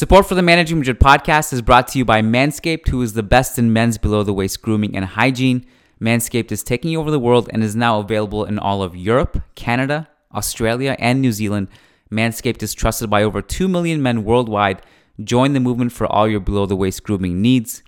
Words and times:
Support 0.00 0.24
for 0.24 0.34
the 0.34 0.40
Managing 0.40 0.78
Madrid 0.78 0.98
podcast 0.98 1.52
is 1.52 1.60
brought 1.60 1.86
to 1.88 1.98
you 1.98 2.06
by 2.06 2.22
Manscaped, 2.22 2.88
who 2.88 3.02
is 3.02 3.12
the 3.12 3.22
best 3.22 3.58
in 3.58 3.70
men's 3.70 3.98
below 3.98 4.22
the 4.22 4.32
waist 4.32 4.62
grooming 4.62 4.96
and 4.96 5.04
hygiene. 5.04 5.66
Manscaped 6.00 6.50
is 6.50 6.62
taking 6.62 6.96
over 6.96 7.10
the 7.10 7.18
world 7.20 7.50
and 7.52 7.62
is 7.62 7.76
now 7.76 8.00
available 8.00 8.46
in 8.46 8.58
all 8.58 8.82
of 8.82 8.96
Europe, 8.96 9.42
Canada, 9.56 10.08
Australia, 10.34 10.96
and 10.98 11.20
New 11.20 11.32
Zealand. 11.32 11.68
Manscaped 12.10 12.62
is 12.62 12.72
trusted 12.72 13.10
by 13.10 13.22
over 13.22 13.42
2 13.42 13.68
million 13.68 14.00
men 14.00 14.24
worldwide. 14.24 14.80
Join 15.22 15.52
the 15.52 15.60
movement 15.60 15.92
for 15.92 16.06
all 16.06 16.26
your 16.26 16.40
below 16.40 16.64
the 16.64 16.76
waist 16.76 17.02
grooming 17.02 17.42
needs. 17.42 17.82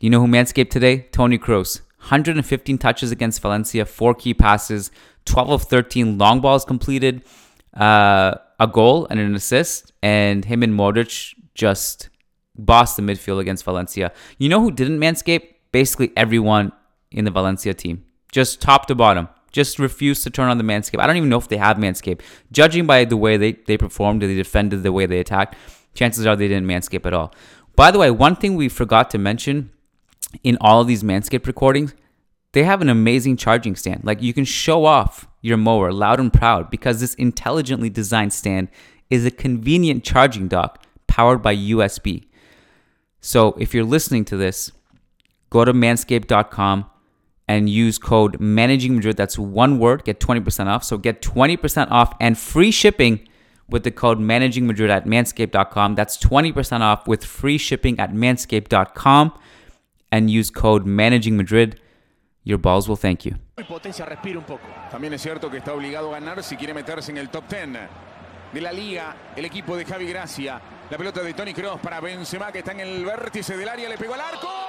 You 0.00 0.08
know 0.08 0.20
who 0.22 0.28
Manscaped 0.28 0.70
today? 0.70 1.08
Tony 1.12 1.36
Kroos. 1.36 1.82
115 1.98 2.78
touches 2.78 3.10
against 3.10 3.42
Valencia, 3.42 3.84
four 3.84 4.14
key 4.14 4.32
passes, 4.32 4.90
12 5.26 5.50
of 5.50 5.62
13 5.64 6.16
long 6.16 6.40
balls 6.40 6.64
completed. 6.64 7.22
Uh, 7.74 8.36
a 8.58 8.66
goal 8.66 9.06
and 9.10 9.20
an 9.20 9.34
assist, 9.34 9.92
and 10.02 10.44
him 10.44 10.62
and 10.62 10.74
Modric 10.74 11.34
just 11.54 12.08
bossed 12.56 12.96
the 12.96 13.02
midfield 13.02 13.40
against 13.40 13.64
Valencia. 13.64 14.12
You 14.38 14.48
know 14.48 14.60
who 14.60 14.70
didn't 14.70 14.98
manscape? 14.98 15.54
Basically 15.70 16.12
everyone 16.16 16.72
in 17.10 17.24
the 17.24 17.30
Valencia 17.30 17.74
team, 17.74 18.04
just 18.32 18.60
top 18.60 18.86
to 18.86 18.94
bottom. 18.94 19.28
Just 19.50 19.78
refused 19.78 20.24
to 20.24 20.30
turn 20.30 20.50
on 20.50 20.58
the 20.58 20.64
manscape. 20.64 21.00
I 21.00 21.06
don't 21.06 21.16
even 21.16 21.30
know 21.30 21.38
if 21.38 21.48
they 21.48 21.56
have 21.56 21.78
manscape. 21.78 22.20
Judging 22.52 22.86
by 22.86 23.06
the 23.06 23.16
way 23.16 23.38
they, 23.38 23.52
they 23.52 23.78
performed, 23.78 24.20
they 24.20 24.34
defended 24.34 24.82
the 24.82 24.92
way 24.92 25.06
they 25.06 25.20
attacked, 25.20 25.56
chances 25.94 26.26
are 26.26 26.36
they 26.36 26.48
didn't 26.48 26.68
manscape 26.68 27.06
at 27.06 27.14
all. 27.14 27.34
By 27.74 27.90
the 27.90 27.98
way, 27.98 28.10
one 28.10 28.36
thing 28.36 28.56
we 28.56 28.68
forgot 28.68 29.08
to 29.10 29.18
mention 29.18 29.70
in 30.42 30.58
all 30.60 30.82
of 30.82 30.86
these 30.86 31.02
manscape 31.02 31.46
recordings, 31.46 31.94
they 32.52 32.64
have 32.64 32.80
an 32.80 32.88
amazing 32.88 33.36
charging 33.36 33.76
stand. 33.76 34.04
Like 34.04 34.22
you 34.22 34.32
can 34.32 34.44
show 34.44 34.84
off 34.84 35.26
your 35.40 35.56
mower 35.56 35.92
loud 35.92 36.20
and 36.20 36.32
proud 36.32 36.70
because 36.70 37.00
this 37.00 37.14
intelligently 37.14 37.90
designed 37.90 38.32
stand 38.32 38.68
is 39.10 39.24
a 39.24 39.30
convenient 39.30 40.04
charging 40.04 40.48
dock 40.48 40.84
powered 41.06 41.42
by 41.42 41.54
USB. 41.54 42.24
So 43.20 43.54
if 43.58 43.74
you're 43.74 43.84
listening 43.84 44.24
to 44.26 44.36
this, 44.36 44.72
go 45.50 45.64
to 45.64 45.72
manscaped.com 45.72 46.86
and 47.48 47.68
use 47.68 47.98
code 47.98 48.38
managing 48.38 48.96
madrid 48.96 49.16
that's 49.16 49.38
one 49.38 49.78
word 49.78 50.04
get 50.04 50.20
20% 50.20 50.66
off 50.66 50.84
so 50.84 50.98
get 50.98 51.22
20% 51.22 51.90
off 51.90 52.14
and 52.20 52.38
free 52.38 52.70
shipping 52.70 53.26
with 53.70 53.84
the 53.84 53.90
code 53.90 54.20
managing 54.20 54.66
madrid 54.66 54.90
at 54.90 55.06
manscaped.com 55.06 55.94
that's 55.94 56.18
20% 56.18 56.80
off 56.80 57.08
with 57.08 57.24
free 57.24 57.56
shipping 57.56 57.98
at 57.98 58.12
manscaped.com 58.12 59.32
and 60.12 60.30
use 60.30 60.50
code 60.50 60.84
managing 60.84 61.38
madrid 61.38 61.80
your 62.48 62.58
balls 62.58 62.88
will 62.88 62.96
thank 62.96 63.20
you 63.20 63.36
Potencia 63.68 64.04
respira 64.06 64.38
un 64.38 64.44
poco. 64.44 64.66
También 64.90 65.12
es 65.12 65.20
cierto 65.20 65.50
que 65.50 65.58
está 65.58 65.74
obligado 65.74 66.08
a 66.08 66.18
ganar 66.18 66.42
si 66.42 66.56
quiere 66.56 66.72
meterse 66.72 67.10
en 67.10 67.18
el 67.18 67.28
top 67.28 67.44
10 67.48 67.68
de 68.52 68.60
la 68.60 68.72
liga. 68.72 69.14
El 69.36 69.44
equipo 69.44 69.76
de 69.76 69.84
Javi 69.84 70.06
Gracia. 70.06 70.60
La 70.90 70.96
pelota 70.96 71.22
de 71.22 71.34
Tony 71.34 71.52
Cross 71.52 71.80
para 71.80 72.00
Benzema 72.00 72.50
que 72.50 72.60
está 72.60 72.72
en 72.72 72.80
el 72.80 73.04
vértice 73.04 73.56
del 73.56 73.68
área. 73.68 73.88
Le 73.88 73.98
pegó 73.98 74.14
al 74.14 74.22
arco. 74.22 74.67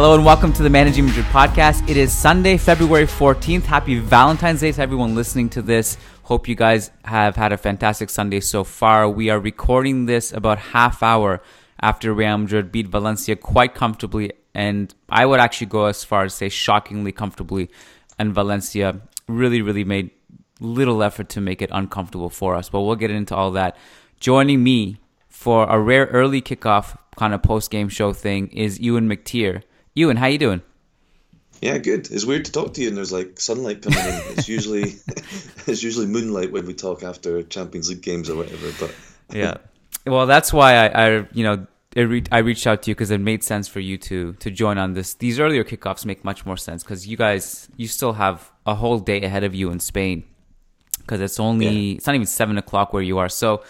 Hello 0.00 0.14
and 0.14 0.24
welcome 0.24 0.52
to 0.52 0.62
the 0.62 0.70
Managing 0.70 1.06
Madrid 1.06 1.24
podcast. 1.24 1.90
It 1.90 1.96
is 1.96 2.16
Sunday, 2.16 2.56
February 2.56 3.04
14th. 3.04 3.64
Happy 3.64 3.98
Valentine's 3.98 4.60
Day 4.60 4.70
to 4.70 4.80
everyone 4.80 5.16
listening 5.16 5.48
to 5.48 5.60
this. 5.60 5.98
Hope 6.22 6.46
you 6.46 6.54
guys 6.54 6.92
have 7.04 7.34
had 7.34 7.52
a 7.52 7.56
fantastic 7.56 8.08
Sunday 8.08 8.38
so 8.38 8.62
far. 8.62 9.08
We 9.10 9.28
are 9.28 9.40
recording 9.40 10.06
this 10.06 10.32
about 10.32 10.58
half 10.58 11.02
hour 11.02 11.42
after 11.80 12.14
Real 12.14 12.38
Madrid 12.38 12.70
beat 12.70 12.86
Valencia 12.86 13.34
quite 13.34 13.74
comfortably, 13.74 14.30
and 14.54 14.94
I 15.08 15.26
would 15.26 15.40
actually 15.40 15.66
go 15.66 15.86
as 15.86 16.04
far 16.04 16.22
as 16.22 16.32
say 16.32 16.48
shockingly 16.48 17.10
comfortably. 17.10 17.68
And 18.20 18.32
Valencia 18.32 19.00
really, 19.26 19.62
really 19.62 19.82
made 19.82 20.12
little 20.60 21.02
effort 21.02 21.28
to 21.30 21.40
make 21.40 21.60
it 21.60 21.70
uncomfortable 21.72 22.30
for 22.30 22.54
us. 22.54 22.68
But 22.68 22.82
we'll 22.82 22.94
get 22.94 23.10
into 23.10 23.34
all 23.34 23.50
that. 23.50 23.76
Joining 24.20 24.62
me 24.62 24.98
for 25.26 25.68
a 25.68 25.76
rare 25.76 26.06
early 26.06 26.40
kickoff 26.40 26.96
kind 27.16 27.34
of 27.34 27.42
post 27.42 27.72
game 27.72 27.88
show 27.88 28.12
thing 28.12 28.46
is 28.50 28.78
Euan 28.78 29.12
McTear. 29.12 29.64
Euan, 29.98 30.16
how 30.16 30.26
you 30.26 30.38
doing? 30.38 30.62
Yeah, 31.60 31.78
good. 31.78 32.08
It's 32.10 32.24
weird 32.24 32.44
to 32.44 32.52
talk 32.52 32.74
to 32.74 32.80
you, 32.80 32.88
and 32.88 32.96
there's 32.96 33.10
like 33.10 33.40
sunlight 33.40 33.82
coming 33.82 33.98
in. 33.98 34.20
It's 34.36 34.48
usually 34.48 34.82
it's 35.66 35.82
usually 35.82 36.06
moonlight 36.06 36.52
when 36.52 36.66
we 36.66 36.74
talk 36.74 37.02
after 37.02 37.42
Champions 37.42 37.90
League 37.90 38.02
games 38.02 38.30
or 38.30 38.36
whatever. 38.36 38.70
But 38.78 38.94
yeah, 39.36 39.56
well, 40.06 40.26
that's 40.26 40.52
why 40.52 40.74
I, 40.74 40.86
I 40.86 41.26
you 41.32 41.42
know, 41.42 41.66
re- 41.96 42.22
I 42.30 42.38
reached 42.38 42.66
out 42.68 42.82
to 42.82 42.90
you 42.90 42.94
because 42.94 43.10
it 43.10 43.18
made 43.18 43.42
sense 43.42 43.66
for 43.66 43.80
you 43.80 43.98
to 43.98 44.34
to 44.34 44.50
join 44.52 44.78
on 44.78 44.94
this. 44.94 45.14
These 45.14 45.40
earlier 45.40 45.64
kickoffs 45.64 46.06
make 46.06 46.24
much 46.24 46.46
more 46.46 46.56
sense 46.56 46.84
because 46.84 47.08
you 47.08 47.16
guys 47.16 47.68
you 47.76 47.88
still 47.88 48.12
have 48.12 48.52
a 48.64 48.76
whole 48.76 49.00
day 49.00 49.20
ahead 49.22 49.42
of 49.42 49.52
you 49.52 49.70
in 49.72 49.80
Spain 49.80 50.22
because 50.98 51.20
it's 51.20 51.40
only 51.40 51.66
yeah. 51.66 51.96
it's 51.96 52.06
not 52.06 52.14
even 52.14 52.26
seven 52.26 52.56
o'clock 52.56 52.92
where 52.92 53.02
you 53.02 53.18
are. 53.18 53.28
So, 53.28 53.64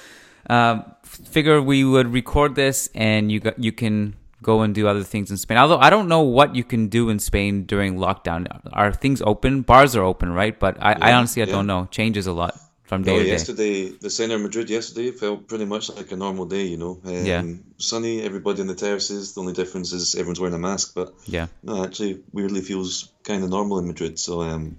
um, 0.50 0.84
figure 1.05 1.62
we 1.62 1.84
would 1.84 2.12
record 2.12 2.55
this 2.55 2.91
and 2.94 3.33
you 3.33 3.41
got 3.41 3.59
you 3.59 3.72
can 3.72 4.15
go 4.43 4.62
and 4.62 4.75
do 4.75 4.87
other 4.87 5.03
things 5.03 5.31
in 5.31 5.37
Spain. 5.37 5.59
Although 5.59 5.78
I 5.78 5.91
don't 5.91 6.09
know 6.09 6.22
what 6.22 6.54
you 6.54 6.65
can 6.65 6.88
do 6.88 7.09
in 7.10 7.19
Spain 7.19 7.65
during 7.65 7.97
lockdown. 7.97 8.47
Are 8.72 8.93
things 8.93 9.22
open? 9.22 9.62
Bars 9.62 9.97
are 9.97 10.03
open, 10.03 10.32
right? 10.32 10.59
But 10.59 10.76
I, 10.81 10.93
yeah, 10.93 10.99
I 11.00 11.12
honestly 11.12 11.43
I 11.43 11.47
yeah. 11.47 11.53
don't 11.53 11.66
know. 11.66 11.88
Changes 11.91 12.26
a 12.26 12.32
lot 12.32 12.59
from 12.84 13.03
day 13.03 13.12
no, 13.12 13.19
to 13.19 13.25
day. 13.25 13.31
Yesterday, 13.31 13.88
the 13.91 14.10
centre 14.10 14.37
of 14.37 14.41
Madrid 14.41 14.71
yesterday 14.71 15.10
felt 15.10 15.49
pretty 15.49 15.65
much 15.65 15.91
like 15.91 16.12
a 16.12 16.16
normal 16.16 16.47
day. 16.47 16.65
You 16.65 16.76
know, 16.76 17.00
um, 17.04 17.26
yeah. 17.26 17.43
Sunny, 17.78 18.22
everybody 18.22 18.60
on 18.60 18.66
the 18.66 18.75
terraces. 18.75 19.34
The 19.34 19.41
only 19.41 19.53
difference 19.53 19.93
is 19.93 20.15
everyone's 20.15 20.41
wearing 20.41 20.55
a 20.55 20.59
mask. 20.59 20.94
But 20.94 21.15
yeah, 21.26 21.49
no, 21.62 21.84
actually, 21.84 22.20
weirdly 22.32 22.60
feels 22.60 23.10
kind 23.25 23.43
of 23.43 23.50
normal 23.50 23.78
in 23.78 23.87
Madrid. 23.87 24.19
So 24.19 24.43
um, 24.43 24.78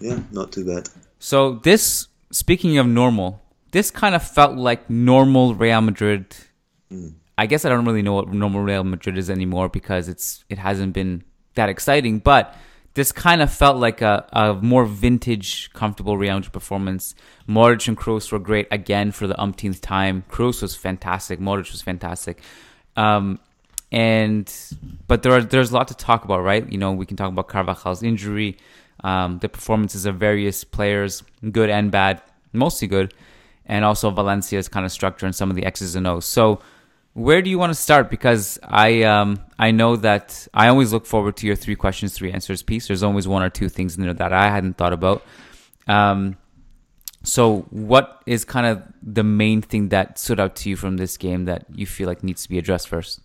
yeah, 0.00 0.18
not 0.30 0.52
too 0.52 0.64
bad. 0.64 0.88
So 1.18 1.54
this, 1.56 2.08
speaking 2.32 2.78
of 2.78 2.86
normal, 2.86 3.40
this 3.70 3.90
kind 3.90 4.14
of 4.14 4.22
felt 4.22 4.56
like 4.56 4.88
normal 4.88 5.54
Real 5.54 5.80
Madrid. 5.82 6.34
Mm 6.90 7.14
I 7.38 7.46
guess 7.46 7.64
I 7.64 7.68
don't 7.68 7.84
really 7.84 8.02
know 8.02 8.14
what 8.14 8.32
normal 8.32 8.62
Real 8.62 8.84
Madrid 8.84 9.18
is 9.18 9.30
anymore 9.30 9.68
because 9.68 10.08
it's 10.08 10.44
it 10.48 10.58
hasn't 10.58 10.92
been 10.92 11.24
that 11.54 11.68
exciting. 11.68 12.18
But 12.18 12.54
this 12.94 13.10
kind 13.10 13.40
of 13.40 13.52
felt 13.52 13.78
like 13.78 14.02
a, 14.02 14.26
a 14.32 14.54
more 14.54 14.84
vintage, 14.84 15.72
comfortable 15.72 16.18
Real 16.18 16.34
Madrid 16.34 16.52
performance. 16.52 17.14
Modric 17.48 17.88
and 17.88 17.96
Kroos 17.96 18.30
were 18.30 18.38
great 18.38 18.68
again 18.70 19.12
for 19.12 19.26
the 19.26 19.40
umpteenth 19.40 19.80
time. 19.80 20.24
Kroos 20.30 20.60
was 20.60 20.76
fantastic. 20.76 21.40
Modric 21.40 21.72
was 21.72 21.80
fantastic. 21.80 22.42
Um, 22.96 23.38
and 23.90 24.52
but 25.06 25.22
there 25.22 25.32
are, 25.32 25.42
there's 25.42 25.70
a 25.70 25.74
lot 25.74 25.88
to 25.88 25.94
talk 25.94 26.24
about, 26.24 26.42
right? 26.42 26.70
You 26.70 26.78
know, 26.78 26.92
we 26.92 27.06
can 27.06 27.16
talk 27.16 27.30
about 27.30 27.48
Carvajal's 27.48 28.02
injury, 28.02 28.58
um, 29.04 29.38
the 29.38 29.48
performances 29.48 30.06
of 30.06 30.16
various 30.16 30.64
players, 30.64 31.22
good 31.50 31.70
and 31.70 31.90
bad, 31.90 32.22
mostly 32.52 32.88
good, 32.88 33.14
and 33.66 33.84
also 33.84 34.10
Valencia's 34.10 34.68
kind 34.68 34.84
of 34.84 34.92
structure 34.92 35.26
and 35.26 35.34
some 35.34 35.50
of 35.50 35.56
the 35.56 35.64
X's 35.64 35.94
and 35.94 36.06
O's. 36.06 36.24
So 36.24 36.60
where 37.14 37.42
do 37.42 37.50
you 37.50 37.58
want 37.58 37.70
to 37.70 37.74
start? 37.74 38.10
Because 38.10 38.58
I 38.62 39.02
um 39.02 39.40
I 39.58 39.70
know 39.70 39.96
that 39.96 40.46
I 40.54 40.68
always 40.68 40.92
look 40.92 41.06
forward 41.06 41.36
to 41.38 41.46
your 41.46 41.56
three 41.56 41.76
questions, 41.76 42.14
three 42.14 42.32
answers 42.32 42.62
piece. 42.62 42.88
There's 42.88 43.02
always 43.02 43.28
one 43.28 43.42
or 43.42 43.50
two 43.50 43.68
things 43.68 43.96
in 43.96 44.02
there 44.02 44.14
that 44.14 44.32
I 44.32 44.48
hadn't 44.48 44.76
thought 44.76 44.92
about. 44.92 45.22
Um, 45.86 46.36
so 47.24 47.60
what 47.70 48.22
is 48.26 48.44
kind 48.44 48.66
of 48.66 48.82
the 49.02 49.22
main 49.22 49.62
thing 49.62 49.90
that 49.90 50.18
stood 50.18 50.40
out 50.40 50.56
to 50.56 50.70
you 50.70 50.76
from 50.76 50.96
this 50.96 51.16
game 51.16 51.44
that 51.44 51.66
you 51.72 51.86
feel 51.86 52.08
like 52.08 52.24
needs 52.24 52.42
to 52.42 52.48
be 52.48 52.58
addressed 52.58 52.88
first? 52.88 53.20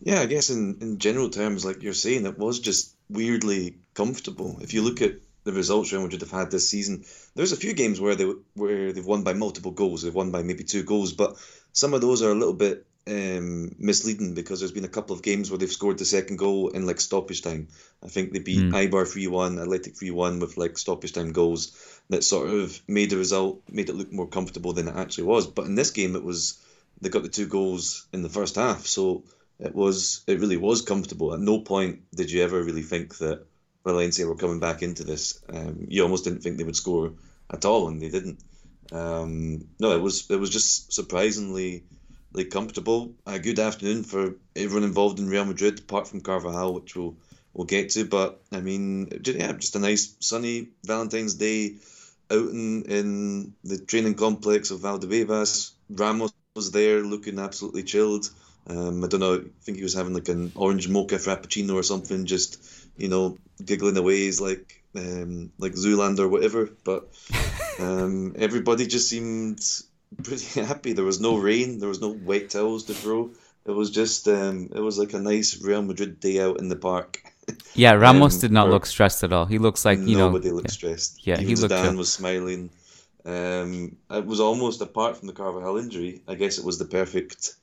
Yeah, 0.00 0.20
I 0.20 0.26
guess 0.26 0.50
in, 0.50 0.78
in 0.80 0.98
general 0.98 1.30
terms, 1.30 1.64
like 1.64 1.82
you're 1.82 1.92
saying, 1.92 2.26
it 2.26 2.38
was 2.38 2.60
just 2.60 2.94
weirdly 3.08 3.78
comfortable. 3.94 4.58
If 4.60 4.74
you 4.74 4.82
look 4.82 5.00
at 5.00 5.14
the 5.44 5.52
results 5.52 5.92
Real 5.92 6.02
Madrid 6.02 6.20
have 6.20 6.30
had 6.30 6.50
this 6.50 6.68
season, 6.68 7.04
there's 7.34 7.52
a 7.52 7.56
few 7.56 7.72
games 7.72 8.00
where 8.00 8.14
they 8.14 8.30
where 8.54 8.92
they've 8.92 9.04
won 9.06 9.22
by 9.22 9.32
multiple 9.32 9.70
goals. 9.72 10.02
They've 10.02 10.14
won 10.14 10.30
by 10.30 10.42
maybe 10.42 10.64
two 10.64 10.82
goals, 10.82 11.12
but 11.12 11.36
some 11.76 11.92
of 11.92 12.00
those 12.00 12.22
are 12.22 12.30
a 12.30 12.34
little 12.34 12.54
bit 12.54 12.86
um, 13.06 13.76
misleading 13.78 14.32
because 14.32 14.60
there's 14.60 14.72
been 14.72 14.86
a 14.86 14.96
couple 14.96 15.14
of 15.14 15.22
games 15.22 15.50
where 15.50 15.58
they've 15.58 15.70
scored 15.70 15.98
the 15.98 16.06
second 16.06 16.38
goal 16.38 16.70
in 16.70 16.86
like 16.86 17.00
stoppage 17.00 17.42
time. 17.42 17.68
I 18.02 18.08
think 18.08 18.32
they 18.32 18.38
beat 18.38 18.60
mm. 18.60 18.72
Eibar 18.72 19.06
3 19.06 19.26
1, 19.26 19.58
Athletic 19.58 19.94
3 19.94 20.10
1 20.10 20.40
with 20.40 20.56
like 20.56 20.78
stoppage 20.78 21.12
time 21.12 21.32
goals 21.32 22.00
that 22.08 22.24
sort 22.24 22.48
of 22.48 22.80
made 22.88 23.10
the 23.10 23.18
result, 23.18 23.62
made 23.70 23.90
it 23.90 23.94
look 23.94 24.10
more 24.10 24.26
comfortable 24.26 24.72
than 24.72 24.88
it 24.88 24.96
actually 24.96 25.24
was. 25.24 25.46
But 25.46 25.66
in 25.66 25.74
this 25.74 25.90
game, 25.90 26.16
it 26.16 26.24
was, 26.24 26.58
they 27.02 27.10
got 27.10 27.22
the 27.24 27.28
two 27.28 27.46
goals 27.46 28.06
in 28.10 28.22
the 28.22 28.30
first 28.30 28.54
half. 28.54 28.86
So 28.86 29.24
it 29.58 29.74
was, 29.74 30.24
it 30.26 30.40
really 30.40 30.56
was 30.56 30.80
comfortable. 30.80 31.34
At 31.34 31.40
no 31.40 31.60
point 31.60 32.10
did 32.14 32.30
you 32.30 32.42
ever 32.42 32.62
really 32.62 32.82
think 32.82 33.18
that, 33.18 33.44
Valencia 33.86 34.26
were 34.26 34.34
coming 34.34 34.58
back 34.58 34.82
into 34.82 35.04
this. 35.04 35.40
Um, 35.48 35.86
you 35.88 36.02
almost 36.02 36.24
didn't 36.24 36.40
think 36.40 36.58
they 36.58 36.64
would 36.64 36.74
score 36.74 37.12
at 37.48 37.64
all, 37.64 37.86
and 37.86 38.02
they 38.02 38.08
didn't. 38.08 38.40
Um, 38.92 39.68
no, 39.78 39.92
it 39.92 40.00
was 40.00 40.30
it 40.30 40.38
was 40.38 40.50
just 40.50 40.92
surprisingly 40.92 41.84
like 42.32 42.50
comfortable. 42.50 43.14
A 43.26 43.38
good 43.38 43.58
afternoon 43.58 44.04
for 44.04 44.34
everyone 44.54 44.84
involved 44.84 45.18
in 45.18 45.28
Real 45.28 45.44
Madrid, 45.44 45.78
apart 45.78 46.08
from 46.08 46.20
Carvajal, 46.20 46.74
which 46.74 46.94
we'll 46.94 47.16
we'll 47.52 47.66
get 47.66 47.90
to. 47.90 48.04
But 48.04 48.42
I 48.52 48.60
mean, 48.60 49.08
yeah, 49.24 49.52
just 49.52 49.76
a 49.76 49.80
nice 49.80 50.16
sunny 50.20 50.68
Valentine's 50.84 51.34
Day 51.34 51.76
out 52.30 52.48
in, 52.50 52.82
in 52.84 53.54
the 53.64 53.78
training 53.78 54.14
complex 54.14 54.70
of 54.70 54.80
Valdebebas. 54.80 55.72
Ramos 55.88 56.32
was 56.54 56.72
there, 56.72 57.00
looking 57.02 57.38
absolutely 57.38 57.84
chilled. 57.84 58.30
Um, 58.68 59.04
I 59.04 59.06
don't 59.06 59.20
know. 59.20 59.36
I 59.36 59.62
think 59.62 59.78
he 59.78 59.84
was 59.84 59.94
having 59.94 60.14
like 60.14 60.28
an 60.28 60.52
orange 60.56 60.88
mocha 60.88 61.16
frappuccino 61.16 61.74
or 61.74 61.82
something, 61.82 62.26
just 62.26 62.62
you 62.96 63.08
know, 63.08 63.38
giggling 63.64 63.96
away. 63.96 64.16
He's 64.16 64.40
like 64.40 64.82
um, 64.96 65.52
like 65.58 65.72
Zoolander 65.72 66.20
or 66.20 66.28
whatever. 66.28 66.68
But 66.84 67.08
um, 67.78 68.34
everybody 68.38 68.86
just 68.86 69.08
seemed 69.08 69.60
pretty 70.22 70.60
happy. 70.64 70.92
There 70.92 71.04
was 71.04 71.20
no 71.20 71.36
rain. 71.36 71.78
There 71.78 71.88
was 71.88 72.00
no 72.00 72.08
wet 72.08 72.50
towels 72.50 72.84
to 72.84 72.94
throw. 72.94 73.30
It 73.64 73.72
was 73.72 73.90
just 73.90 74.28
um, 74.28 74.70
it 74.74 74.80
was 74.80 74.98
like 74.98 75.12
a 75.12 75.18
nice 75.18 75.60
Real 75.60 75.82
Madrid 75.82 76.20
day 76.20 76.40
out 76.40 76.60
in 76.60 76.68
the 76.68 76.76
park. 76.76 77.22
Yeah, 77.74 77.92
Ramos 77.92 78.34
um, 78.34 78.40
did 78.40 78.50
not 78.50 78.70
look 78.70 78.86
stressed 78.86 79.22
at 79.22 79.32
all. 79.32 79.44
He 79.46 79.58
looks 79.58 79.84
like 79.84 79.98
you 79.98 80.04
nobody 80.04 80.16
know. 80.16 80.26
Nobody 80.26 80.50
looked 80.50 80.68
yeah. 80.70 80.72
stressed. 80.72 81.26
Yeah, 81.26 81.34
Even 81.34 81.46
he 81.46 81.54
looked. 81.54 81.70
Dan 81.70 81.96
was 81.96 82.12
smiling. 82.12 82.70
Um, 83.24 83.96
it 84.10 84.26
was 84.26 84.40
almost 84.40 84.80
apart 84.80 85.16
from 85.16 85.28
the 85.28 85.32
Carvajal 85.32 85.76
injury. 85.76 86.22
I 86.26 86.34
guess 86.34 86.58
it 86.58 86.64
was 86.64 86.78
the 86.78 86.86
perfect 86.86 87.54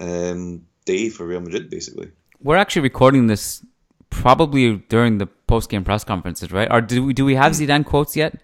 um, 0.00 0.66
day 0.86 1.08
for 1.08 1.24
Real 1.24 1.40
Madrid, 1.40 1.70
basically. 1.70 2.10
We're 2.42 2.56
actually 2.56 2.82
recording 2.82 3.28
this 3.28 3.64
probably 4.10 4.76
during 4.88 5.18
the 5.18 5.26
post 5.26 5.70
game 5.70 5.84
press 5.84 6.02
conferences, 6.02 6.50
right? 6.50 6.66
Or 6.68 6.80
do 6.80 7.04
we 7.04 7.12
do 7.12 7.24
we 7.24 7.36
have 7.36 7.54
Hmm. 7.54 7.62
Zidane 7.62 7.84
quotes 7.84 8.16
yet? 8.16 8.42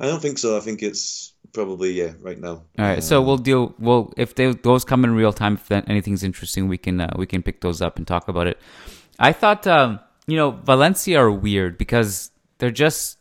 I 0.00 0.06
don't 0.06 0.20
think 0.22 0.38
so. 0.38 0.56
I 0.56 0.60
think 0.60 0.82
it's 0.82 1.34
probably 1.52 1.92
yeah 1.92 2.12
right 2.20 2.38
now. 2.38 2.50
All 2.78 2.84
right, 2.84 3.02
so 3.02 3.20
we'll 3.22 3.38
deal. 3.38 3.74
Well, 3.78 4.12
if 4.16 4.34
they, 4.34 4.52
those 4.52 4.84
come 4.84 5.04
in 5.04 5.14
real 5.14 5.32
time, 5.32 5.54
if 5.54 5.68
that, 5.68 5.88
anything's 5.90 6.22
interesting, 6.24 6.68
we 6.68 6.78
can 6.78 7.00
uh, 7.00 7.12
we 7.16 7.26
can 7.26 7.42
pick 7.42 7.60
those 7.60 7.82
up 7.82 7.98
and 7.98 8.06
talk 8.06 8.28
about 8.28 8.46
it. 8.46 8.58
I 9.18 9.32
thought, 9.32 9.66
um, 9.66 10.00
you 10.26 10.36
know, 10.36 10.50
Valencia 10.52 11.20
are 11.20 11.30
weird 11.30 11.76
because 11.78 12.30
they're 12.58 12.70
just. 12.70 13.18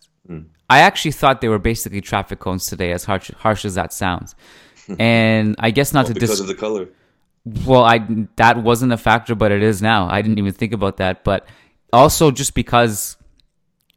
I 0.71 0.81
actually 0.81 1.13
thought 1.13 1.41
they 1.41 1.49
were 1.49 1.57
basically 1.57 1.99
traffic 1.99 2.37
cones 2.39 2.67
today, 2.67 2.91
as 2.91 3.03
harsh, 3.03 3.31
harsh 3.37 3.65
as 3.65 3.73
that 3.75 3.91
sounds. 3.91 4.35
And 4.99 5.55
I 5.57 5.71
guess 5.71 5.93
not 5.93 6.05
Well, 6.05 6.07
to 6.09 6.13
because 6.13 6.29
dis- 6.29 6.39
of 6.39 6.47
the 6.47 6.53
color. 6.55 6.87
well, 7.65 7.83
I 7.83 7.99
that 8.37 8.61
wasn't 8.63 8.91
a 8.93 8.97
factor, 8.97 9.33
but 9.35 9.51
it 9.51 9.63
is 9.63 9.81
now. 9.81 10.07
I 10.09 10.21
didn't 10.21 10.37
even 10.37 10.53
think 10.53 10.73
about 10.73 10.97
that, 10.97 11.23
but 11.23 11.47
also 11.91 12.29
just 12.31 12.53
because 12.53 13.17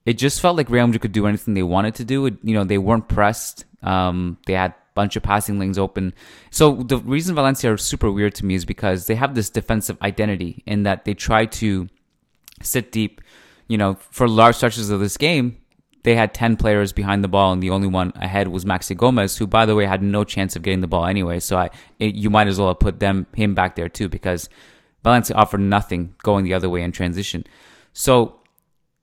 it 0.05 0.15
just 0.15 0.41
felt 0.41 0.57
like 0.57 0.69
Real 0.69 0.87
Madrid 0.87 1.03
could 1.03 1.13
do 1.13 1.27
anything 1.27 1.55
they 1.55 1.63
wanted 1.63 1.95
to 1.97 2.05
do. 2.05 2.27
It, 2.27 2.35
you 2.43 2.55
know, 2.55 2.65
they 2.65 2.79
weren't 2.79 3.09
pressed. 3.09 3.65
Um, 3.83 4.39
they 4.47 4.55
had 4.55 4.73
a 4.73 4.77
bunch 4.95 5.17
of 5.17 5.23
passing 5.23 5.59
lanes 5.59 5.79
open. 5.79 6.15
So 6.51 6.77
the 6.77 6.99
reason 6.99 7.35
Valencia 7.35 7.73
are 7.73 7.77
super 7.77 8.11
weird 8.11 8.35
to 8.37 8.47
me 8.47 8.55
is 8.55 8.65
because 8.65 9.07
they 9.07 9.15
have 9.15 9.35
this 9.35 9.51
defensive 9.51 9.97
identity 10.03 10.63
in 10.67 10.83
that 10.85 11.05
they 11.05 11.15
try 11.15 11.47
to 11.47 11.89
sit 12.63 12.93
deep. 12.93 13.21
You 13.69 13.79
know, 13.79 13.95
for 14.11 14.29
large 14.29 14.57
stretches 14.57 14.91
of 14.91 15.01
this 15.01 15.17
game, 15.17 15.59
they 16.03 16.17
had 16.17 16.35
10 16.35 16.57
players 16.57 16.93
behind 16.93 17.23
the 17.23 17.29
ball, 17.29 17.53
and 17.53 17.63
the 17.63 17.71
only 17.71 17.87
one 17.87 18.13
ahead 18.17 18.49
was 18.49 18.65
Maxi 18.65 18.97
Gomez, 18.97 19.37
who, 19.37 19.47
by 19.47 19.67
the 19.67 19.75
way, 19.77 19.87
had 19.87 20.03
no 20.03 20.25
chance 20.25 20.57
of 20.57 20.63
getting 20.63 20.81
the 20.81 20.89
ball 20.89 21.07
anyway. 21.07 21.39
So 21.39 21.57
I, 21.57 21.71
it, 22.01 22.17
you 22.17 22.29
might 22.29 22.49
as 22.49 22.59
well 22.59 22.69
have 22.69 22.81
put 22.81 22.99
them 22.99 23.27
him 23.35 23.55
back 23.55 23.77
there 23.77 23.89
too, 23.89 24.09
because 24.09 24.49
Valencia 25.05 25.37
offered 25.37 25.61
nothing 25.61 26.15
going 26.23 26.45
the 26.45 26.55
other 26.55 26.69
way 26.69 26.83
in 26.83 26.91
transition. 26.91 27.45
So 27.93 28.41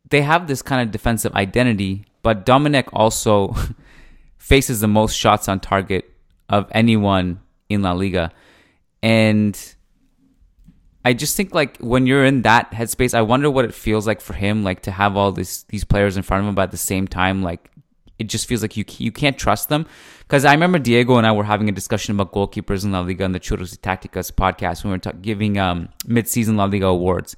they 0.10 0.22
have 0.22 0.48
this 0.48 0.62
kind 0.62 0.82
of 0.82 0.92
defensive 0.92 1.34
identity, 1.34 2.06
but 2.22 2.46
Domènech 2.46 2.90
also 2.94 3.56
faces 4.38 4.82
the 4.82 4.88
most 4.88 5.16
shots 5.16 5.48
on 5.48 5.60
target 5.60 6.12
of 6.50 6.68
anyone 6.72 7.40
in 7.70 7.82
La 7.82 7.92
Liga. 7.92 8.32
And 9.02 9.58
I 11.06 11.14
just 11.14 11.38
think 11.38 11.54
like 11.54 11.78
when 11.78 12.08
you're 12.08 12.26
in 12.26 12.42
that 12.42 12.72
headspace, 12.72 13.14
I 13.14 13.22
wonder 13.22 13.50
what 13.50 13.66
it 13.66 13.74
feels 13.74 14.06
like 14.06 14.20
for 14.20 14.34
him, 14.34 14.64
like 14.64 14.82
to 14.82 14.92
have 14.92 15.16
all 15.16 15.32
these 15.32 15.64
these 15.70 15.84
players 15.84 16.18
in 16.18 16.24
front 16.24 16.44
of 16.44 16.50
him, 16.50 16.56
but 16.56 16.64
at 16.64 16.72
the 16.72 16.78
same 16.78 17.08
time, 17.08 17.42
like 17.42 17.72
it 18.18 18.28
just 18.28 18.48
feels 18.48 18.62
like 18.62 18.76
you 18.76 18.84
you 18.98 19.12
can't 19.12 19.38
trust 19.38 19.70
them. 19.70 19.86
Because 20.20 20.44
I 20.46 20.52
remember 20.54 20.78
Diego 20.78 21.16
and 21.18 21.26
I 21.26 21.32
were 21.32 21.46
having 21.46 21.70
a 21.70 21.72
discussion 21.72 22.14
about 22.14 22.34
goalkeepers 22.34 22.84
in 22.84 22.92
La 22.92 23.00
Liga 23.00 23.24
on 23.24 23.32
the 23.32 23.40
Churros 23.40 23.72
y 23.72 23.80
Tácticas 23.82 24.32
podcast 24.32 24.84
when 24.84 24.92
we 24.92 25.00
were 25.04 25.18
giving 25.20 25.58
um, 25.58 25.90
mid-season 26.06 26.58
La 26.58 26.66
Liga 26.66 26.88
awards, 26.88 27.36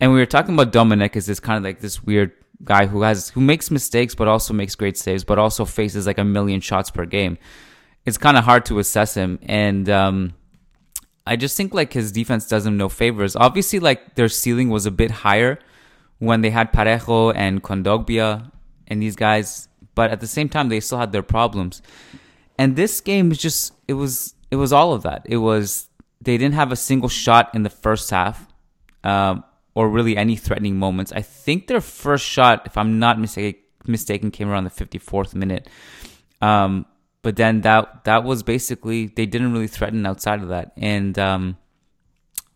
and 0.00 0.12
we 0.12 0.18
were 0.18 0.26
talking 0.26 0.54
about 0.54 0.72
Domènech 0.72 1.16
as 1.16 1.26
this 1.26 1.40
kind 1.40 1.56
of 1.58 1.64
like 1.64 1.80
this 1.80 2.02
weird 2.02 2.32
guy 2.64 2.86
who 2.86 3.02
has 3.02 3.30
who 3.30 3.40
makes 3.40 3.70
mistakes 3.70 4.14
but 4.14 4.28
also 4.28 4.54
makes 4.54 4.74
great 4.74 4.96
saves, 4.96 5.24
but 5.24 5.38
also 5.38 5.64
faces 5.64 6.06
like 6.06 6.18
a 6.18 6.24
million 6.24 6.60
shots 6.60 6.90
per 6.90 7.04
game. 7.04 7.38
It's 8.04 8.18
kind 8.18 8.36
of 8.36 8.44
hard 8.44 8.64
to 8.66 8.78
assess 8.78 9.14
him, 9.14 9.38
and 9.42 9.88
um, 9.88 10.34
I 11.26 11.36
just 11.36 11.56
think 11.56 11.74
like 11.74 11.92
his 11.92 12.12
defense 12.12 12.46
does 12.46 12.64
him 12.64 12.76
no 12.76 12.88
favors. 12.88 13.34
Obviously, 13.34 13.80
like 13.80 14.14
their 14.14 14.28
ceiling 14.28 14.70
was 14.70 14.86
a 14.86 14.90
bit 14.90 15.10
higher 15.10 15.58
when 16.18 16.40
they 16.40 16.50
had 16.50 16.72
Parejo 16.72 17.32
and 17.34 17.62
Kondogbia 17.62 18.50
and 18.86 19.02
these 19.02 19.16
guys, 19.16 19.68
but 19.94 20.10
at 20.10 20.20
the 20.20 20.26
same 20.26 20.48
time 20.48 20.68
they 20.68 20.80
still 20.80 20.98
had 20.98 21.12
their 21.12 21.22
problems. 21.22 21.82
And 22.58 22.76
this 22.76 23.00
game 23.00 23.28
was 23.28 23.38
just 23.38 23.72
it 23.88 23.94
was 23.94 24.34
it 24.50 24.56
was 24.56 24.72
all 24.72 24.92
of 24.92 25.02
that. 25.02 25.22
It 25.24 25.38
was 25.38 25.88
they 26.20 26.38
didn't 26.38 26.54
have 26.54 26.72
a 26.72 26.76
single 26.76 27.08
shot 27.08 27.54
in 27.54 27.64
the 27.64 27.70
first 27.70 28.10
half, 28.10 28.46
um, 29.02 29.44
or 29.76 29.90
really 29.90 30.16
any 30.16 30.36
threatening 30.36 30.78
moments. 30.78 31.12
I 31.12 31.20
think 31.20 31.66
their 31.66 31.82
first 31.82 32.24
shot, 32.24 32.62
if 32.64 32.78
I'm 32.78 32.98
not 32.98 33.20
mistaken, 33.20 34.30
came 34.30 34.48
around 34.48 34.64
the 34.64 34.70
54th 34.70 35.34
minute. 35.34 35.68
Um, 36.40 36.86
but 37.20 37.36
then 37.36 37.60
that 37.60 38.04
that 38.04 38.24
was 38.24 38.42
basically 38.42 39.08
they 39.08 39.26
didn't 39.26 39.52
really 39.52 39.66
threaten 39.66 40.06
outside 40.06 40.42
of 40.42 40.48
that, 40.48 40.72
and 40.76 41.18
um, 41.18 41.58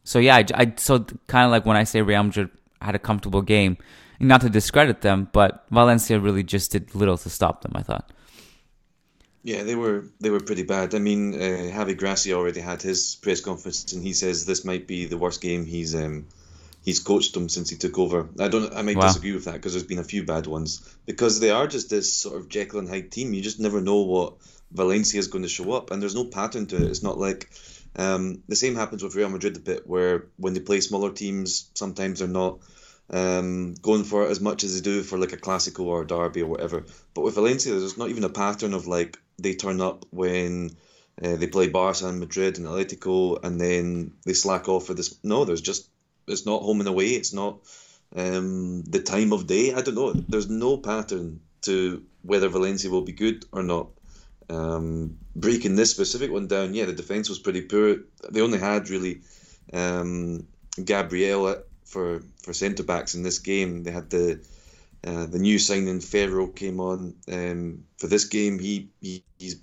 so 0.05 0.19
yeah, 0.19 0.37
I, 0.37 0.45
I 0.55 0.73
so 0.77 1.01
kind 1.27 1.45
of 1.45 1.51
like 1.51 1.67
when 1.67 1.77
I 1.77 1.85
say 1.85 2.03
Real 2.03 2.23
Madrid 2.23 2.51
had 2.81 2.95
a 2.95 2.99
comfortable 2.99 3.43
game, 3.43 3.77
not 4.21 4.43
to 4.43 4.49
discredit 4.49 5.01
them, 5.01 5.29
but 5.33 5.67
Valencia 5.71 6.21
really 6.21 6.45
just 6.45 6.71
did 6.71 6.95
little 6.95 7.19
to 7.19 7.29
stop 7.29 7.63
them. 7.63 7.73
I 7.75 7.83
thought. 7.83 8.13
Yeah, 9.43 9.65
they 9.65 9.75
were 9.75 10.05
they 10.21 10.31
were 10.31 10.41
pretty 10.41 10.63
bad. 10.63 10.95
I 10.95 11.01
mean, 11.01 11.35
uh, 11.35 11.73
Javi 11.75 11.99
Gracia 11.99 12.35
already 12.35 12.61
had 12.61 12.81
his 12.81 13.17
press 13.17 13.41
conference, 13.41 13.93
and 13.93 14.05
he 14.05 14.13
says 14.13 14.47
this 14.47 14.65
might 14.65 14.87
be 14.87 15.07
the 15.07 15.19
worst 15.19 15.41
game 15.41 15.67
he's 15.67 15.97
um, 15.97 16.27
he's 16.83 17.01
coached 17.01 17.35
them 17.35 17.49
since 17.49 17.71
he 17.71 17.77
took 17.77 17.99
over. 17.99 18.29
I 18.39 18.49
don't. 18.49 18.75
I 18.75 18.83
might 18.83 18.97
Wow. 18.97 19.03
disagree 19.07 19.33
with 19.33 19.45
that 19.45 19.55
because 19.55 19.73
there's 19.73 19.85
been 19.85 19.99
a 19.99 20.05
few 20.05 20.25
bad 20.25 20.47
ones 20.47 20.81
because 21.07 21.41
they 21.41 21.51
are 21.51 21.67
just 21.67 21.91
this 21.91 22.13
sort 22.15 22.37
of 22.37 22.49
Jekyll 22.49 22.79
and 22.81 22.89
Hyde 22.89 23.11
team. 23.11 23.35
You 23.35 23.43
just 23.43 23.61
never 23.61 23.81
know 23.81 24.03
what 24.03 24.35
Valencia 24.73 25.19
is 25.19 25.29
going 25.29 25.43
to 25.43 25.49
show 25.49 25.73
up, 25.73 25.91
and 25.91 26.01
there's 26.01 26.15
no 26.15 26.25
pattern 26.25 26.67
to 26.67 26.77
it. 26.77 26.91
It's 26.91 27.03
not 27.03 27.19
like 27.19 27.51
um, 27.97 28.43
the 28.49 28.57
same 28.57 28.77
happens 28.77 29.03
with 29.03 29.15
Real 29.17 29.29
Madrid 29.29 29.57
a 29.57 29.61
bit, 29.61 29.87
where 29.87 30.27
when 30.37 30.55
they 30.55 30.61
play 30.61 30.81
smaller 30.81 31.13
teams, 31.13 31.71
sometimes 31.75 32.21
they're 32.21 32.29
not 32.29 32.61
um, 33.11 33.75
going 33.75 34.05
for 34.05 34.25
it 34.27 34.31
as 34.31 34.41
much 34.41 34.63
as 34.65 34.75
they 34.75 34.81
do 34.81 35.03
for 35.03 35.19
like 35.19 35.33
a 35.33 35.37
Clasico 35.37 35.81
or 35.85 36.03
a 36.03 36.07
Derby 36.07 36.43
or 36.43 36.47
whatever. 36.47 36.85
But 37.15 37.23
with 37.23 37.35
Valencia, 37.35 37.73
there's 37.73 37.99
not 37.99 38.09
even 38.11 38.25
a 38.25 38.29
pattern 38.29 38.75
of 38.75 38.87
like 38.87 39.19
they 39.39 39.55
turn 39.55 39.81
up 39.81 40.05
when 40.11 40.71
uh, 41.23 41.37
they 41.37 41.49
play 41.49 41.69
Barca 41.69 42.07
and 42.07 42.21
Madrid 42.21 42.59
and 42.59 42.67
Atletico, 42.67 43.43
and 43.43 43.61
then 43.61 44.13
they 44.25 44.33
slack 44.35 44.69
off 44.69 44.87
for 44.87 44.95
this. 44.95 45.19
No, 45.25 45.45
there's 45.45 45.61
just 45.61 45.89
it's 46.31 46.47
not 46.47 46.63
home 46.63 46.81
and 46.81 46.89
away. 46.89 47.09
It's 47.09 47.33
not 47.33 47.59
um, 48.15 48.83
the 48.83 49.03
time 49.03 49.33
of 49.33 49.47
day. 49.47 49.73
I 49.75 49.83
don't 49.83 49.95
know. 49.95 50.13
There's 50.13 50.49
no 50.49 50.77
pattern 50.77 51.41
to 51.63 52.05
whether 52.23 52.49
Valencia 52.49 52.91
will 52.91 53.03
be 53.03 53.13
good 53.13 53.45
or 53.53 53.63
not. 53.63 53.89
Um, 54.49 55.19
breaking 55.37 55.77
this 55.77 55.93
specific 55.93 56.31
one 56.31 56.49
down, 56.49 56.75
yeah, 56.75 56.87
the 56.87 56.93
defense 56.93 57.29
was 57.29 57.39
pretty 57.39 57.63
poor. 57.63 57.99
They 58.31 58.41
only 58.41 58.59
had 58.59 58.91
really 58.91 59.21
um, 59.73 60.47
Gabriel 60.83 61.63
for 61.85 62.23
for 62.43 62.53
centre 62.53 62.83
backs 62.83 63.15
in 63.15 63.23
this 63.23 63.39
game. 63.39 63.85
They 63.85 63.93
had 63.93 64.11
the 64.11 64.41
uh, 65.07 65.27
the 65.27 65.39
new 65.39 65.59
signing 65.59 66.01
Ferro 66.01 66.49
came 66.49 66.81
on 66.81 67.15
um, 67.33 67.85
for 67.99 68.07
this 68.07 68.25
game. 68.25 68.59
He, 68.59 68.91
he 69.01 69.25
he's 69.39 69.57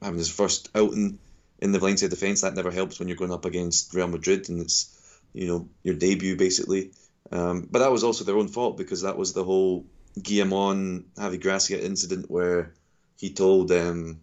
having 0.00 0.18
his 0.18 0.30
first 0.30 0.70
outing 0.74 1.18
in 1.60 1.72
the 1.72 1.78
Valencia 1.78 2.08
defence. 2.08 2.40
That 2.40 2.54
never 2.54 2.70
helps 2.70 2.98
when 2.98 3.08
you're 3.08 3.16
going 3.16 3.32
up 3.32 3.44
against 3.44 3.92
Real 3.94 4.08
Madrid 4.08 4.48
and 4.48 4.60
it's 4.60 4.97
you 5.38 5.46
know 5.46 5.68
your 5.84 5.94
debut 5.94 6.36
basically. 6.36 6.90
Um, 7.30 7.68
but 7.70 7.80
that 7.80 7.92
was 7.92 8.04
also 8.04 8.24
their 8.24 8.36
own 8.38 8.48
fault 8.48 8.76
because 8.76 9.02
that 9.02 9.18
was 9.18 9.32
the 9.32 9.44
whole 9.44 9.86
Guillamon 10.18 11.04
Javi 11.16 11.40
Gracia 11.40 11.78
incident 11.84 12.30
where 12.30 12.72
he 13.18 13.32
told 13.32 13.70
um, 13.70 14.20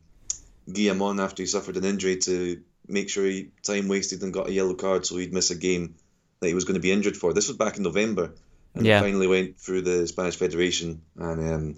Guillamon 0.67 1.23
after 1.23 1.43
he 1.43 1.47
suffered 1.47 1.77
an 1.77 1.85
injury 1.85 2.17
to 2.17 2.61
make 2.87 3.09
sure 3.09 3.25
he 3.25 3.51
time 3.63 3.87
wasted 3.87 4.21
and 4.23 4.33
got 4.33 4.49
a 4.49 4.53
yellow 4.53 4.73
card 4.73 5.05
so 5.05 5.17
he'd 5.17 5.33
miss 5.33 5.51
a 5.51 5.55
game 5.55 5.95
that 6.39 6.47
he 6.47 6.53
was 6.53 6.65
going 6.65 6.75
to 6.75 6.87
be 6.87 6.91
injured 6.91 7.17
for. 7.17 7.33
This 7.33 7.47
was 7.47 7.57
back 7.57 7.77
in 7.77 7.83
November, 7.83 8.33
and 8.73 8.85
Yeah. 8.85 8.99
finally 8.99 9.27
went 9.27 9.57
through 9.59 9.83
the 9.83 10.07
Spanish 10.07 10.35
Federation, 10.35 11.01
and 11.15 11.53
um, 11.53 11.75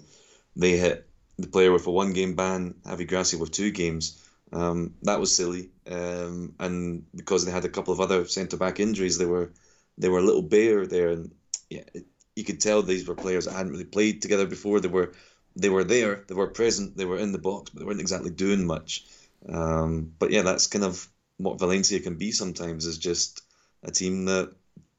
they 0.56 0.76
hit 0.76 1.06
the 1.38 1.46
player 1.46 1.72
with 1.72 1.86
a 1.86 1.90
one-game 1.90 2.34
ban, 2.34 2.74
Javi 2.84 3.06
Gracia 3.06 3.38
with 3.38 3.52
two 3.52 3.70
games. 3.70 4.18
Um, 4.52 4.94
that 5.02 5.20
was 5.20 5.34
silly, 5.34 5.70
um, 5.90 6.54
and 6.58 7.04
because 7.14 7.44
they 7.44 7.52
had 7.52 7.64
a 7.64 7.70
couple 7.70 7.92
of 7.92 8.00
other 8.00 8.26
centre 8.26 8.56
back 8.56 8.80
injuries, 8.80 9.18
they 9.18 9.26
were 9.26 9.52
they 9.96 10.08
were 10.08 10.18
a 10.18 10.24
little 10.24 10.42
bare 10.42 10.86
there, 10.86 11.08
and 11.08 11.34
yeah, 11.70 11.84
it, 11.94 12.06
you 12.36 12.44
could 12.44 12.60
tell 12.60 12.82
these 12.82 13.06
were 13.06 13.14
players 13.14 13.46
that 13.46 13.54
hadn't 13.54 13.72
really 13.72 13.84
played 13.84 14.22
together 14.22 14.46
before. 14.46 14.80
They 14.80 14.88
were 14.88 15.12
they 15.56 15.70
were 15.70 15.84
there, 15.84 16.24
they 16.28 16.34
were 16.34 16.48
present, 16.48 16.96
they 16.96 17.04
were 17.04 17.18
in 17.18 17.32
the 17.32 17.38
box, 17.38 17.70
but 17.70 17.80
they 17.80 17.86
weren't 17.86 18.00
exactly 18.00 18.30
doing 18.30 18.66
much. 18.66 19.06
Um, 19.48 20.12
but 20.18 20.30
yeah, 20.30 20.42
that's 20.42 20.66
kind 20.66 20.84
of 20.84 21.08
what 21.38 21.58
Valencia 21.58 22.00
can 22.00 22.16
be 22.16 22.32
sometimes. 22.32 22.86
Is 22.86 22.98
just 22.98 23.42
a 23.82 23.90
team 23.90 24.26
that 24.26 24.52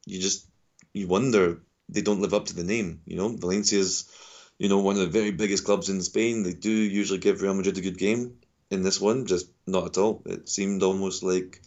you 0.06 0.20
just 0.20 0.46
you 0.92 1.06
wonder 1.06 1.60
they 1.88 2.02
don't 2.02 2.20
live 2.20 2.34
up 2.34 2.46
to 2.46 2.54
the 2.56 2.64
name. 2.64 3.00
You 3.06 3.16
know, 3.16 3.28
Valencia's 3.28 4.10
you 4.58 4.68
know 4.68 4.80
one 4.80 4.96
of 4.96 5.02
the 5.02 5.18
very 5.18 5.30
biggest 5.30 5.64
clubs 5.64 5.88
in 5.88 6.02
Spain. 6.02 6.42
They 6.42 6.52
do 6.52 6.70
usually 6.70 7.20
give 7.20 7.42
Real 7.42 7.54
Madrid 7.54 7.78
a 7.78 7.80
good 7.80 7.98
game. 7.98 8.39
In 8.70 8.82
this 8.82 9.00
one, 9.00 9.26
just 9.26 9.48
not 9.66 9.86
at 9.86 9.98
all. 9.98 10.22
It 10.26 10.48
seemed 10.48 10.82
almost 10.82 11.22
like 11.22 11.60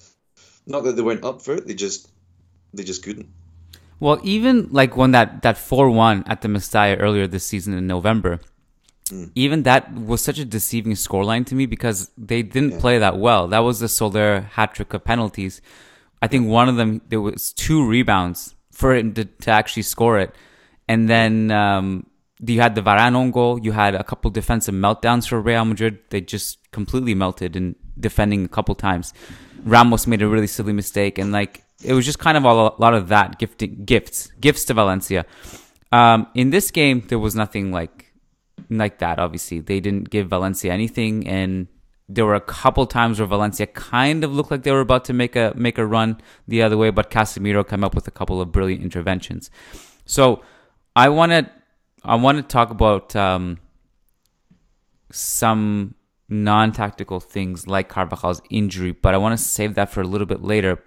not 0.65 0.83
that 0.83 0.95
they 0.95 1.01
weren't 1.01 1.25
up 1.25 1.41
for 1.41 1.55
it. 1.55 1.67
They 1.67 1.73
just 1.73 2.09
they 2.73 2.83
just 2.83 3.03
couldn't. 3.03 3.29
Well, 3.99 4.19
even 4.23 4.69
like 4.71 4.97
when 4.97 5.11
that 5.11 5.41
that 5.43 5.57
four 5.57 5.89
one 5.89 6.23
at 6.27 6.41
the 6.41 6.47
Mestalla 6.47 6.97
earlier 6.99 7.27
this 7.27 7.45
season 7.45 7.73
in 7.73 7.87
November, 7.87 8.39
mm. 9.09 9.31
even 9.35 9.63
that 9.63 9.93
was 9.93 10.21
such 10.21 10.39
a 10.39 10.45
deceiving 10.45 10.93
scoreline 10.93 11.45
to 11.47 11.55
me 11.55 11.65
because 11.65 12.11
they 12.17 12.41
didn't 12.41 12.71
yeah. 12.71 12.79
play 12.79 12.97
that 12.99 13.17
well. 13.17 13.47
That 13.47 13.59
was 13.59 13.79
the 13.79 13.87
Soler 13.87 14.41
hat 14.41 14.73
trick 14.73 14.93
of 14.93 15.03
penalties. 15.03 15.61
I 16.21 16.27
think 16.27 16.47
one 16.47 16.69
of 16.69 16.75
them 16.75 17.01
there 17.09 17.21
was 17.21 17.53
two 17.53 17.85
rebounds 17.87 18.55
for 18.71 18.95
it 18.95 19.15
to, 19.15 19.25
to 19.25 19.51
actually 19.51 19.83
score 19.83 20.19
it, 20.19 20.35
and 20.87 21.09
then 21.09 21.51
um, 21.51 22.05
you 22.45 22.61
had 22.61 22.75
the 22.75 22.81
Varane 22.81 23.15
on 23.15 23.31
goal. 23.31 23.59
You 23.59 23.71
had 23.71 23.95
a 23.95 24.03
couple 24.03 24.29
defensive 24.31 24.75
meltdowns 24.75 25.27
for 25.27 25.39
Real 25.39 25.65
Madrid. 25.65 25.99
They 26.09 26.21
just 26.21 26.71
completely 26.71 27.15
melted 27.15 27.55
in 27.55 27.75
defending 27.99 28.45
a 28.45 28.47
couple 28.47 28.75
times. 28.75 29.13
Ramos 29.63 30.07
made 30.07 30.21
a 30.21 30.27
really 30.27 30.47
silly 30.47 30.73
mistake, 30.73 31.17
and 31.17 31.31
like 31.31 31.63
it 31.83 31.93
was 31.93 32.05
just 32.05 32.19
kind 32.19 32.37
of 32.37 32.43
a 32.43 32.53
lot 32.53 32.93
of 32.93 33.07
that 33.09 33.39
gifting 33.39 33.85
gifts 33.85 34.31
gifts 34.39 34.65
to 34.65 34.73
Valencia. 34.73 35.25
Um, 35.91 36.27
in 36.33 36.49
this 36.49 36.71
game, 36.71 37.03
there 37.07 37.19
was 37.19 37.35
nothing 37.35 37.71
like 37.71 38.11
like 38.69 38.99
that. 38.99 39.19
Obviously, 39.19 39.59
they 39.59 39.79
didn't 39.79 40.09
give 40.09 40.27
Valencia 40.27 40.71
anything, 40.73 41.27
and 41.27 41.67
there 42.09 42.25
were 42.25 42.35
a 42.35 42.41
couple 42.41 42.85
times 42.85 43.19
where 43.19 43.27
Valencia 43.27 43.67
kind 43.67 44.23
of 44.23 44.33
looked 44.33 44.51
like 44.51 44.63
they 44.63 44.71
were 44.71 44.81
about 44.81 45.05
to 45.05 45.13
make 45.13 45.35
a 45.35 45.53
make 45.55 45.77
a 45.77 45.85
run 45.85 46.19
the 46.47 46.61
other 46.61 46.77
way, 46.77 46.89
but 46.89 47.09
Casemiro 47.09 47.67
came 47.67 47.83
up 47.83 47.95
with 47.95 48.07
a 48.07 48.11
couple 48.11 48.41
of 48.41 48.51
brilliant 48.51 48.83
interventions. 48.83 49.49
So 50.05 50.41
I 50.95 51.09
want 51.09 51.31
to 51.31 51.49
I 52.05 52.15
want 52.15 52.37
to 52.37 52.43
talk 52.43 52.69
about 52.69 53.15
um, 53.15 53.59
some 55.11 55.95
non-tactical 56.27 57.19
things 57.19 57.67
like 57.67 57.89
Carvajal's 57.89 58.41
injury, 58.49 58.91
but 58.91 59.13
I 59.13 59.17
want 59.17 59.37
to 59.37 59.43
save 59.43 59.75
that 59.75 59.89
for 59.89 60.01
a 60.01 60.07
little 60.07 60.27
bit 60.27 60.41
later. 60.41 60.83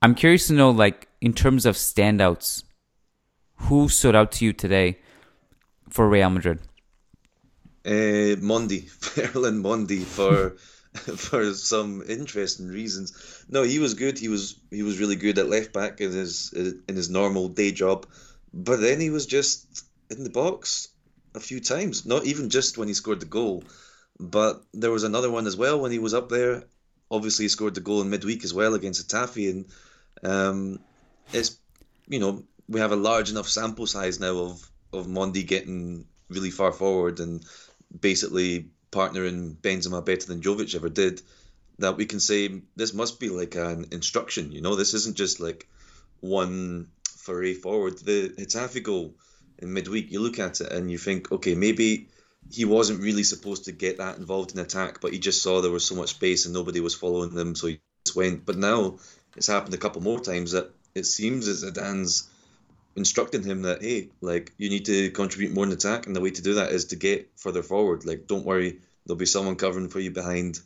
I'm 0.00 0.14
curious 0.14 0.46
to 0.48 0.52
know, 0.52 0.70
like, 0.70 1.08
in 1.20 1.32
terms 1.32 1.66
of 1.66 1.74
standouts, 1.74 2.64
who 3.56 3.88
stood 3.88 4.14
out 4.14 4.30
to 4.32 4.44
you 4.44 4.52
today 4.52 4.98
for 5.88 6.08
Real 6.08 6.30
Madrid? 6.30 6.60
Uh, 7.84 8.36
Mendy, 8.40 8.88
Ferland 8.88 9.64
Mendy, 9.64 10.02
for 10.02 10.50
for 10.94 11.52
some 11.54 12.02
interesting 12.08 12.68
reasons. 12.68 13.44
No, 13.48 13.62
he 13.62 13.78
was 13.78 13.94
good. 13.94 14.18
He 14.18 14.28
was 14.28 14.58
he 14.70 14.82
was 14.82 14.98
really 14.98 15.16
good 15.16 15.38
at 15.38 15.48
left 15.48 15.72
back 15.72 16.00
in 16.00 16.12
his 16.12 16.52
in 16.52 16.96
his 16.96 17.10
normal 17.10 17.48
day 17.48 17.72
job, 17.72 18.06
but 18.52 18.80
then 18.80 19.00
he 19.00 19.10
was 19.10 19.26
just 19.26 19.84
in 20.10 20.24
the 20.24 20.30
box 20.30 20.88
a 21.34 21.40
few 21.40 21.60
times. 21.60 22.06
Not 22.06 22.24
even 22.24 22.50
just 22.50 22.78
when 22.78 22.88
he 22.88 22.94
scored 22.94 23.20
the 23.20 23.26
goal. 23.26 23.64
But 24.18 24.62
there 24.72 24.90
was 24.90 25.04
another 25.04 25.30
one 25.30 25.46
as 25.46 25.56
well 25.56 25.80
when 25.80 25.90
he 25.90 25.98
was 25.98 26.14
up 26.14 26.28
there. 26.28 26.64
Obviously, 27.10 27.46
he 27.46 27.48
scored 27.48 27.74
the 27.74 27.80
goal 27.80 28.02
in 28.02 28.10
midweek 28.10 28.44
as 28.44 28.54
well 28.54 28.74
against 28.74 29.08
Getafe, 29.08 29.50
and 29.50 29.64
um, 30.22 30.78
it's 31.32 31.58
you 32.06 32.18
know 32.18 32.44
we 32.68 32.80
have 32.80 32.92
a 32.92 32.96
large 32.96 33.30
enough 33.30 33.48
sample 33.48 33.86
size 33.86 34.20
now 34.20 34.36
of 34.38 34.70
of 34.92 35.06
Mendy 35.06 35.46
getting 35.46 36.06
really 36.28 36.50
far 36.50 36.72
forward 36.72 37.20
and 37.20 37.44
basically 38.00 38.70
partnering 38.90 39.56
Benzema 39.56 40.04
better 40.04 40.26
than 40.26 40.40
Jovic 40.40 40.74
ever 40.74 40.88
did. 40.88 41.20
That 41.80 41.96
we 41.96 42.06
can 42.06 42.20
say 42.20 42.62
this 42.76 42.94
must 42.94 43.18
be 43.18 43.28
like 43.28 43.56
an 43.56 43.86
instruction. 43.90 44.52
You 44.52 44.60
know, 44.60 44.76
this 44.76 44.94
isn't 44.94 45.16
just 45.16 45.40
like 45.40 45.68
one 46.20 46.88
foray 47.16 47.54
forward. 47.54 47.98
The 47.98 48.28
Getafe 48.28 48.82
goal 48.82 49.14
in 49.58 49.72
midweek, 49.72 50.10
you 50.10 50.20
look 50.20 50.38
at 50.38 50.60
it 50.60 50.72
and 50.72 50.90
you 50.90 50.98
think, 50.98 51.30
okay, 51.32 51.54
maybe 51.54 52.08
he 52.50 52.64
wasn't 52.64 53.02
really 53.02 53.22
supposed 53.22 53.64
to 53.64 53.72
get 53.72 53.98
that 53.98 54.18
involved 54.18 54.52
in 54.52 54.58
attack, 54.58 55.00
but 55.00 55.12
he 55.12 55.18
just 55.18 55.42
saw 55.42 55.60
there 55.60 55.70
was 55.70 55.86
so 55.86 55.94
much 55.94 56.10
space 56.10 56.44
and 56.44 56.54
nobody 56.54 56.80
was 56.80 56.94
following 56.94 57.34
them, 57.34 57.54
so 57.54 57.68
he 57.68 57.80
just 58.04 58.16
went. 58.16 58.44
But 58.44 58.58
now 58.58 58.98
it's 59.36 59.46
happened 59.46 59.74
a 59.74 59.78
couple 59.78 60.02
more 60.02 60.20
times 60.20 60.52
that 60.52 60.70
it 60.94 61.04
seems 61.04 61.48
as 61.48 61.64
Zidane's 61.64 62.28
instructing 62.96 63.42
him 63.42 63.62
that 63.62 63.82
hey, 63.82 64.10
like 64.20 64.52
you 64.56 64.68
need 64.68 64.84
to 64.86 65.10
contribute 65.10 65.52
more 65.52 65.64
in 65.64 65.72
attack, 65.72 66.06
and 66.06 66.14
the 66.14 66.20
way 66.20 66.30
to 66.30 66.42
do 66.42 66.54
that 66.54 66.72
is 66.72 66.86
to 66.86 66.96
get 66.96 67.30
further 67.36 67.62
forward. 67.62 68.04
Like 68.04 68.26
don't 68.26 68.44
worry, 68.44 68.78
there'll 69.06 69.18
be 69.18 69.26
someone 69.26 69.56
covering 69.56 69.88
for 69.88 70.00
you 70.00 70.10
behind. 70.10 70.60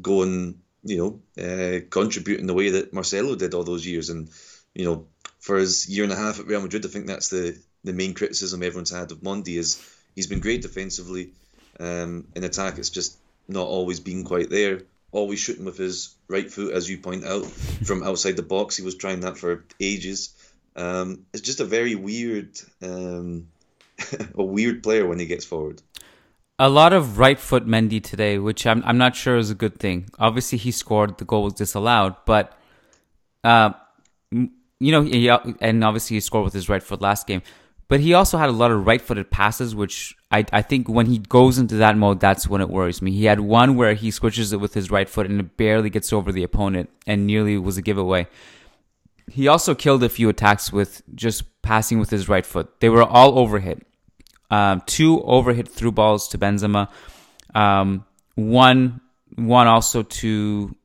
Go 0.00 0.22
and 0.22 0.60
you 0.82 0.96
know 1.36 1.44
uh, 1.44 1.80
contribute 1.90 2.40
in 2.40 2.46
the 2.46 2.54
way 2.54 2.70
that 2.70 2.92
Marcelo 2.92 3.34
did 3.36 3.54
all 3.54 3.64
those 3.64 3.86
years, 3.86 4.08
and 4.08 4.30
you 4.74 4.84
know 4.84 5.06
for 5.38 5.58
his 5.58 5.88
year 5.88 6.04
and 6.04 6.12
a 6.12 6.16
half 6.16 6.40
at 6.40 6.46
Real 6.46 6.62
Madrid, 6.62 6.84
I 6.84 6.88
think 6.88 7.06
that's 7.06 7.28
the 7.28 7.58
the 7.84 7.92
main 7.92 8.14
criticism 8.14 8.62
everyone's 8.62 8.90
had 8.90 9.10
of 9.10 9.18
Mendy 9.18 9.56
is 9.56 9.84
he's 10.14 10.26
been 10.26 10.40
great 10.40 10.62
defensively. 10.62 11.32
Um, 11.78 12.26
in 12.34 12.44
attack, 12.44 12.78
it's 12.78 12.90
just 12.90 13.16
not 13.48 13.66
always 13.66 14.00
been 14.00 14.24
quite 14.24 14.50
there. 14.50 14.82
Always 15.12 15.40
shooting 15.40 15.64
with 15.64 15.76
his 15.76 16.14
right 16.28 16.50
foot, 16.50 16.72
as 16.72 16.88
you 16.88 16.98
point 16.98 17.24
out, 17.24 17.44
from 17.44 18.02
outside 18.02 18.36
the 18.36 18.42
box. 18.42 18.76
He 18.76 18.84
was 18.84 18.94
trying 18.94 19.20
that 19.20 19.38
for 19.38 19.64
ages. 19.80 20.34
Um, 20.76 21.26
it's 21.32 21.42
just 21.42 21.60
a 21.60 21.64
very 21.64 21.96
weird, 21.96 22.60
um, 22.82 23.48
a 24.34 24.42
weird 24.42 24.82
player 24.82 25.06
when 25.06 25.18
he 25.18 25.26
gets 25.26 25.44
forward. 25.44 25.82
A 26.60 26.68
lot 26.68 26.92
of 26.92 27.18
right 27.18 27.40
foot 27.40 27.66
Mendy 27.66 28.02
today, 28.02 28.38
which 28.38 28.66
I'm 28.66 28.82
I'm 28.84 28.98
not 28.98 29.16
sure 29.16 29.38
is 29.38 29.50
a 29.50 29.54
good 29.54 29.78
thing. 29.78 30.10
Obviously, 30.18 30.58
he 30.58 30.70
scored. 30.70 31.16
The 31.18 31.24
goal 31.24 31.44
was 31.44 31.54
disallowed, 31.54 32.14
but 32.26 32.56
uh, 33.42 33.72
you 34.30 34.92
know, 34.92 35.02
he, 35.02 35.28
and 35.60 35.82
obviously 35.82 36.16
he 36.16 36.20
scored 36.20 36.44
with 36.44 36.54
his 36.54 36.68
right 36.68 36.82
foot 36.82 37.00
last 37.00 37.26
game. 37.26 37.42
But 37.90 37.98
he 37.98 38.14
also 38.14 38.38
had 38.38 38.48
a 38.48 38.52
lot 38.52 38.70
of 38.70 38.86
right 38.86 39.02
footed 39.02 39.32
passes, 39.32 39.74
which 39.74 40.16
I, 40.30 40.46
I 40.52 40.62
think 40.62 40.88
when 40.88 41.06
he 41.06 41.18
goes 41.18 41.58
into 41.58 41.74
that 41.78 41.96
mode, 41.96 42.20
that's 42.20 42.46
when 42.46 42.60
it 42.60 42.70
worries 42.70 43.02
me. 43.02 43.10
He 43.10 43.24
had 43.24 43.40
one 43.40 43.74
where 43.74 43.94
he 43.94 44.12
switches 44.12 44.52
it 44.52 44.60
with 44.60 44.74
his 44.74 44.92
right 44.92 45.08
foot 45.08 45.26
and 45.26 45.40
it 45.40 45.56
barely 45.56 45.90
gets 45.90 46.12
over 46.12 46.30
the 46.30 46.44
opponent 46.44 46.88
and 47.04 47.26
nearly 47.26 47.58
was 47.58 47.78
a 47.78 47.82
giveaway. 47.82 48.28
He 49.28 49.48
also 49.48 49.74
killed 49.74 50.04
a 50.04 50.08
few 50.08 50.28
attacks 50.28 50.72
with 50.72 51.02
just 51.16 51.42
passing 51.62 51.98
with 51.98 52.10
his 52.10 52.28
right 52.28 52.46
foot. 52.46 52.78
They 52.78 52.88
were 52.88 53.02
all 53.02 53.34
overhit. 53.34 53.82
Um, 54.52 54.82
two 54.86 55.18
overhit 55.22 55.66
through 55.66 55.90
balls 55.90 56.28
to 56.28 56.38
Benzema. 56.38 56.88
Um, 57.56 58.04
one, 58.36 59.00
one 59.34 59.66
also 59.66 60.04
to, 60.04 60.76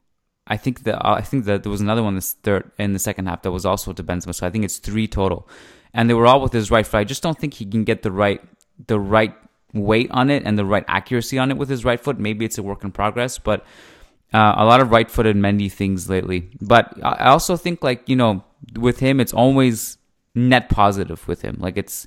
I 0.48 0.58
think 0.58 0.86
that 0.86 1.06
I 1.06 1.22
think 1.22 1.46
that 1.46 1.62
there 1.62 1.72
was 1.72 1.82
another 1.82 2.02
one 2.02 2.16
this 2.16 2.34
third 2.34 2.72
in 2.80 2.94
the 2.94 3.00
second 3.00 3.28
half 3.28 3.44
that 3.44 3.52
was 3.52 3.64
also 3.64 3.94
to 3.94 4.04
Benzema. 4.04 4.34
So 4.34 4.48
I 4.48 4.50
think 4.50 4.66
it's 4.66 4.80
three 4.80 5.08
total 5.08 5.48
and 5.96 6.10
they 6.10 6.14
were 6.14 6.28
all 6.28 6.42
with 6.42 6.54
his 6.54 6.70
right 6.70 6.86
foot. 6.86 6.98
I 6.98 7.04
just 7.06 7.24
don't 7.24 7.40
think 7.40 7.56
he 7.56 7.66
can 7.66 7.84
get 7.84 8.04
the 8.04 8.12
right 8.12 8.42
the 8.86 9.00
right 9.00 9.34
weight 9.74 10.12
on 10.12 10.30
it 10.30 10.44
and 10.46 10.60
the 10.60 10.66
right 10.66 10.86
accuracy 10.88 11.40
on 11.40 11.50
it 11.50 11.58
with 11.58 11.70
his 11.70 11.84
right 11.84 12.00
foot. 12.00 12.20
Maybe 12.20 12.46
it's 12.46 12.58
a 12.58 12.64
work 12.64 12.84
in 12.84 12.92
progress, 12.92 13.40
but 13.40 13.66
uh, 14.34 14.54
a 14.58 14.66
lot 14.66 14.82
of 14.82 14.92
right-footed 14.92 15.36
Mendy 15.36 15.72
things 15.72 16.10
lately. 16.10 16.50
But 16.62 16.94
I 17.02 17.30
also 17.30 17.56
think 17.56 17.84
like 17.84 18.08
you 18.08 18.18
know 18.18 18.44
with 18.78 19.00
him, 19.00 19.20
it's 19.20 19.34
always 19.34 19.98
net 20.36 20.70
positive 20.70 21.26
with 21.28 21.42
him. 21.42 21.56
Like 21.60 21.78
it's 21.78 22.06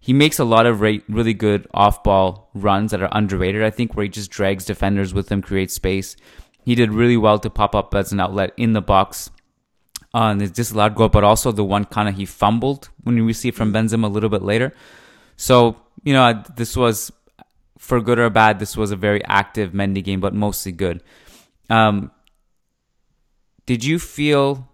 he 0.00 0.14
makes 0.14 0.38
a 0.38 0.44
lot 0.44 0.64
of 0.66 0.80
re- 0.80 1.02
really 1.08 1.34
good 1.34 1.66
off-ball 1.74 2.50
runs 2.54 2.90
that 2.92 3.02
are 3.02 3.08
underrated. 3.12 3.62
I 3.62 3.70
think 3.70 3.94
where 3.94 4.04
he 4.04 4.08
just 4.08 4.30
drags 4.30 4.64
defenders 4.64 5.12
with 5.12 5.30
him, 5.30 5.42
creates 5.42 5.74
space. 5.74 6.16
He 6.64 6.74
did 6.74 6.90
really 6.90 7.16
well 7.16 7.38
to 7.40 7.50
pop 7.50 7.74
up 7.74 7.94
as 7.94 8.12
an 8.12 8.20
outlet 8.20 8.52
in 8.56 8.72
the 8.72 8.80
box 8.80 9.30
on 10.16 10.40
his 10.40 10.50
disallowed 10.50 10.94
goal, 10.94 11.10
but 11.10 11.22
also 11.22 11.52
the 11.52 11.62
one 11.62 11.84
kind 11.84 12.08
of 12.08 12.16
he 12.16 12.24
fumbled 12.24 12.88
when 13.04 13.16
he 13.16 13.20
received 13.20 13.54
from 13.54 13.70
Benzema 13.70 14.04
a 14.04 14.08
little 14.08 14.30
bit 14.30 14.40
later. 14.40 14.72
So, 15.36 15.76
you 16.04 16.14
know, 16.14 16.42
this 16.56 16.74
was, 16.74 17.12
for 17.76 18.00
good 18.00 18.18
or 18.18 18.30
bad, 18.30 18.58
this 18.58 18.78
was 18.78 18.90
a 18.92 18.96
very 18.96 19.22
active 19.26 19.72
Mendy 19.72 20.02
game, 20.02 20.20
but 20.20 20.32
mostly 20.32 20.72
good. 20.72 21.02
Um, 21.68 22.10
did 23.66 23.84
you 23.84 23.98
feel 23.98 24.66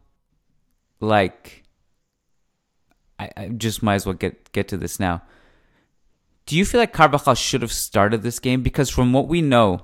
like, 1.01 1.65
I, 3.19 3.31
I 3.37 3.49
just 3.49 3.83
might 3.83 3.97
as 3.97 4.07
well 4.07 4.15
get, 4.15 4.53
get 4.53 4.69
to 4.69 4.77
this 4.77 5.01
now. 5.01 5.23
Do 6.47 6.57
you 6.57 6.65
feel 6.65 6.79
like 6.79 6.93
Carvajal 6.93 7.35
should 7.35 7.63
have 7.63 7.73
started 7.73 8.23
this 8.23 8.39
game? 8.39 8.63
Because 8.63 8.91
from 8.91 9.13
what 9.13 9.27
we 9.27 9.43
know, 9.43 9.83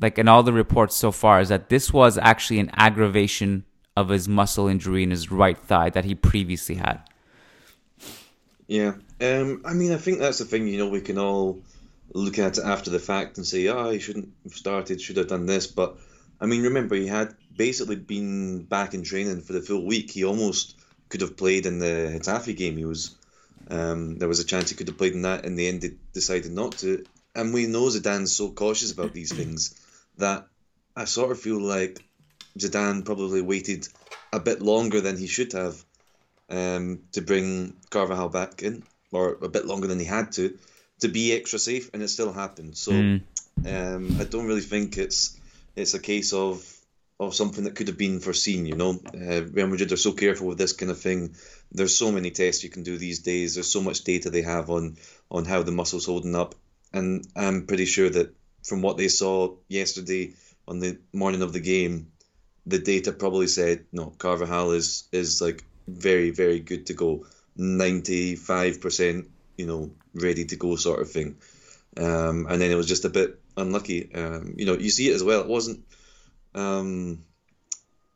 like 0.00 0.18
in 0.18 0.28
all 0.28 0.42
the 0.42 0.54
reports 0.54 0.96
so 0.96 1.12
far, 1.12 1.42
is 1.42 1.50
that 1.50 1.68
this 1.68 1.92
was 1.92 2.16
actually 2.16 2.60
an 2.60 2.70
aggravation 2.72 3.65
of 3.96 4.08
his 4.10 4.28
muscle 4.28 4.68
injury 4.68 5.02
in 5.02 5.10
his 5.10 5.30
right 5.30 5.58
thigh 5.58 5.90
that 5.90 6.04
he 6.04 6.14
previously 6.14 6.74
had. 6.74 7.00
Yeah, 8.66 8.94
um, 9.20 9.62
I 9.64 9.74
mean, 9.74 9.92
I 9.92 9.96
think 9.96 10.18
that's 10.18 10.38
the 10.38 10.44
thing. 10.44 10.66
You 10.66 10.78
know, 10.78 10.88
we 10.88 11.00
can 11.00 11.18
all 11.18 11.62
look 12.12 12.38
at 12.38 12.58
it 12.58 12.64
after 12.64 12.90
the 12.90 12.98
fact 12.98 13.36
and 13.36 13.46
say, 13.46 13.68
"Oh, 13.68 13.90
he 13.90 13.98
shouldn't 13.98 14.32
have 14.44 14.54
started. 14.54 15.00
Should 15.00 15.16
have 15.16 15.28
done 15.28 15.46
this." 15.46 15.66
But 15.66 15.96
I 16.40 16.46
mean, 16.46 16.62
remember, 16.62 16.96
he 16.96 17.06
had 17.06 17.34
basically 17.56 17.96
been 17.96 18.64
back 18.64 18.92
in 18.92 19.02
training 19.02 19.42
for 19.42 19.52
the 19.52 19.62
full 19.62 19.84
week. 19.86 20.10
He 20.10 20.24
almost 20.24 20.76
could 21.08 21.20
have 21.20 21.36
played 21.36 21.66
in 21.66 21.78
the 21.78 22.18
Getafe 22.18 22.56
game. 22.56 22.76
He 22.76 22.84
was 22.84 23.14
Um, 23.68 24.18
there 24.18 24.28
was 24.28 24.40
a 24.40 24.44
chance 24.44 24.70
he 24.70 24.76
could 24.76 24.88
have 24.88 24.98
played 24.98 25.14
in 25.14 25.22
that. 25.22 25.44
In 25.44 25.56
the 25.56 25.66
end, 25.66 25.98
decided 26.12 26.52
not 26.52 26.78
to. 26.78 27.04
And 27.34 27.52
we 27.52 27.66
know 27.66 27.88
Zidane's 27.88 28.34
so 28.34 28.50
cautious 28.50 28.92
about 28.92 29.12
these 29.12 29.32
things 29.32 29.74
that 30.18 30.46
I 30.94 31.04
sort 31.04 31.32
of 31.32 31.40
feel 31.40 31.60
like 31.60 32.02
Zidane 32.56 33.04
probably 33.04 33.42
waited 33.42 33.88
a 34.32 34.40
bit 34.40 34.62
longer 34.62 35.00
than 35.00 35.16
he 35.16 35.26
should 35.26 35.52
have 35.52 35.84
um, 36.48 37.00
to 37.12 37.20
bring 37.20 37.74
Carvajal 37.90 38.28
back 38.28 38.62
in, 38.62 38.82
or 39.12 39.36
a 39.42 39.48
bit 39.48 39.66
longer 39.66 39.86
than 39.86 39.98
he 39.98 40.04
had 40.04 40.32
to, 40.32 40.58
to 41.00 41.08
be 41.08 41.32
extra 41.32 41.58
safe, 41.58 41.90
and 41.92 42.02
it 42.02 42.08
still 42.08 42.32
happened. 42.32 42.76
So 42.76 42.92
mm. 42.92 43.22
um, 43.66 44.20
I 44.20 44.24
don't 44.24 44.46
really 44.46 44.60
think 44.60 44.98
it's 44.98 45.38
it's 45.74 45.94
a 45.94 46.00
case 46.00 46.32
of 46.32 46.72
of 47.18 47.34
something 47.34 47.64
that 47.64 47.74
could 47.74 47.88
have 47.88 47.98
been 47.98 48.20
foreseen. 48.20 48.66
You 48.66 48.76
know, 48.76 49.00
uh, 49.14 49.44
Real 49.44 49.68
Madrid 49.68 49.92
are 49.92 49.96
so 49.96 50.12
careful 50.12 50.46
with 50.46 50.58
this 50.58 50.72
kind 50.72 50.90
of 50.90 51.00
thing. 51.00 51.34
There's 51.72 51.96
so 51.96 52.12
many 52.12 52.30
tests 52.30 52.62
you 52.62 52.70
can 52.70 52.82
do 52.82 52.98
these 52.98 53.20
days. 53.20 53.54
There's 53.54 53.72
so 53.72 53.82
much 53.82 54.04
data 54.04 54.30
they 54.30 54.42
have 54.42 54.70
on 54.70 54.96
on 55.30 55.44
how 55.44 55.62
the 55.62 55.72
muscle's 55.72 56.06
holding 56.06 56.34
up, 56.34 56.54
and 56.92 57.26
I'm 57.34 57.66
pretty 57.66 57.86
sure 57.86 58.10
that 58.10 58.34
from 58.64 58.82
what 58.82 58.96
they 58.96 59.08
saw 59.08 59.56
yesterday 59.68 60.34
on 60.68 60.80
the 60.80 60.98
morning 61.12 61.42
of 61.42 61.52
the 61.52 61.60
game, 61.60 62.10
the 62.66 62.78
data 62.78 63.12
probably 63.12 63.46
said 63.46 63.86
no, 63.92 64.12
Carvajal 64.18 64.72
is 64.72 65.08
is 65.12 65.40
like 65.40 65.64
very 65.86 66.30
very 66.30 66.60
good 66.60 66.86
to 66.86 66.94
go, 66.94 67.26
ninety 67.56 68.36
five 68.36 68.80
percent, 68.80 69.30
you 69.56 69.66
know, 69.66 69.90
ready 70.14 70.44
to 70.46 70.56
go 70.56 70.76
sort 70.76 71.00
of 71.00 71.10
thing. 71.10 71.36
Um, 71.96 72.46
and 72.50 72.60
then 72.60 72.70
it 72.70 72.74
was 72.74 72.88
just 72.88 73.04
a 73.04 73.10
bit 73.10 73.40
unlucky. 73.56 74.12
Um, 74.14 74.54
you 74.56 74.66
know, 74.66 74.74
you 74.74 74.90
see 74.90 75.10
it 75.10 75.14
as 75.14 75.24
well. 75.24 75.40
It 75.40 75.46
wasn't. 75.46 75.84
Um, 76.54 77.24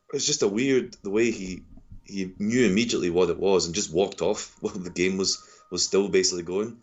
it 0.08 0.14
was 0.14 0.26
just 0.26 0.42
a 0.42 0.48
weird 0.48 0.96
the 1.02 1.10
way 1.10 1.30
he 1.30 1.62
he 2.04 2.32
knew 2.38 2.66
immediately 2.66 3.10
what 3.10 3.30
it 3.30 3.38
was 3.38 3.66
and 3.66 3.74
just 3.74 3.92
walked 3.92 4.20
off 4.20 4.56
while 4.60 4.74
the 4.74 4.90
game 4.90 5.16
was 5.16 5.42
was 5.70 5.84
still 5.84 6.08
basically 6.08 6.42
going. 6.42 6.78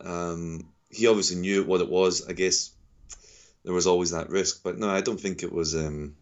Um, 0.00 0.68
he 0.90 1.06
obviously 1.06 1.36
knew 1.36 1.62
what 1.62 1.80
it 1.80 1.88
was. 1.88 2.28
I 2.28 2.32
guess 2.32 2.72
there 3.64 3.72
was 3.72 3.86
always 3.86 4.10
that 4.10 4.30
risk, 4.30 4.62
but 4.64 4.76
no, 4.76 4.90
I 4.90 5.00
don't 5.00 5.20
think 5.20 5.42
it 5.42 5.52
was 5.52 5.76
um, 5.76 6.16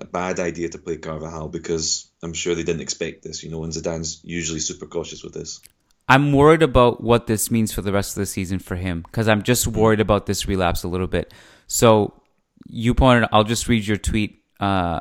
a 0.00 0.06
bad 0.06 0.40
idea 0.40 0.68
to 0.70 0.78
play 0.78 0.96
Carvajal 0.96 1.48
because 1.48 2.10
I'm 2.22 2.32
sure 2.32 2.54
they 2.54 2.62
didn't 2.62 2.82
expect 2.82 3.22
this. 3.22 3.42
You 3.42 3.50
know, 3.50 3.64
and 3.64 3.72
Zidane's 3.72 4.20
usually 4.24 4.60
super 4.60 4.86
cautious 4.86 5.22
with 5.22 5.34
this. 5.34 5.60
I'm 6.08 6.32
worried 6.32 6.62
about 6.62 7.02
what 7.02 7.26
this 7.26 7.50
means 7.50 7.72
for 7.72 7.82
the 7.82 7.92
rest 7.92 8.16
of 8.16 8.20
the 8.20 8.26
season 8.26 8.58
for 8.58 8.76
him 8.76 9.02
because 9.02 9.28
I'm 9.28 9.42
just 9.42 9.66
worried 9.66 10.00
about 10.00 10.26
this 10.26 10.48
relapse 10.48 10.82
a 10.82 10.88
little 10.88 11.06
bit. 11.06 11.34
So 11.66 12.22
you 12.66 12.94
pointed, 12.94 13.28
I'll 13.30 13.44
just 13.44 13.68
read 13.68 13.86
your 13.86 13.98
tweet 13.98 14.42
uh, 14.58 15.00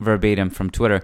verbatim 0.00 0.50
from 0.50 0.70
Twitter. 0.70 1.02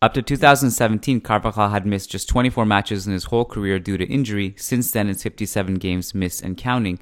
Up 0.00 0.14
to 0.14 0.22
2017, 0.22 1.20
Carvajal 1.20 1.68
had 1.68 1.86
missed 1.86 2.10
just 2.10 2.28
24 2.28 2.66
matches 2.66 3.06
in 3.06 3.12
his 3.12 3.24
whole 3.24 3.44
career 3.44 3.78
due 3.78 3.96
to 3.96 4.04
injury. 4.04 4.54
Since 4.58 4.90
then, 4.90 5.08
it's 5.08 5.22
57 5.22 5.76
games 5.76 6.14
missed 6.14 6.42
and 6.42 6.56
counting. 6.56 6.98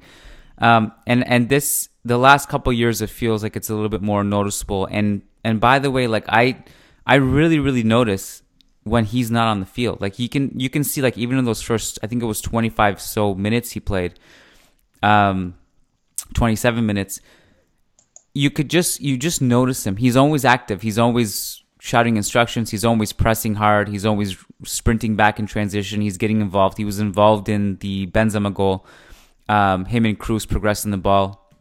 Um, 0.61 0.93
and 1.05 1.27
and 1.27 1.49
this 1.49 1.89
the 2.05 2.17
last 2.17 2.47
couple 2.47 2.71
years, 2.71 3.01
it 3.01 3.09
feels 3.09 3.43
like 3.43 3.55
it's 3.55 3.69
a 3.69 3.73
little 3.75 3.89
bit 3.89 4.01
more 4.01 4.23
noticeable. 4.23 4.85
And 4.85 5.23
and 5.43 5.59
by 5.59 5.79
the 5.79 5.91
way, 5.91 6.07
like 6.07 6.25
I 6.29 6.63
I 7.05 7.15
really 7.15 7.59
really 7.59 7.83
notice 7.83 8.43
when 8.83 9.05
he's 9.05 9.29
not 9.29 9.47
on 9.47 9.59
the 9.59 9.65
field. 9.65 9.99
Like 9.99 10.19
you 10.19 10.29
can 10.29 10.57
you 10.57 10.69
can 10.69 10.83
see 10.83 11.01
like 11.01 11.17
even 11.17 11.37
in 11.37 11.45
those 11.45 11.61
first 11.61 11.99
I 12.01 12.07
think 12.07 12.23
it 12.23 12.27
was 12.27 12.41
25 12.41 13.01
so 13.01 13.35
minutes 13.35 13.71
he 13.71 13.79
played 13.79 14.19
um 15.03 15.55
27 16.33 16.85
minutes 16.85 17.19
you 18.33 18.49
could 18.49 18.69
just 18.69 19.01
you 19.01 19.17
just 19.17 19.41
notice 19.41 19.85
him. 19.85 19.97
He's 19.97 20.15
always 20.15 20.45
active. 20.45 20.81
He's 20.81 20.97
always 20.97 21.63
shouting 21.79 22.15
instructions. 22.15 22.69
He's 22.69 22.85
always 22.85 23.11
pressing 23.11 23.55
hard. 23.55 23.89
He's 23.89 24.05
always 24.05 24.37
sprinting 24.63 25.15
back 25.15 25.39
in 25.39 25.47
transition. 25.47 26.01
He's 26.01 26.17
getting 26.17 26.41
involved. 26.41 26.77
He 26.77 26.85
was 26.85 26.99
involved 26.99 27.49
in 27.49 27.77
the 27.77 28.07
Benzema 28.07 28.53
goal. 28.53 28.85
Um, 29.51 29.83
him 29.83 30.05
and 30.05 30.17
Kroos 30.17 30.47
progressing 30.47 30.91
the 30.91 30.97
ball 31.09 31.51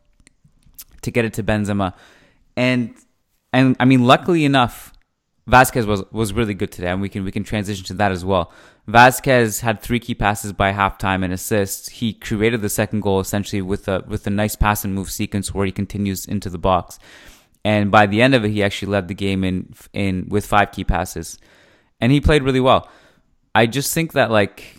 to 1.03 1.11
get 1.11 1.25
it 1.25 1.33
to 1.35 1.43
Benzema, 1.43 1.93
and 2.57 2.95
and 3.53 3.77
I 3.81 3.85
mean, 3.85 4.05
luckily 4.05 4.45
enough, 4.45 4.93
Vasquez 5.47 5.87
was 5.87 6.05
was 6.13 6.33
really 6.33 6.55
good 6.55 6.71
today, 6.71 6.91
and 6.93 7.01
we 7.01 7.09
can 7.09 7.25
we 7.25 7.33
can 7.33 7.43
transition 7.43 7.85
to 7.87 7.95
that 7.95 8.13
as 8.13 8.25
well. 8.25 8.53
Vasquez 8.87 9.61
had 9.61 9.81
three 9.81 9.99
key 9.99 10.15
passes 10.15 10.53
by 10.53 10.73
halftime 10.73 11.25
and 11.25 11.33
assists. 11.33 11.89
He 11.89 12.13
created 12.13 12.63
the 12.63 12.69
second 12.69 13.01
goal 13.01 13.19
essentially 13.19 13.63
with 13.63 13.89
a 13.89 14.05
with 14.07 14.25
a 14.27 14.31
nice 14.31 14.55
pass 14.55 14.85
and 14.85 14.95
move 14.95 15.11
sequence 15.11 15.53
where 15.53 15.67
he 15.67 15.73
continues 15.73 16.27
into 16.27 16.49
the 16.49 16.59
box, 16.59 17.01
and 17.65 17.91
by 17.91 18.07
the 18.07 18.23
end 18.23 18.37
of 18.37 18.45
it, 18.45 18.51
he 18.51 18.63
actually 18.63 18.93
led 18.93 19.09
the 19.09 19.15
game 19.15 19.43
in 19.43 19.75
in 19.93 20.29
with 20.29 20.47
five 20.47 20.71
key 20.71 20.85
passes, 20.85 21.39
and 22.01 22.13
he 22.13 22.21
played 22.21 22.45
really 22.45 22.61
well. 22.61 22.89
I 23.53 23.67
just 23.67 23.93
think 23.93 24.13
that 24.13 24.31
like, 24.31 24.77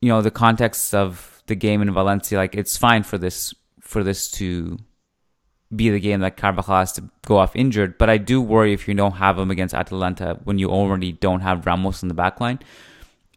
you 0.00 0.08
know, 0.10 0.22
the 0.22 0.30
context 0.30 0.94
of 0.94 1.39
the 1.50 1.56
game 1.56 1.82
in 1.82 1.92
Valencia, 1.92 2.38
like 2.38 2.54
it's 2.54 2.78
fine 2.78 3.02
for 3.02 3.18
this 3.18 3.52
for 3.80 4.02
this 4.02 4.30
to 4.30 4.78
be 5.74 5.90
the 5.90 6.00
game 6.00 6.20
that 6.20 6.36
Carvajal 6.36 6.76
has 6.76 6.92
to 6.92 7.10
go 7.26 7.36
off 7.36 7.54
injured. 7.54 7.98
But 7.98 8.08
I 8.08 8.16
do 8.16 8.40
worry 8.40 8.72
if 8.72 8.88
you 8.88 8.94
don't 8.94 9.16
have 9.16 9.38
him 9.38 9.50
against 9.50 9.74
Atalanta 9.74 10.38
when 10.44 10.58
you 10.58 10.70
already 10.70 11.12
don't 11.12 11.40
have 11.40 11.66
Ramos 11.66 12.02
in 12.02 12.08
the 12.08 12.14
back 12.14 12.40
line. 12.40 12.60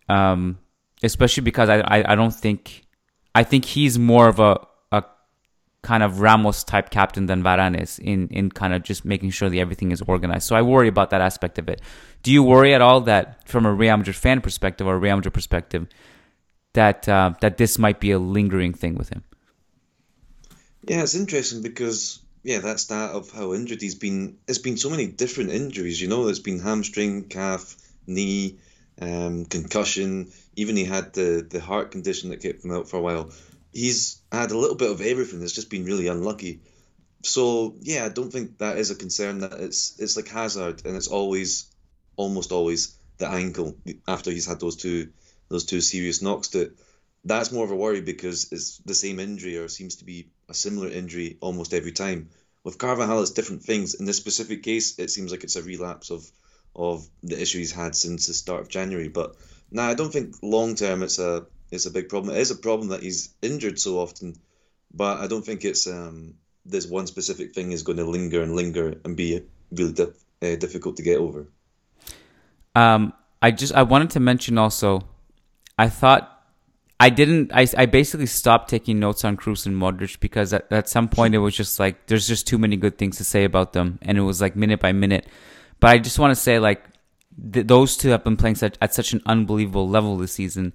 Um, 0.10 0.60
especially 1.02 1.42
because 1.42 1.70
I, 1.70 1.80
I, 1.80 2.14
I 2.14 2.16
don't 2.16 2.34
think 2.34 2.86
I 3.36 3.44
think 3.44 3.66
he's 3.66 3.98
more 3.98 4.28
of 4.28 4.40
a, 4.40 4.60
a 4.92 5.04
kind 5.82 6.04
of 6.04 6.22
Ramos 6.22 6.64
type 6.64 6.92
captain 6.92 7.26
than 7.26 7.42
Varane 7.42 7.80
is 7.82 8.00
in, 8.00 8.28
in 8.30 8.52
kind 8.52 8.74
of 8.74 8.84
just 8.84 9.06
making 9.06 9.32
sure 9.32 9.50
that 9.50 9.58
everything 9.58 9.92
is 9.92 10.02
organized. 10.08 10.48
So 10.48 10.56
I 10.56 10.62
worry 10.62 10.88
about 10.88 11.10
that 11.10 11.22
aspect 11.22 11.58
of 11.58 11.68
it. 11.68 11.82
Do 12.22 12.32
you 12.32 12.44
worry 12.44 12.74
at 12.76 12.82
all 12.82 13.02
that 13.02 13.48
from 13.48 13.66
a 13.66 13.74
Real 13.74 13.98
Madrid 13.98 14.16
fan 14.16 14.42
perspective 14.42 14.86
or 14.88 15.00
Real 15.00 15.16
Madrid 15.16 15.34
perspective 15.34 15.88
that 16.74 17.08
uh, 17.08 17.34
that 17.42 17.58
this 17.58 17.78
might 17.78 18.00
be 18.00 18.12
a 18.12 18.20
lingering 18.20 18.74
thing 18.74 18.96
with 18.96 19.10
him? 19.10 19.24
Yeah, 20.88 21.04
it's 21.04 21.16
interesting 21.16 21.62
because 21.62 22.20
yeah, 22.44 22.60
that's 22.60 22.86
that 22.86 23.12
of 23.12 23.32
how 23.32 23.54
injured 23.54 23.82
he's 23.82 23.96
been. 23.96 24.38
It's 24.48 24.60
been 24.60 24.78
so 24.78 24.90
many 24.90 25.08
different 25.08 25.52
injuries. 25.52 26.02
You 26.02 26.10
know, 26.10 26.26
there's 26.26 26.40
been 26.40 26.60
hamstring, 26.60 27.26
calf, 27.30 27.76
knee, 28.06 28.58
um, 29.02 29.46
concussion. 29.46 30.32
Even 30.56 30.76
he 30.76 30.84
had 30.84 31.14
the 31.14 31.46
the 31.50 31.62
heart 31.62 31.92
condition 31.92 32.30
that 32.30 32.42
kept 32.42 32.66
him 32.66 32.72
out 32.72 32.90
for 32.90 32.98
a 32.98 33.02
while. 33.02 33.32
He's 33.72 34.22
had 34.32 34.52
a 34.52 34.58
little 34.58 34.76
bit 34.76 34.92
of 34.92 35.02
everything. 35.02 35.42
It's 35.42 35.54
just 35.54 35.70
been 35.70 35.86
really 35.86 36.08
unlucky. 36.08 36.60
So 37.24 37.76
yeah, 37.80 38.06
I 38.06 38.10
don't 38.10 38.32
think 38.32 38.58
that 38.58 38.78
is 38.78 38.92
a 38.92 38.96
concern. 38.96 39.40
That 39.40 39.54
it's 39.54 39.98
it's 40.00 40.18
like 40.18 40.28
Hazard, 40.28 40.86
and 40.86 40.98
it's 40.98 41.08
always, 41.08 41.72
almost 42.18 42.52
always 42.52 42.98
the 43.20 43.30
ankle 43.30 43.78
after 44.08 44.32
he's 44.32 44.46
had 44.46 44.60
those 44.60 44.76
two 44.76 45.10
those 45.54 45.66
two 45.66 45.82
serious 45.82 46.22
knocks. 46.22 46.50
That 46.50 46.76
that's 47.24 47.52
more 47.52 47.64
of 47.64 47.72
a 47.72 47.76
worry 47.76 48.02
because 48.02 48.52
it's 48.52 48.80
the 48.80 48.96
same 48.96 49.20
injury 49.20 49.58
or 49.58 49.68
seems 49.68 49.98
to 49.98 50.06
be 50.06 50.30
a 50.50 50.54
similar 50.54 50.90
injury 50.90 51.38
almost 51.40 51.74
every 51.74 51.92
time. 51.92 52.30
With 52.64 52.78
Carvajal, 52.78 53.22
it's 53.22 53.32
different 53.32 53.64
things. 53.64 53.94
In 53.94 54.06
this 54.06 54.18
specific 54.18 54.64
case, 54.64 54.98
it 54.98 55.12
seems 55.12 55.32
like 55.32 55.44
it's 55.44 55.56
a 55.56 55.64
relapse 55.64 56.10
of 56.10 56.30
of 56.76 57.08
the 57.22 57.40
issue 57.40 57.60
he's 57.60 57.72
had 57.72 57.96
since 57.96 58.28
the 58.28 58.34
start 58.34 58.62
of 58.62 58.68
January. 58.68 59.10
But 59.10 59.36
now 59.72 59.86
nah, 59.86 59.92
I 59.92 59.94
don't 59.94 60.12
think 60.12 60.36
long 60.42 60.76
term 60.76 61.04
it's 61.04 61.20
a 61.20 61.46
it's 61.72 61.86
a 61.86 61.92
big 61.92 62.10
problem. 62.10 62.36
It 62.36 62.42
is 62.42 62.52
a 62.52 62.56
problem 62.56 62.90
that 62.90 63.04
he's 63.04 63.30
injured 63.42 63.80
so 63.80 64.00
often, 64.00 64.36
but 64.94 65.20
I 65.20 65.28
don't 65.28 65.46
think 65.46 65.66
it's 65.66 65.88
um, 65.88 66.36
this 66.66 66.88
one 66.88 67.08
specific 67.08 67.54
thing 67.54 67.72
is 67.72 67.84
going 67.84 67.98
to 67.98 68.06
linger 68.06 68.42
and 68.42 68.56
linger 68.56 68.96
and 69.06 69.16
be 69.16 69.42
really 69.72 69.94
uh, 70.02 70.56
difficult 70.56 70.98
to 70.98 71.04
get 71.04 71.18
over. 71.18 71.48
Um, 72.76 73.14
I 73.42 73.52
just 73.52 73.74
I 73.74 73.84
wanted 73.84 74.10
to 74.12 74.20
mention 74.20 74.58
also, 74.58 75.02
I 75.78 75.90
thought 75.90 76.34
I 77.00 77.10
didn't. 77.10 77.52
I, 77.54 77.68
I 77.78 77.86
basically 77.86 78.28
stopped 78.28 78.70
taking 78.70 79.00
notes 79.00 79.26
on 79.26 79.36
Kroos 79.36 79.66
and 79.66 79.76
Modric 79.76 80.20
because 80.20 80.54
at, 80.54 80.72
at 80.72 80.88
some 80.88 81.10
point 81.10 81.36
it 81.36 81.40
was 81.40 81.56
just 81.56 81.80
like 81.80 82.08
there's 82.08 82.28
just 82.28 82.48
too 82.48 82.58
many 82.58 82.78
good 82.78 82.98
things 82.98 83.18
to 83.18 83.24
say 83.24 83.44
about 83.44 83.74
them, 83.74 84.00
and 84.02 84.18
it 84.18 84.22
was 84.22 84.40
like 84.40 84.56
minute 84.56 84.80
by 84.80 84.92
minute. 84.92 85.28
But 85.80 85.90
I 85.90 85.98
just 85.98 86.20
want 86.20 86.32
to 86.32 86.40
say 86.40 86.60
like 86.60 86.84
th- 87.52 87.68
those 87.68 87.98
two 87.98 88.10
have 88.10 88.24
been 88.24 88.38
playing 88.38 88.56
such, 88.56 88.76
at 88.82 88.94
such 88.94 89.14
an 89.14 89.22
unbelievable 89.26 89.90
level 89.90 90.18
this 90.18 90.34
season 90.34 90.74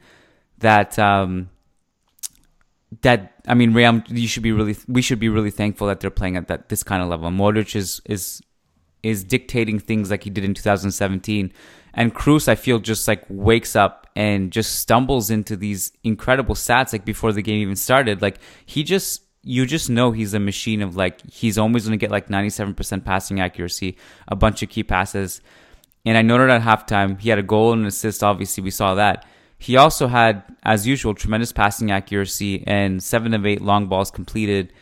that 0.58 0.98
um, 0.98 1.50
that 3.02 3.34
I 3.46 3.54
mean, 3.54 3.72
Real, 3.72 4.02
you 4.08 4.28
should 4.28 4.42
be 4.42 4.52
really 4.52 4.76
we 4.86 5.02
should 5.02 5.20
be 5.20 5.28
really 5.28 5.50
thankful 5.50 5.86
that 5.86 6.00
they're 6.00 6.10
playing 6.10 6.36
at 6.36 6.48
that 6.48 6.68
this 6.68 6.82
kind 6.82 7.02
of 7.02 7.08
level. 7.08 7.30
Modric 7.30 7.76
is 7.76 8.02
is 8.04 8.42
is 9.02 9.22
dictating 9.24 9.78
things 9.78 10.10
like 10.10 10.24
he 10.24 10.30
did 10.30 10.44
in 10.44 10.54
2017, 10.54 11.52
and 11.94 12.14
Kroos 12.14 12.48
I 12.48 12.54
feel 12.54 12.80
just 12.80 13.06
like 13.06 13.24
wakes 13.28 13.76
up 13.76 14.07
and 14.18 14.50
just 14.50 14.80
stumbles 14.80 15.30
into 15.30 15.56
these 15.56 15.92
incredible 16.02 16.56
stats 16.56 16.92
like 16.92 17.04
before 17.04 17.32
the 17.32 17.40
game 17.40 17.62
even 17.62 17.76
started. 17.76 18.20
Like 18.20 18.40
he 18.66 18.82
just 18.82 19.22
you 19.44 19.64
just 19.64 19.88
know 19.88 20.10
he's 20.10 20.34
a 20.34 20.40
machine 20.40 20.82
of 20.82 20.96
like 20.96 21.20
he's 21.30 21.56
always 21.56 21.86
going 21.86 21.96
to 21.96 22.04
get 22.04 22.10
like 22.10 22.26
97% 22.26 23.04
passing 23.04 23.38
accuracy, 23.38 23.96
a 24.26 24.34
bunch 24.34 24.60
of 24.64 24.70
key 24.70 24.82
passes. 24.82 25.40
And 26.04 26.18
I 26.18 26.22
noted 26.22 26.50
at 26.50 26.62
halftime 26.62 27.20
he 27.20 27.28
had 27.28 27.38
a 27.38 27.44
goal 27.44 27.72
and 27.72 27.82
an 27.82 27.86
assist. 27.86 28.24
Obviously, 28.24 28.64
we 28.64 28.72
saw 28.72 28.96
that. 28.96 29.24
He 29.56 29.76
also 29.76 30.08
had, 30.08 30.42
as 30.64 30.84
usual, 30.84 31.14
tremendous 31.14 31.52
passing 31.52 31.92
accuracy 31.92 32.64
and 32.66 33.00
seven 33.00 33.34
of 33.34 33.46
eight 33.46 33.60
long 33.60 33.86
balls 33.86 34.10
completed. 34.10 34.72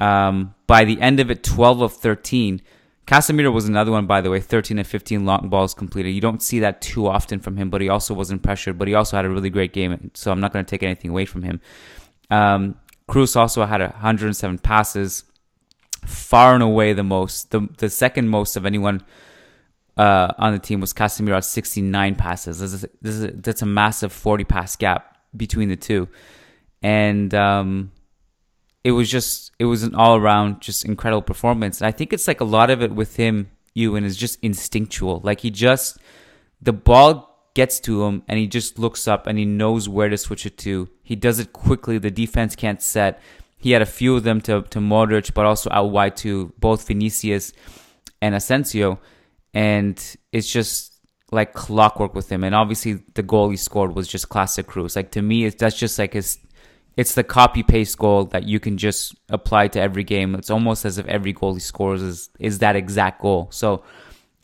Um, 0.00 0.56
by 0.66 0.84
the 0.84 1.00
end 1.00 1.20
of 1.20 1.30
it, 1.30 1.44
12 1.44 1.82
of 1.82 1.92
13. 1.92 2.62
Casemiro 3.06 3.52
was 3.52 3.66
another 3.66 3.92
one, 3.92 4.06
by 4.06 4.20
the 4.20 4.30
way, 4.30 4.40
13 4.40 4.78
and 4.78 4.86
15 4.86 5.24
long 5.24 5.48
balls 5.48 5.74
completed. 5.74 6.10
You 6.10 6.20
don't 6.20 6.42
see 6.42 6.58
that 6.60 6.80
too 6.80 7.06
often 7.06 7.38
from 7.38 7.56
him, 7.56 7.70
but 7.70 7.80
he 7.80 7.88
also 7.88 8.12
wasn't 8.12 8.42
pressured, 8.42 8.78
but 8.78 8.88
he 8.88 8.94
also 8.94 9.16
had 9.16 9.24
a 9.24 9.30
really 9.30 9.50
great 9.50 9.72
game, 9.72 10.10
so 10.14 10.32
I'm 10.32 10.40
not 10.40 10.52
going 10.52 10.64
to 10.64 10.68
take 10.68 10.82
anything 10.82 11.10
away 11.10 11.24
from 11.24 11.42
him. 11.42 11.60
Um, 12.30 12.76
Kroos 13.08 13.36
also 13.36 13.64
had 13.64 13.80
107 13.80 14.58
passes, 14.58 15.22
far 16.04 16.54
and 16.54 16.62
away 16.64 16.92
the 16.94 17.04
most, 17.04 17.52
the, 17.52 17.68
the 17.78 17.88
second 17.88 18.28
most 18.28 18.56
of 18.56 18.66
anyone 18.66 19.04
uh, 19.96 20.32
on 20.36 20.52
the 20.52 20.58
team 20.58 20.80
was 20.80 20.92
Casemiro 20.92 21.36
at 21.36 21.44
69 21.44 22.16
passes. 22.16 22.58
This 22.58 22.72
is, 22.72 22.86
this 23.00 23.14
is, 23.14 23.30
that's 23.36 23.62
a 23.62 23.66
massive 23.66 24.12
40 24.12 24.44
pass 24.44 24.74
gap 24.74 25.16
between 25.36 25.68
the 25.68 25.76
two. 25.76 26.08
And 26.82 27.32
um, 27.34 27.92
it 28.86 28.92
was 28.92 29.10
just 29.10 29.50
it 29.58 29.64
was 29.64 29.82
an 29.82 29.96
all 29.96 30.14
around 30.14 30.60
just 30.60 30.84
incredible 30.84 31.20
performance. 31.20 31.80
And 31.80 31.88
I 31.88 31.90
think 31.90 32.12
it's 32.12 32.28
like 32.28 32.40
a 32.40 32.44
lot 32.44 32.70
of 32.70 32.82
it 32.82 32.92
with 32.92 33.16
him, 33.16 33.50
Euan, 33.74 34.04
is 34.04 34.16
just 34.16 34.38
instinctual. 34.42 35.20
Like 35.24 35.40
he 35.40 35.50
just 35.50 35.98
the 36.62 36.72
ball 36.72 37.50
gets 37.54 37.80
to 37.80 38.04
him 38.04 38.22
and 38.28 38.38
he 38.38 38.46
just 38.46 38.78
looks 38.78 39.08
up 39.08 39.26
and 39.26 39.40
he 39.40 39.44
knows 39.44 39.88
where 39.88 40.08
to 40.08 40.16
switch 40.16 40.46
it 40.46 40.56
to. 40.58 40.88
He 41.02 41.16
does 41.16 41.40
it 41.40 41.52
quickly. 41.52 41.98
The 41.98 42.12
defense 42.12 42.54
can't 42.54 42.80
set. 42.80 43.20
He 43.58 43.72
had 43.72 43.82
a 43.82 43.86
few 43.86 44.14
of 44.14 44.22
them 44.22 44.40
to 44.42 44.62
to 44.62 44.78
Modric, 44.78 45.34
but 45.34 45.46
also 45.46 45.68
out 45.72 45.90
wide 45.90 46.16
to 46.18 46.52
both 46.60 46.86
Vinicius 46.86 47.52
and 48.22 48.36
Asensio. 48.36 49.00
And 49.52 49.98
it's 50.30 50.48
just 50.48 50.92
like 51.32 51.54
clockwork 51.54 52.14
with 52.14 52.30
him. 52.30 52.44
And 52.44 52.54
obviously 52.54 53.02
the 53.14 53.24
goal 53.24 53.50
he 53.50 53.56
scored 53.56 53.96
was 53.96 54.06
just 54.06 54.28
classic 54.28 54.68
Kroos. 54.68 54.94
Like 54.94 55.10
to 55.10 55.22
me, 55.22 55.44
it's 55.46 55.56
that's 55.56 55.76
just 55.76 55.98
like 55.98 56.12
his 56.12 56.38
it's 56.96 57.14
the 57.14 57.24
copy 57.24 57.62
paste 57.62 57.98
goal 57.98 58.24
that 58.26 58.44
you 58.44 58.58
can 58.58 58.78
just 58.78 59.14
apply 59.28 59.68
to 59.68 59.80
every 59.80 60.04
game. 60.04 60.34
It's 60.34 60.50
almost 60.50 60.84
as 60.84 60.96
if 60.98 61.06
every 61.06 61.32
goal 61.32 61.54
he 61.54 61.60
scores 61.60 62.02
is 62.02 62.30
is 62.38 62.58
that 62.60 62.74
exact 62.74 63.20
goal. 63.20 63.48
So, 63.50 63.84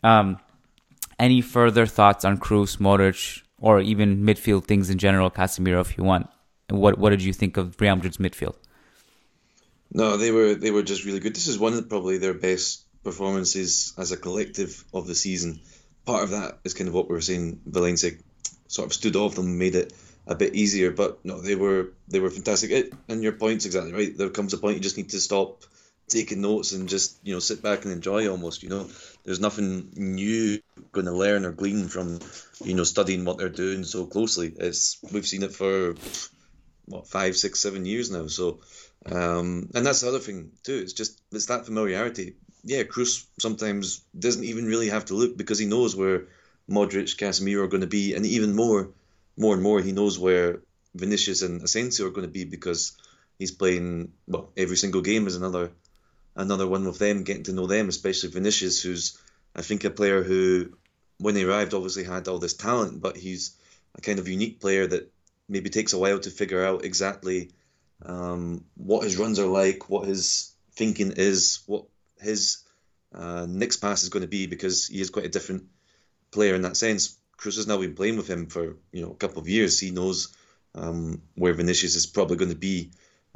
um, 0.03 0.39
any 1.19 1.41
further 1.41 1.85
thoughts 1.85 2.23
on 2.25 2.37
Kroos, 2.37 2.77
Modric, 2.77 3.41
or 3.57 3.79
even 3.79 4.23
midfield 4.23 4.65
things 4.65 4.89
in 4.89 4.97
general, 4.97 5.31
Casemiro, 5.31 5.81
if 5.81 5.97
you 5.97 6.03
want? 6.03 6.27
What 6.69 6.97
what 6.99 7.09
did 7.09 7.23
you 7.23 7.33
think 7.33 7.57
of 7.57 7.79
Real 7.81 7.95
Madrid's 7.95 8.17
midfield? 8.17 8.55
No, 9.91 10.17
they 10.17 10.31
were 10.31 10.53
they 10.53 10.71
were 10.71 10.83
just 10.83 11.05
really 11.05 11.19
good. 11.19 11.35
This 11.35 11.47
is 11.47 11.57
one 11.57 11.73
of 11.73 11.89
probably 11.89 12.19
their 12.19 12.33
best 12.33 12.85
performances 13.03 13.93
as 13.97 14.11
a 14.11 14.17
collective 14.17 14.83
of 14.93 15.07
the 15.07 15.15
season. 15.15 15.59
Part 16.05 16.23
of 16.23 16.31
that 16.31 16.59
is 16.63 16.73
kind 16.73 16.87
of 16.87 16.93
what 16.93 17.09
we 17.09 17.15
were 17.15 17.21
saying. 17.21 17.61
Valencia 17.65 18.11
sort 18.67 18.87
of 18.87 18.93
stood 18.93 19.15
off 19.15 19.35
them, 19.35 19.57
made 19.57 19.75
it 19.75 19.93
a 20.27 20.35
bit 20.35 20.55
easier. 20.55 20.91
But 20.91 21.23
no, 21.25 21.41
they 21.41 21.55
were 21.55 21.91
they 22.07 22.19
were 22.19 22.29
fantastic. 22.29 22.71
It, 22.71 22.93
and 23.07 23.23
your 23.23 23.33
point's 23.33 23.65
exactly 23.65 23.93
right. 23.93 24.17
There 24.17 24.29
comes 24.29 24.53
a 24.53 24.57
point 24.57 24.77
you 24.77 24.81
just 24.81 24.97
need 24.97 25.09
to 25.09 25.19
stop 25.19 25.63
taking 26.07 26.41
notes 26.41 26.73
and 26.73 26.89
just 26.89 27.17
you 27.23 27.33
know 27.33 27.39
sit 27.39 27.61
back 27.61 27.83
and 27.83 27.93
enjoy 27.93 28.29
almost. 28.29 28.63
You 28.63 28.69
know, 28.69 28.89
there's 29.23 29.39
nothing 29.39 29.89
new 29.95 30.59
going 30.91 31.05
to 31.05 31.13
learn 31.13 31.45
or 31.45 31.51
glean 31.51 31.87
from 31.87 32.19
you 32.63 32.75
know 32.75 32.83
studying 32.83 33.25
what 33.25 33.37
they're 33.37 33.49
doing 33.49 33.83
so 33.83 34.05
closely. 34.05 34.53
It's 34.57 34.99
we've 35.11 35.27
seen 35.27 35.43
it 35.43 35.53
for 35.53 35.95
what 36.85 37.07
five, 37.07 37.35
six, 37.35 37.59
seven 37.59 37.85
years 37.85 38.11
now. 38.11 38.27
So. 38.27 38.59
Um, 39.05 39.69
and 39.75 39.85
that's 39.85 39.99
the 39.99 40.07
other 40.07 40.19
thing 40.19 40.51
too. 40.63 40.77
It's 40.77 40.93
just 40.93 41.19
it's 41.33 41.47
that 41.47 41.65
familiarity. 41.65 42.35
Yeah, 42.63 42.83
Kroos 42.83 43.25
sometimes 43.37 44.01
doesn't 44.17 44.45
even 44.45 44.65
really 44.65 44.87
have 44.87 45.03
to 45.05 45.13
look 45.13 45.35
because 45.35 45.59
he 45.59 45.65
knows 45.65 45.93
where 45.93 46.27
Modric, 46.69 47.17
Casemiro 47.17 47.65
are 47.65 47.67
going 47.67 47.81
to 47.81 47.87
be, 47.87 48.13
and 48.13 48.25
even 48.25 48.55
more 48.55 48.91
more 49.37 49.53
and 49.53 49.63
more 49.63 49.81
he 49.81 49.91
knows 49.91 50.19
where 50.19 50.61
Vinicius 50.93 51.41
and 51.41 51.61
Asensio 51.61 52.07
are 52.07 52.11
going 52.11 52.27
to 52.27 52.31
be 52.31 52.45
because 52.45 52.93
he's 53.39 53.51
playing 53.51 54.13
well 54.27 54.51
every 54.55 54.77
single 54.77 55.01
game 55.01 55.27
is 55.27 55.35
another 55.35 55.71
another 56.35 56.67
one 56.67 56.85
with 56.85 56.99
them 56.99 57.23
getting 57.23 57.43
to 57.43 57.53
know 57.53 57.67
them 57.67 57.89
especially 57.89 58.29
Vinicius 58.29 58.81
who's 58.81 59.17
I 59.55 59.61
think 59.61 59.83
a 59.83 59.89
player 59.89 60.23
who 60.23 60.77
when 61.17 61.35
he 61.35 61.43
arrived 61.43 61.73
obviously 61.73 62.03
had 62.03 62.27
all 62.27 62.39
this 62.39 62.53
talent 62.53 63.01
but 63.01 63.17
he's 63.17 63.55
a 63.95 64.01
kind 64.01 64.19
of 64.19 64.27
unique 64.27 64.59
player 64.59 64.87
that 64.87 65.11
maybe 65.47 65.69
takes 65.69 65.93
a 65.93 65.97
while 65.97 66.19
to 66.19 66.29
figure 66.29 66.63
out 66.63 66.85
exactly 66.85 67.51
um, 68.05 68.65
what 68.75 69.03
his 69.03 69.17
runs 69.17 69.39
are 69.39 69.47
like 69.47 69.89
what 69.89 70.07
his 70.07 70.53
thinking 70.73 71.13
is 71.15 71.61
what 71.65 71.85
his 72.19 72.63
uh, 73.13 73.45
next 73.47 73.77
pass 73.77 74.03
is 74.03 74.09
going 74.09 74.21
to 74.21 74.27
be 74.27 74.47
because 74.47 74.87
he 74.87 74.99
is 75.01 75.09
quite 75.09 75.25
a 75.25 75.29
different 75.29 75.65
player 76.31 76.55
in 76.55 76.63
that 76.63 76.77
sense 76.77 77.17
Kroos 77.43 77.57
has 77.57 77.67
now 77.67 77.77
been 77.77 77.95
playing 77.95 78.15
with 78.15 78.29
him 78.29 78.47
for 78.47 78.77
you 78.91 79.01
know 79.01 79.11
a 79.11 79.15
couple 79.15 79.39
of 79.39 79.49
years. 79.49 79.79
He 79.79 79.91
knows 79.91 80.35
um, 80.75 81.21
where 81.35 81.53
Vinicius 81.53 81.95
is 81.95 82.05
probably 82.05 82.37
going 82.37 82.51
to 82.51 82.57
be. 82.57 82.91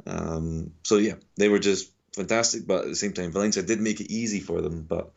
Um, 0.06 0.72
so 0.82 0.96
yeah, 0.96 1.14
they 1.36 1.48
were 1.48 1.58
just 1.58 1.90
fantastic. 2.14 2.66
But 2.66 2.84
at 2.84 2.88
the 2.88 2.96
same 2.96 3.12
time, 3.12 3.32
Valencia 3.32 3.62
did 3.62 3.80
make 3.80 4.00
it 4.00 4.10
easy 4.10 4.40
for 4.40 4.62
them. 4.62 4.86
But 4.88 5.12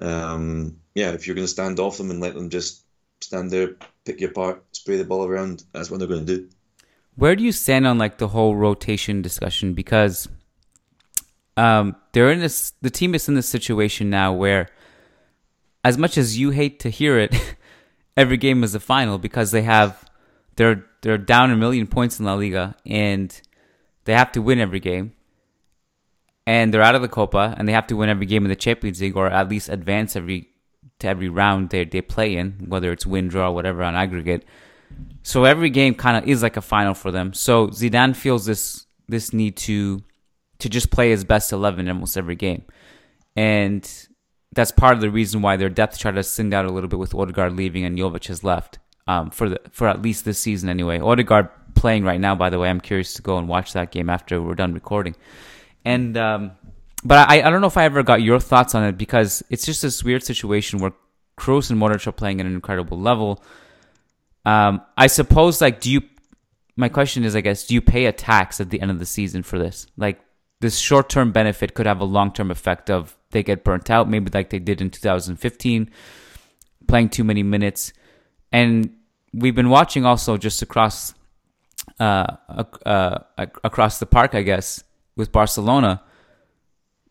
um, 0.00 0.78
yeah, 0.94 1.10
if 1.10 1.26
you're 1.26 1.36
going 1.36 1.46
to 1.46 1.52
stand 1.52 1.78
off 1.78 1.98
them 1.98 2.10
and 2.10 2.20
let 2.20 2.34
them 2.34 2.48
just 2.48 2.82
stand 3.20 3.50
there, 3.50 3.76
pick 4.06 4.20
your 4.20 4.32
part, 4.32 4.64
spray 4.72 4.96
the 4.96 5.04
ball 5.04 5.26
around, 5.26 5.62
that's 5.72 5.90
what 5.90 5.98
they're 5.98 6.08
going 6.08 6.24
to 6.24 6.36
do. 6.38 6.48
Where 7.16 7.36
do 7.36 7.44
you 7.44 7.52
stand 7.52 7.86
on 7.86 7.98
like 7.98 8.16
the 8.16 8.28
whole 8.28 8.56
rotation 8.56 9.20
discussion? 9.20 9.74
Because 9.74 10.28
um, 11.58 11.94
they're 12.12 12.30
in 12.30 12.40
this. 12.40 12.72
The 12.80 12.90
team 12.90 13.14
is 13.14 13.28
in 13.28 13.34
this 13.34 13.48
situation 13.48 14.08
now 14.08 14.32
where, 14.32 14.70
as 15.84 15.98
much 15.98 16.16
as 16.16 16.38
you 16.38 16.50
hate 16.50 16.80
to 16.80 16.88
hear 16.88 17.18
it. 17.18 17.34
every 18.16 18.36
game 18.36 18.64
is 18.64 18.74
a 18.74 18.80
final 18.80 19.18
because 19.18 19.50
they 19.50 19.62
have 19.62 20.10
they're 20.56 20.84
they're 21.02 21.18
down 21.18 21.50
a 21.50 21.56
million 21.56 21.86
points 21.86 22.18
in 22.18 22.26
La 22.26 22.34
Liga 22.34 22.76
and 22.84 23.40
they 24.04 24.12
have 24.12 24.32
to 24.32 24.42
win 24.42 24.58
every 24.58 24.80
game. 24.80 25.14
And 26.46 26.74
they're 26.74 26.82
out 26.82 26.94
of 26.94 27.02
the 27.02 27.08
Copa 27.08 27.54
and 27.56 27.68
they 27.68 27.72
have 27.72 27.86
to 27.88 27.96
win 27.96 28.08
every 28.08 28.26
game 28.26 28.44
in 28.44 28.48
the 28.48 28.56
Champions 28.56 29.00
League 29.00 29.16
or 29.16 29.28
at 29.28 29.48
least 29.48 29.68
advance 29.68 30.16
every 30.16 30.48
to 30.98 31.08
every 31.08 31.28
round 31.28 31.70
they 31.70 31.84
they 31.84 32.02
play 32.02 32.36
in, 32.36 32.66
whether 32.68 32.92
it's 32.92 33.06
win, 33.06 33.28
draw, 33.28 33.50
whatever 33.50 33.82
on 33.82 33.94
aggregate. 33.94 34.44
So 35.22 35.44
every 35.44 35.70
game 35.70 35.94
kind 35.94 36.16
of 36.16 36.28
is 36.28 36.42
like 36.42 36.56
a 36.56 36.62
final 36.62 36.94
for 36.94 37.10
them. 37.10 37.32
So 37.32 37.68
Zidane 37.68 38.16
feels 38.16 38.46
this 38.46 38.86
this 39.08 39.32
need 39.32 39.56
to 39.58 40.02
to 40.58 40.68
just 40.68 40.90
play 40.90 41.10
his 41.10 41.24
best 41.24 41.52
eleven 41.52 41.88
almost 41.88 42.16
every 42.16 42.36
game. 42.36 42.64
And 43.36 43.88
that's 44.52 44.72
part 44.72 44.94
of 44.94 45.00
the 45.00 45.10
reason 45.10 45.42
why 45.42 45.56
their 45.56 45.68
depth 45.68 45.98
chart 45.98 46.16
has 46.16 46.34
thinned 46.34 46.52
out 46.52 46.64
a 46.64 46.72
little 46.72 46.88
bit 46.88 46.98
with 46.98 47.14
Odegaard 47.14 47.54
leaving 47.54 47.84
and 47.84 47.96
Jovic 47.96 48.26
has 48.26 48.42
left 48.42 48.78
um, 49.06 49.30
for 49.30 49.48
the 49.48 49.60
for 49.70 49.88
at 49.88 50.02
least 50.02 50.24
this 50.24 50.38
season 50.38 50.68
anyway. 50.68 50.98
Odegaard 50.98 51.48
playing 51.74 52.04
right 52.04 52.20
now, 52.20 52.34
by 52.34 52.50
the 52.50 52.58
way. 52.58 52.68
I'm 52.68 52.80
curious 52.80 53.14
to 53.14 53.22
go 53.22 53.38
and 53.38 53.48
watch 53.48 53.72
that 53.72 53.90
game 53.90 54.10
after 54.10 54.42
we're 54.42 54.54
done 54.54 54.74
recording. 54.74 55.14
And 55.84 56.16
um, 56.16 56.52
but 57.04 57.28
I, 57.30 57.42
I 57.42 57.50
don't 57.50 57.60
know 57.60 57.66
if 57.66 57.76
I 57.76 57.84
ever 57.84 58.02
got 58.02 58.22
your 58.22 58.40
thoughts 58.40 58.74
on 58.74 58.84
it 58.84 58.98
because 58.98 59.42
it's 59.50 59.64
just 59.64 59.82
this 59.82 60.04
weird 60.04 60.22
situation 60.24 60.80
where 60.80 60.92
Kroos 61.38 61.70
and 61.70 61.80
Modric 61.80 62.06
are 62.06 62.12
playing 62.12 62.40
at 62.40 62.46
an 62.46 62.54
incredible 62.54 63.00
level. 63.00 63.42
Um, 64.44 64.82
I 64.96 65.06
suppose 65.06 65.60
like 65.60 65.80
do 65.80 65.90
you? 65.90 66.02
My 66.76 66.88
question 66.88 67.24
is, 67.24 67.36
I 67.36 67.40
guess, 67.40 67.66
do 67.66 67.74
you 67.74 67.82
pay 67.82 68.06
a 68.06 68.12
tax 68.12 68.60
at 68.60 68.70
the 68.70 68.80
end 68.80 68.90
of 68.90 68.98
the 68.98 69.06
season 69.06 69.42
for 69.42 69.58
this? 69.58 69.86
Like 69.96 70.20
this 70.60 70.78
short 70.78 71.08
term 71.08 71.30
benefit 71.30 71.74
could 71.74 71.86
have 71.86 72.00
a 72.00 72.04
long 72.04 72.32
term 72.32 72.50
effect 72.50 72.90
of 72.90 73.16
they 73.30 73.42
get 73.42 73.64
burnt 73.64 73.90
out, 73.90 74.08
maybe 74.08 74.30
like 74.32 74.50
they 74.50 74.58
did 74.58 74.80
in 74.80 74.90
2015, 74.90 75.90
playing 76.86 77.08
too 77.08 77.24
many 77.24 77.42
minutes. 77.42 77.92
And 78.52 78.96
we've 79.32 79.54
been 79.54 79.70
watching 79.70 80.04
also 80.04 80.36
just 80.36 80.62
across 80.62 81.14
uh, 81.98 82.36
uh, 82.86 83.18
across 83.36 83.98
the 83.98 84.06
park, 84.06 84.34
I 84.34 84.42
guess, 84.42 84.82
with 85.16 85.32
Barcelona. 85.32 86.02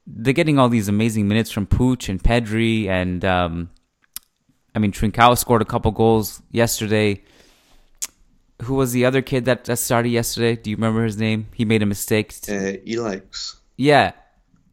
They're 0.05 0.33
getting 0.33 0.57
all 0.57 0.69
these 0.69 0.87
amazing 0.87 1.27
minutes 1.27 1.51
from 1.51 1.67
Puig 1.67 2.09
and 2.09 2.21
Pedri, 2.21 2.87
and 2.87 3.23
um, 3.23 3.69
I 4.73 4.79
mean 4.79 4.91
Trincao 4.91 5.37
scored 5.37 5.61
a 5.61 5.65
couple 5.65 5.91
goals 5.91 6.41
yesterday. 6.51 7.23
Who 8.63 8.75
was 8.75 8.91
the 8.91 9.05
other 9.05 9.21
kid 9.21 9.45
that, 9.45 9.65
that 9.65 9.77
started 9.77 10.09
yesterday? 10.09 10.57
Do 10.57 10.69
you 10.69 10.75
remember 10.75 11.05
his 11.05 11.17
name? 11.17 11.47
He 11.53 11.63
made 11.63 11.81
a 11.81 11.85
mistake. 11.85 12.33
Uh, 12.49 12.75
Ilaix. 12.85 13.55
Yeah, 13.77 14.11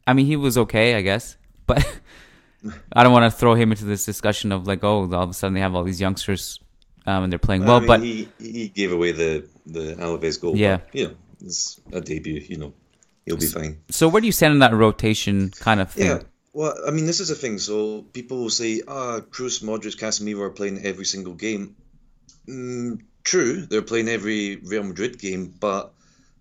I 0.07 0.13
mean, 0.13 0.27
he 0.27 0.37
was 0.37 0.57
okay, 0.59 0.95
I 0.95 1.03
guess, 1.03 1.37
but 1.67 1.85
I 2.93 3.03
don't 3.03 3.13
want 3.13 3.31
to 3.31 3.37
throw 3.37 3.55
him 3.55 3.73
into 3.73 3.85
this 3.85 4.05
discussion 4.05 4.53
of 4.53 4.67
like, 4.67 4.85
oh, 4.85 5.13
all 5.13 5.23
of 5.23 5.31
a 5.31 5.33
sudden 5.33 5.55
they 5.55 5.61
have 5.61 5.75
all 5.75 5.85
these 5.85 6.01
youngsters 6.01 6.61
um, 7.07 7.25
and 7.25 7.33
they're 7.33 7.39
playing 7.39 7.65
well. 7.65 7.77
I 7.77 7.81
mean, 7.81 7.87
but 7.87 8.03
he, 8.03 8.29
he 8.39 8.69
gave 8.69 8.93
away 8.93 9.13
the 9.13 9.49
the 9.67 9.95
Alaves 9.95 10.41
goal. 10.41 10.57
Yeah, 10.57 10.79
but, 10.79 10.95
you 10.95 11.09
know, 11.09 11.15
it's 11.41 11.81
a 11.93 12.01
debut. 12.01 12.45
You 12.49 12.59
know, 12.59 12.75
he'll 13.25 13.37
be 13.37 13.47
fine. 13.47 13.81
So 13.91 14.09
where 14.09 14.21
do 14.21 14.27
you 14.27 14.33
stand 14.33 14.53
in 14.53 14.59
that 14.61 14.75
rotation 14.75 15.51
kind 15.51 15.81
of 15.81 15.93
thing? 15.93 16.07
Yeah. 16.07 16.23
Well, 16.53 16.75
I 16.87 16.91
mean, 16.91 17.05
this 17.05 17.21
is 17.21 17.31
a 17.31 17.35
thing. 17.35 17.59
So 17.59 18.03
people 18.03 18.39
will 18.39 18.51
say, 18.51 18.81
ah, 18.89 19.21
Kroos, 19.21 19.63
Modric, 19.63 19.99
Casemiro 19.99 20.41
are 20.41 20.51
playing 20.51 20.87
every 20.87 21.05
single 21.05 21.35
game. 21.35 21.77
Mm, 22.49 23.03
true, 23.25 23.67
they're 23.67 23.83
playing 23.83 24.09
every 24.09 24.57
Real 24.57 24.83
Madrid 24.83 25.19
game, 25.19 25.53
but 25.61 25.93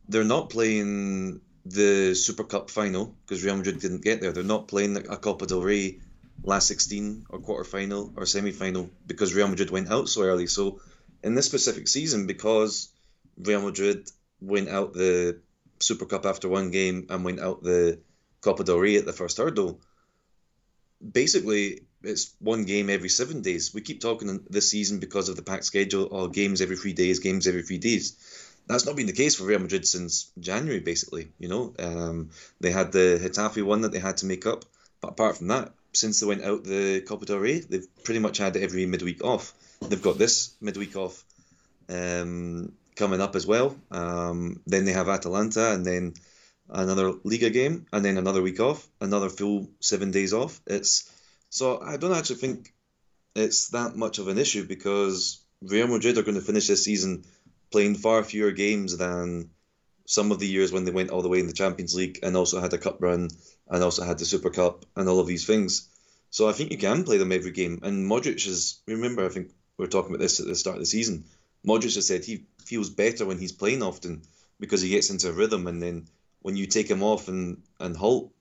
they're 0.08 0.23
not 0.23 0.49
playing 0.49 1.41
the 1.65 2.13
Super 2.13 2.43
Cup 2.43 2.69
final 2.69 3.15
because 3.25 3.43
Real 3.43 3.58
Madrid 3.58 3.80
didn't 3.80 4.04
get 4.04 4.21
there. 4.21 4.32
They're 4.32 4.43
not 4.43 4.67
playing 4.67 4.95
a 4.97 5.17
Copa 5.17 5.47
del 5.47 5.62
Rey 5.62 5.99
last 6.43 6.67
16 6.67 7.25
or 7.30 7.39
quarter 7.39 7.63
final 7.63 8.13
or 8.15 8.25
semi 8.25 8.51
final 8.51 8.89
because 9.08 9.34
Real 9.34 9.47
Madrid 9.47 9.71
went 9.71 9.89
out 9.89 10.08
so 10.08 10.21
early. 10.21 10.47
So 10.47 10.80
in 11.23 11.34
this 11.34 11.47
specific 11.47 11.88
season, 11.88 12.28
because 12.28 12.89
Real 13.38 13.62
Madrid 13.62 14.10
went 14.41 14.69
out 14.69 14.93
the 14.93 15.39
Super 15.80 16.06
Cup 16.06 16.25
after 16.25 16.47
one 16.47 16.71
game 16.71 17.08
and 17.10 17.25
went 17.25 17.39
out 17.39 17.63
the 17.63 17.99
Copa 18.41 18.63
del 18.63 18.78
Rey 18.78 18.97
at 18.97 19.06
the 19.06 19.13
first 19.13 19.38
hurdle, 19.38 19.80
basically 21.12 21.82
it's 22.04 22.34
one 22.39 22.65
game 22.65 22.89
every 22.89 23.10
seven 23.10 23.41
days. 23.41 23.73
We 23.73 23.82
keep 23.82 24.01
talking 24.01 24.45
this 24.49 24.69
season 24.69 24.99
because 24.99 25.30
of 25.30 25.36
the 25.36 25.41
packed 25.41 25.65
schedule, 25.65 26.08
or 26.12 26.30
games 26.30 26.62
every 26.62 26.78
three 26.78 26.93
days, 26.93 27.19
games 27.19 27.47
every 27.47 27.63
three 27.63 27.80
days. 27.80 28.15
That's 28.67 28.86
not 28.86 28.95
been 28.95 29.08
the 29.08 29.13
case 29.13 29.36
for 29.36 29.45
Real 29.45 29.60
Madrid 29.60 29.88
since 29.88 30.32
January, 30.39 30.80
basically. 30.80 31.32
You 31.38 31.49
know, 31.49 31.73
um, 31.78 32.30
they 32.60 32.71
had 32.71 32.91
the 32.91 33.19
Getafe 33.21 33.63
one 33.63 33.82
that 33.82 33.91
they 33.91 33.99
had 33.99 34.17
to 34.17 34.25
make 34.25 34.45
up, 34.45 34.65
but 35.01 35.12
apart 35.12 35.38
from 35.38 35.47
that, 35.47 35.73
since 35.93 36.19
they 36.19 36.28
went 36.28 36.43
out 36.43 36.63
the 36.63 37.01
Copa 37.01 37.25
del 37.25 37.38
Rey, 37.38 37.60
they've 37.60 37.88
pretty 38.04 38.19
much 38.19 38.38
had 38.38 38.58
every 38.58 38.86
midweek 38.86 39.23
off. 39.23 39.54
They've 39.82 40.01
got 40.01 40.17
this 40.17 40.56
midweek 40.62 40.95
off 40.95 41.23
um, 41.89 42.73
coming 42.95 43.21
up 43.21 43.36
as 43.36 43.45
well. 43.45 43.75
Um, 43.91 44.62
then 44.65 44.86
they 44.86 44.93
have 44.93 45.10
Atalanta, 45.10 45.71
and 45.71 45.86
then 45.86 46.13
another 46.69 47.13
Liga 47.23 47.49
game, 47.49 47.86
and 47.93 48.04
then 48.04 48.17
another 48.17 48.41
week 48.41 48.60
off, 48.60 48.88
another 48.99 49.30
full 49.30 49.69
seven 49.80 50.12
days 50.12 50.34
off. 50.34 50.60
It's 50.67 51.10
so 51.49 51.80
I 51.80 51.97
don't 51.97 52.15
actually 52.17 52.38
think 52.38 52.73
it's 53.36 53.69
that 53.69 53.95
much 53.95 54.19
of 54.19 54.28
an 54.28 54.38
issue 54.38 54.65
because 54.65 55.43
Real 55.62 55.88
Madrid 55.88 56.17
are 56.17 56.23
going 56.23 56.36
to 56.36 56.41
finish 56.41 56.67
this 56.67 56.84
season 56.84 57.25
playing 57.75 57.95
far 57.95 58.23
fewer 58.23 58.51
games 58.51 58.95
than 58.95 59.49
some 60.05 60.31
of 60.31 60.39
the 60.39 60.47
years 60.47 60.71
when 60.71 60.85
they 60.85 60.91
went 60.91 61.09
all 61.09 61.21
the 61.21 61.27
way 61.27 61.41
in 61.41 61.47
the 61.47 61.59
Champions 61.61 61.93
League 61.93 62.19
and 62.23 62.38
also 62.38 62.61
had 62.61 62.73
a 62.73 62.77
cup 62.77 63.01
run 63.01 63.27
and 63.69 63.83
also 63.83 64.05
had 64.05 64.17
the 64.17 64.23
Super 64.23 64.49
Cup 64.49 64.85
and 64.95 65.09
all 65.09 65.19
of 65.19 65.27
these 65.27 65.45
things. 65.45 65.89
So 66.29 66.47
I 66.47 66.53
think 66.53 66.71
you 66.71 66.77
can 66.77 67.03
play 67.03 67.17
them 67.17 67.33
every 67.33 67.51
game. 67.51 67.79
And 67.83 68.09
Modric 68.09 68.47
is 68.47 68.79
remember 68.88 69.25
I 69.25 69.27
think 69.27 69.49
we 69.75 69.83
were 69.83 69.91
talking 69.91 70.11
about 70.11 70.21
this 70.21 70.39
at 70.39 70.45
the 70.47 70.55
start 70.55 70.77
of 70.77 70.83
the 70.83 70.85
season. 70.85 71.25
Modric 71.67 71.95
has 71.95 72.07
said 72.07 72.23
he 72.23 72.45
feels 72.63 72.89
better 72.89 73.25
when 73.25 73.39
he's 73.39 73.51
playing 73.51 73.83
often 73.83 74.21
because 74.57 74.81
he 74.81 74.88
gets 74.88 75.09
into 75.09 75.27
a 75.27 75.33
rhythm 75.33 75.67
and 75.67 75.83
then 75.83 76.07
when 76.43 76.55
you 76.55 76.67
take 76.67 76.89
him 76.89 77.03
off 77.03 77.27
and, 77.27 77.61
and 77.81 77.97
halt 77.97 78.31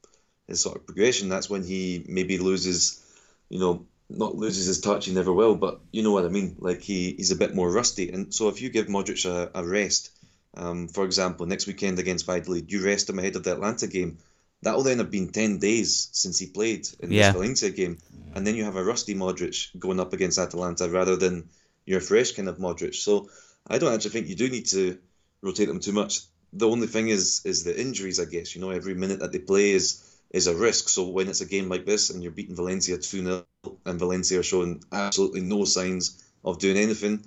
his 0.47 0.61
sort 0.61 0.77
of 0.77 0.87
progression, 0.87 1.29
that's 1.29 1.51
when 1.51 1.65
he 1.65 2.05
maybe 2.07 2.39
loses, 2.39 3.03
you 3.49 3.59
know, 3.59 3.85
not 4.19 4.37
loses 4.37 4.67
his 4.67 4.81
touch, 4.81 5.07
he 5.07 5.13
never 5.13 5.33
will, 5.33 5.55
but 5.55 5.81
you 5.93 6.03
know 6.03 6.13
what 6.13 6.25
I 6.25 6.29
mean. 6.29 6.57
Like 6.59 6.83
he, 6.83 7.15
he's 7.17 7.31
a 7.31 7.37
bit 7.37 7.55
more 7.55 7.71
rusty. 7.71 8.11
And 8.11 8.35
so 8.35 8.49
if 8.49 8.61
you 8.63 8.71
give 8.71 8.87
Modric 8.87 9.25
a, 9.25 9.51
a 9.55 9.67
rest, 9.67 10.11
um, 10.57 10.89
for 10.89 11.05
example, 11.05 11.47
next 11.47 11.67
weekend 11.67 11.99
against 11.99 12.27
Valladolid, 12.27 12.71
you 12.71 12.85
rest 12.85 13.11
him 13.11 13.19
ahead 13.19 13.37
of 13.37 13.45
the 13.45 13.53
Atalanta 13.53 13.87
game. 13.87 14.19
That 14.63 14.77
will 14.77 14.85
then 14.85 14.99
have 14.99 15.11
been 15.11 15.31
10 15.31 15.59
days 15.59 16.09
since 16.13 16.39
he 16.39 16.47
played 16.47 16.89
in 17.01 17.11
yeah. 17.11 17.27
this 17.27 17.35
Valencia 17.35 17.71
game. 17.71 17.99
And 18.35 18.47
then 18.47 18.55
you 18.55 18.65
have 18.65 18.77
a 18.77 18.85
rusty 18.85 19.15
Modric 19.15 19.79
going 19.79 20.01
up 20.01 20.13
against 20.13 20.39
Atalanta 20.39 20.89
rather 20.89 21.17
than 21.17 21.51
your 21.85 22.01
fresh 22.01 22.33
kind 22.33 22.49
of 22.49 22.59
Modric. 22.59 22.95
So 22.95 23.29
I 23.67 23.79
don't 23.79 23.93
actually 23.93 24.11
think 24.11 24.29
you 24.29 24.37
do 24.37 24.49
need 24.49 24.67
to 24.67 24.99
rotate 25.43 25.69
them 25.69 25.81
too 25.81 25.93
much. 25.93 26.21
The 26.53 26.69
only 26.69 26.87
thing 26.87 27.09
is 27.09 27.43
is 27.45 27.65
the 27.65 27.79
injuries, 27.79 28.21
I 28.21 28.25
guess. 28.27 28.55
You 28.55 28.61
know, 28.61 28.71
every 28.71 28.95
minute 28.95 29.21
that 29.21 29.33
they 29.33 29.41
play 29.41 29.73
is 29.73 30.14
is 30.35 30.49
a 30.49 30.57
risk. 30.57 30.89
So 30.89 31.09
when 31.09 31.29
it's 31.29 31.41
a 31.41 31.47
game 31.47 31.69
like 31.69 31.87
this 31.87 32.11
and 32.11 32.21
you're 32.21 32.33
beating 32.33 32.57
Valencia 32.57 32.99
2 32.99 33.25
0 33.25 33.47
and 33.87 33.99
Valencia 34.01 34.41
are 34.41 34.43
showing 34.43 34.83
absolutely 34.91 35.43
no 35.43 35.65
signs 35.65 36.25
of 36.45 36.59
doing 36.59 36.77
anything, 36.77 37.25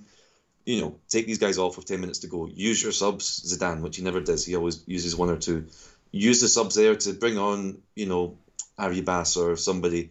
you 0.65 0.81
know, 0.81 0.99
take 1.07 1.25
these 1.25 1.37
guys 1.37 1.57
off 1.57 1.77
with 1.77 1.85
10 1.85 2.01
minutes 2.01 2.19
to 2.19 2.27
go. 2.27 2.47
Use 2.47 2.83
your 2.83 2.91
subs, 2.91 3.25
Zidane, 3.47 3.79
which 3.79 3.95
he 3.95 4.03
never 4.03 4.19
does. 4.19 4.45
He 4.45 4.57
always 4.57 4.83
uses 4.85 5.15
one 5.15 5.29
or 5.29 5.37
two. 5.37 5.67
Use 6.11 6.41
the 6.41 6.49
subs 6.49 6.75
there 6.75 6.95
to 6.95 7.13
bring 7.13 7.37
on, 7.37 7.77
you 7.95 8.07
know, 8.07 8.37
Arribas 8.77 9.37
or 9.37 9.55
somebody. 9.55 10.09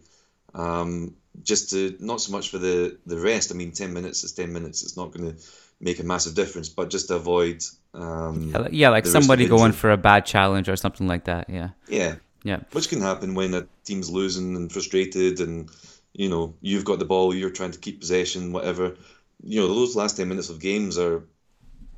Um, 0.55 1.13
just 1.43 1.69
to, 1.69 1.95
not 1.99 2.19
so 2.19 2.31
much 2.31 2.49
for 2.49 2.57
the, 2.57 2.97
the 3.05 3.19
rest. 3.19 3.51
I 3.51 3.55
mean, 3.55 3.73
10 3.73 3.93
minutes 3.93 4.23
is 4.23 4.31
10 4.31 4.51
minutes. 4.51 4.81
It's 4.81 4.97
not 4.97 5.11
going 5.11 5.35
to 5.35 5.43
make 5.79 5.99
a 5.99 6.03
massive 6.03 6.33
difference, 6.33 6.69
but 6.69 6.89
just 6.89 7.09
to 7.09 7.15
avoid. 7.17 7.61
Um, 7.93 8.55
yeah, 8.71 8.89
like 8.89 9.05
somebody 9.05 9.47
going 9.47 9.73
for 9.73 9.91
a 9.91 9.97
bad 9.97 10.25
challenge 10.25 10.67
or 10.67 10.75
something 10.75 11.07
like 11.07 11.25
that. 11.25 11.47
Yeah. 11.47 11.69
Yeah. 11.87 12.15
Yeah. 12.47 12.61
Which 12.71 12.87
can 12.87 13.01
happen 13.01 13.35
when 13.35 13.53
a 13.53 13.67
team's 13.83 14.09
losing 14.09 14.55
and 14.55 14.71
frustrated 14.71 15.41
and, 15.41 15.69
you 16.13 16.29
know, 16.29 16.55
you've 16.61 16.85
got 16.85 16.97
the 16.97 17.03
ball, 17.03 17.35
you're 17.35 17.49
trying 17.49 17.71
to 17.71 17.79
keep 17.79 17.99
possession, 17.99 18.53
whatever. 18.53 18.95
You 19.43 19.59
know, 19.59 19.67
those 19.67 19.97
last 19.97 20.15
10 20.15 20.29
minutes 20.29 20.47
of 20.47 20.61
games 20.61 20.97
are 20.97 21.25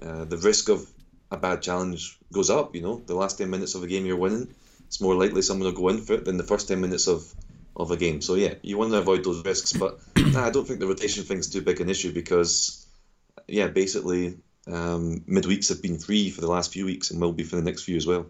uh, 0.01 0.25
the 0.25 0.38
risk 0.38 0.69
of 0.69 0.89
a 1.29 1.38
bad 1.38 1.62
challenge 1.62 2.17
goes 2.33 2.49
up, 2.49 2.75
you 2.75 2.81
know. 2.81 2.99
The 3.05 3.13
last 3.13 3.38
10 3.38 3.47
minutes 3.51 3.75
of 3.75 3.83
a 3.83 3.88
game 3.88 4.07
you're 4.07 4.17
winning, 4.17 4.47
it's 4.88 4.99
more 4.99 5.13
likely 5.13 5.43
someone 5.43 5.67
will 5.67 5.79
go 5.79 5.89
in 5.89 6.01
for 6.01 6.13
it 6.13 6.25
than 6.25 6.38
the 6.38 6.43
first 6.51 6.67
10 6.67 6.81
minutes 6.81 7.07
of, 7.07 7.31
of 7.75 7.91
a 7.91 7.97
game. 7.97 8.19
So, 8.19 8.33
yeah, 8.33 8.55
you 8.63 8.75
want 8.79 8.91
to 8.91 8.97
avoid 8.97 9.23
those 9.23 9.45
risks. 9.45 9.73
But 9.73 9.99
nah, 10.17 10.47
I 10.47 10.49
don't 10.49 10.67
think 10.67 10.79
the 10.79 10.88
rotation 10.88 11.25
thing's 11.25 11.51
too 11.51 11.62
big 11.62 11.79
an 11.79 11.91
issue 11.91 12.12
because, 12.12 12.88
yeah, 13.47 13.67
basically 13.67 14.39
um, 14.65 15.19
midweeks 15.29 15.69
have 15.69 15.83
been 15.83 15.99
free 15.99 16.31
for 16.31 16.41
the 16.41 16.49
last 16.49 16.73
few 16.73 16.85
weeks 16.85 17.12
and 17.12 17.21
will 17.21 17.33
be 17.33 17.43
for 17.43 17.55
the 17.55 17.62
next 17.62 17.83
few 17.83 17.97
as 17.97 18.07
well. 18.07 18.25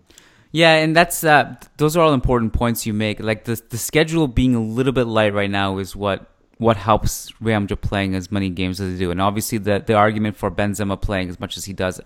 Yeah, 0.52 0.76
and 0.76 0.96
that's 0.96 1.24
uh, 1.24 1.56
those 1.78 1.96
are 1.96 2.04
all 2.04 2.14
important 2.14 2.54
points 2.54 2.86
you 2.86 2.94
make. 2.94 3.20
Like 3.20 3.44
the 3.44 3.62
the 3.70 3.78
schedule 3.78 4.28
being 4.28 4.56
a 4.56 4.62
little 4.62 4.94
bit 4.94 5.06
light 5.06 5.34
right 5.34 5.50
now 5.50 5.78
is 5.78 5.96
what 5.96 6.26
what 6.58 6.76
helps 6.76 7.32
Real 7.40 7.60
Madrid 7.60 7.82
playing 7.82 8.16
as 8.16 8.32
many 8.32 8.50
games 8.50 8.82
as 8.82 8.94
they 8.94 9.00
do. 9.00 9.12
And 9.12 9.22
obviously, 9.22 9.60
the 9.60 9.84
the 9.86 9.94
argument 9.94 10.38
for 10.38 10.50
Benzema 10.50 11.00
playing 11.00 11.30
as 11.30 11.40
much 11.40 11.56
as 11.58 11.66
he 11.66 11.74
does 11.74 12.02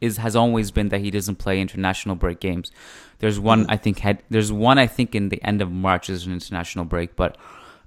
is 0.00 0.16
has 0.18 0.36
always 0.36 0.70
been 0.70 0.88
that 0.88 1.00
he 1.00 1.10
doesn't 1.10 1.36
play 1.36 1.60
international 1.60 2.16
break 2.16 2.40
games. 2.40 2.70
There's 3.18 3.38
one 3.38 3.62
mm-hmm. 3.62 3.70
I 3.70 3.76
think 3.76 3.98
had 3.98 4.22
there's 4.30 4.52
one 4.52 4.78
I 4.78 4.86
think 4.86 5.14
in 5.14 5.28
the 5.28 5.42
end 5.42 5.60
of 5.60 5.70
March 5.70 6.08
is 6.08 6.26
an 6.26 6.32
international 6.32 6.86
break, 6.86 7.14
but 7.14 7.36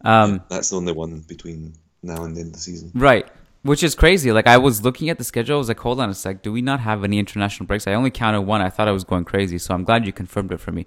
um, 0.01 0.33
yeah, 0.33 0.39
that's 0.49 0.69
the 0.69 0.77
only 0.77 0.93
one 0.93 1.19
between 1.21 1.73
now 2.03 2.23
and 2.23 2.35
the 2.35 2.41
end 2.41 2.49
of 2.49 2.53
the 2.53 2.59
season. 2.59 2.91
Right. 2.93 3.27
Which 3.61 3.83
is 3.83 3.93
crazy. 3.93 4.31
Like 4.31 4.47
I 4.47 4.57
was 4.57 4.83
looking 4.83 5.09
at 5.09 5.17
the 5.17 5.23
schedule, 5.23 5.55
I 5.55 5.57
was 5.57 5.67
like, 5.67 5.79
hold 5.79 5.99
on 5.99 6.09
a 6.09 6.13
sec, 6.13 6.41
do 6.41 6.51
we 6.51 6.61
not 6.61 6.79
have 6.79 7.03
any 7.03 7.19
international 7.19 7.67
breaks? 7.67 7.87
I 7.87 7.93
only 7.93 8.09
counted 8.09 8.41
one. 8.41 8.61
I 8.61 8.69
thought 8.69 8.87
I 8.87 8.91
was 8.91 9.03
going 9.03 9.25
crazy, 9.25 9.57
so 9.57 9.73
I'm 9.73 9.83
glad 9.83 10.05
you 10.05 10.13
confirmed 10.13 10.53
it 10.53 10.59
for 10.61 10.71
me. 10.71 10.85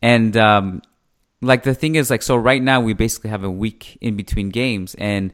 And 0.00 0.36
um, 0.36 0.82
like 1.40 1.64
the 1.64 1.74
thing 1.74 1.96
is, 1.96 2.10
like, 2.10 2.22
so 2.22 2.36
right 2.36 2.62
now 2.62 2.80
we 2.80 2.92
basically 2.92 3.30
have 3.30 3.42
a 3.42 3.50
week 3.50 3.98
in 4.00 4.16
between 4.16 4.50
games, 4.50 4.94
and 4.96 5.32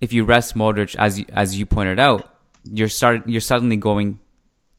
if 0.00 0.12
you 0.12 0.24
rest 0.24 0.54
Modric, 0.54 0.94
as 0.96 1.18
you, 1.18 1.24
as 1.32 1.58
you 1.58 1.64
pointed 1.64 1.98
out, 1.98 2.28
you're 2.64 2.88
start 2.88 3.26
you're 3.26 3.40
suddenly 3.40 3.76
going 3.76 4.18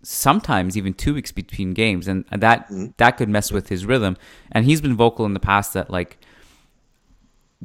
sometimes 0.03 0.77
even 0.77 0.93
two 0.93 1.13
weeks 1.13 1.31
between 1.31 1.73
games, 1.73 2.07
and 2.07 2.25
that 2.31 2.65
mm-hmm. 2.65 2.87
that 2.97 3.17
could 3.17 3.29
mess 3.29 3.51
with 3.51 3.69
his 3.69 3.85
rhythm. 3.85 4.17
And 4.51 4.65
he's 4.65 4.81
been 4.81 4.95
vocal 4.95 5.25
in 5.25 5.33
the 5.33 5.39
past 5.39 5.73
that 5.73 5.89
like 5.89 6.19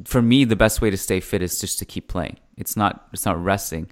for 0.03 0.21
me, 0.21 0.43
the 0.43 0.55
best 0.55 0.81
way 0.81 0.89
to 0.89 0.97
stay 0.97 1.19
fit 1.19 1.41
is 1.41 1.59
just 1.59 1.79
to 1.79 1.85
keep 1.85 2.07
playing. 2.07 2.37
It's 2.57 2.75
not 2.75 3.07
it's 3.13 3.25
not 3.25 3.41
resting. 3.41 3.89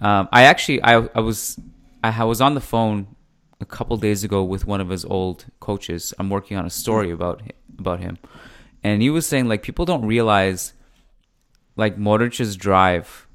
Um, 0.00 0.28
I 0.32 0.44
actually 0.44 0.82
I 0.82 1.08
I 1.14 1.20
was 1.20 1.58
I 2.02 2.24
was 2.24 2.40
on 2.40 2.54
the 2.54 2.60
phone 2.60 3.14
a 3.60 3.64
couple 3.64 3.96
days 3.96 4.24
ago 4.24 4.42
with 4.42 4.66
one 4.66 4.80
of 4.80 4.88
his 4.88 5.04
old 5.04 5.46
coaches. 5.60 6.12
I'm 6.18 6.28
working 6.28 6.56
on 6.56 6.66
a 6.66 6.70
story 6.70 7.10
about 7.10 7.42
about 7.78 8.00
him, 8.00 8.18
and 8.82 9.00
he 9.00 9.10
was 9.10 9.26
saying 9.26 9.48
like 9.48 9.62
people 9.62 9.84
don't 9.84 10.04
realize 10.04 10.72
like 11.76 11.96
Modric's 11.96 12.56
drive 12.56 13.28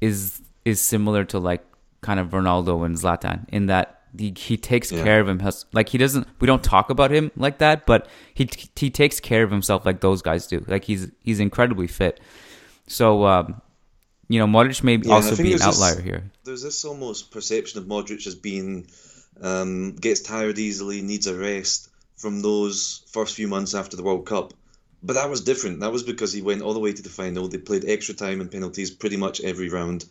is 0.00 0.42
is 0.64 0.80
similar 0.80 1.24
to 1.24 1.38
like 1.38 1.64
kind 2.02 2.20
of 2.20 2.28
Ronaldo 2.28 2.84
and 2.84 2.96
Zlatan 2.96 3.48
in 3.48 3.66
that 3.66 3.99
he, 4.16 4.34
he 4.36 4.56
takes 4.56 4.90
yeah. 4.90 5.02
care 5.02 5.20
of 5.20 5.28
him. 5.28 5.40
Like 5.72 5.88
he 5.88 5.98
doesn't. 5.98 6.26
We 6.40 6.46
don't 6.46 6.64
talk 6.64 6.90
about 6.90 7.10
him 7.10 7.30
like 7.36 7.58
that, 7.58 7.86
but 7.86 8.08
he 8.34 8.48
he 8.76 8.90
takes 8.90 9.20
care 9.20 9.42
of 9.42 9.50
himself 9.50 9.86
like 9.86 10.00
those 10.00 10.22
guys 10.22 10.46
do. 10.46 10.64
Like 10.66 10.84
he's 10.84 11.10
he's 11.22 11.40
incredibly 11.40 11.86
fit. 11.86 12.20
So 12.86 13.26
um, 13.26 13.60
you 14.28 14.38
know, 14.38 14.46
Modric 14.46 14.82
may 14.84 14.96
yeah, 14.96 15.14
also 15.14 15.36
be 15.36 15.54
an 15.54 15.62
outlier 15.62 15.96
this, 15.96 16.04
here. 16.04 16.30
There's 16.44 16.62
this 16.62 16.84
almost 16.84 17.30
perception 17.30 17.80
of 17.80 17.86
Modric 17.86 18.26
as 18.26 18.34
being 18.34 18.86
um, 19.40 19.96
gets 19.96 20.20
tired 20.20 20.58
easily, 20.58 21.02
needs 21.02 21.26
a 21.26 21.36
rest 21.36 21.88
from 22.16 22.40
those 22.40 23.02
first 23.08 23.34
few 23.34 23.48
months 23.48 23.74
after 23.74 23.96
the 23.96 24.02
World 24.02 24.26
Cup. 24.26 24.54
But 25.02 25.14
that 25.14 25.30
was 25.30 25.40
different. 25.40 25.80
That 25.80 25.92
was 25.92 26.02
because 26.02 26.32
he 26.32 26.42
went 26.42 26.62
all 26.62 26.74
the 26.74 26.78
way 26.78 26.92
to 26.92 27.02
the 27.02 27.08
final. 27.08 27.48
They 27.48 27.58
played 27.58 27.84
extra 27.86 28.14
time 28.14 28.40
and 28.40 28.50
penalties 28.50 28.90
pretty 28.90 29.16
much 29.16 29.40
every 29.40 29.68
round. 29.68 30.04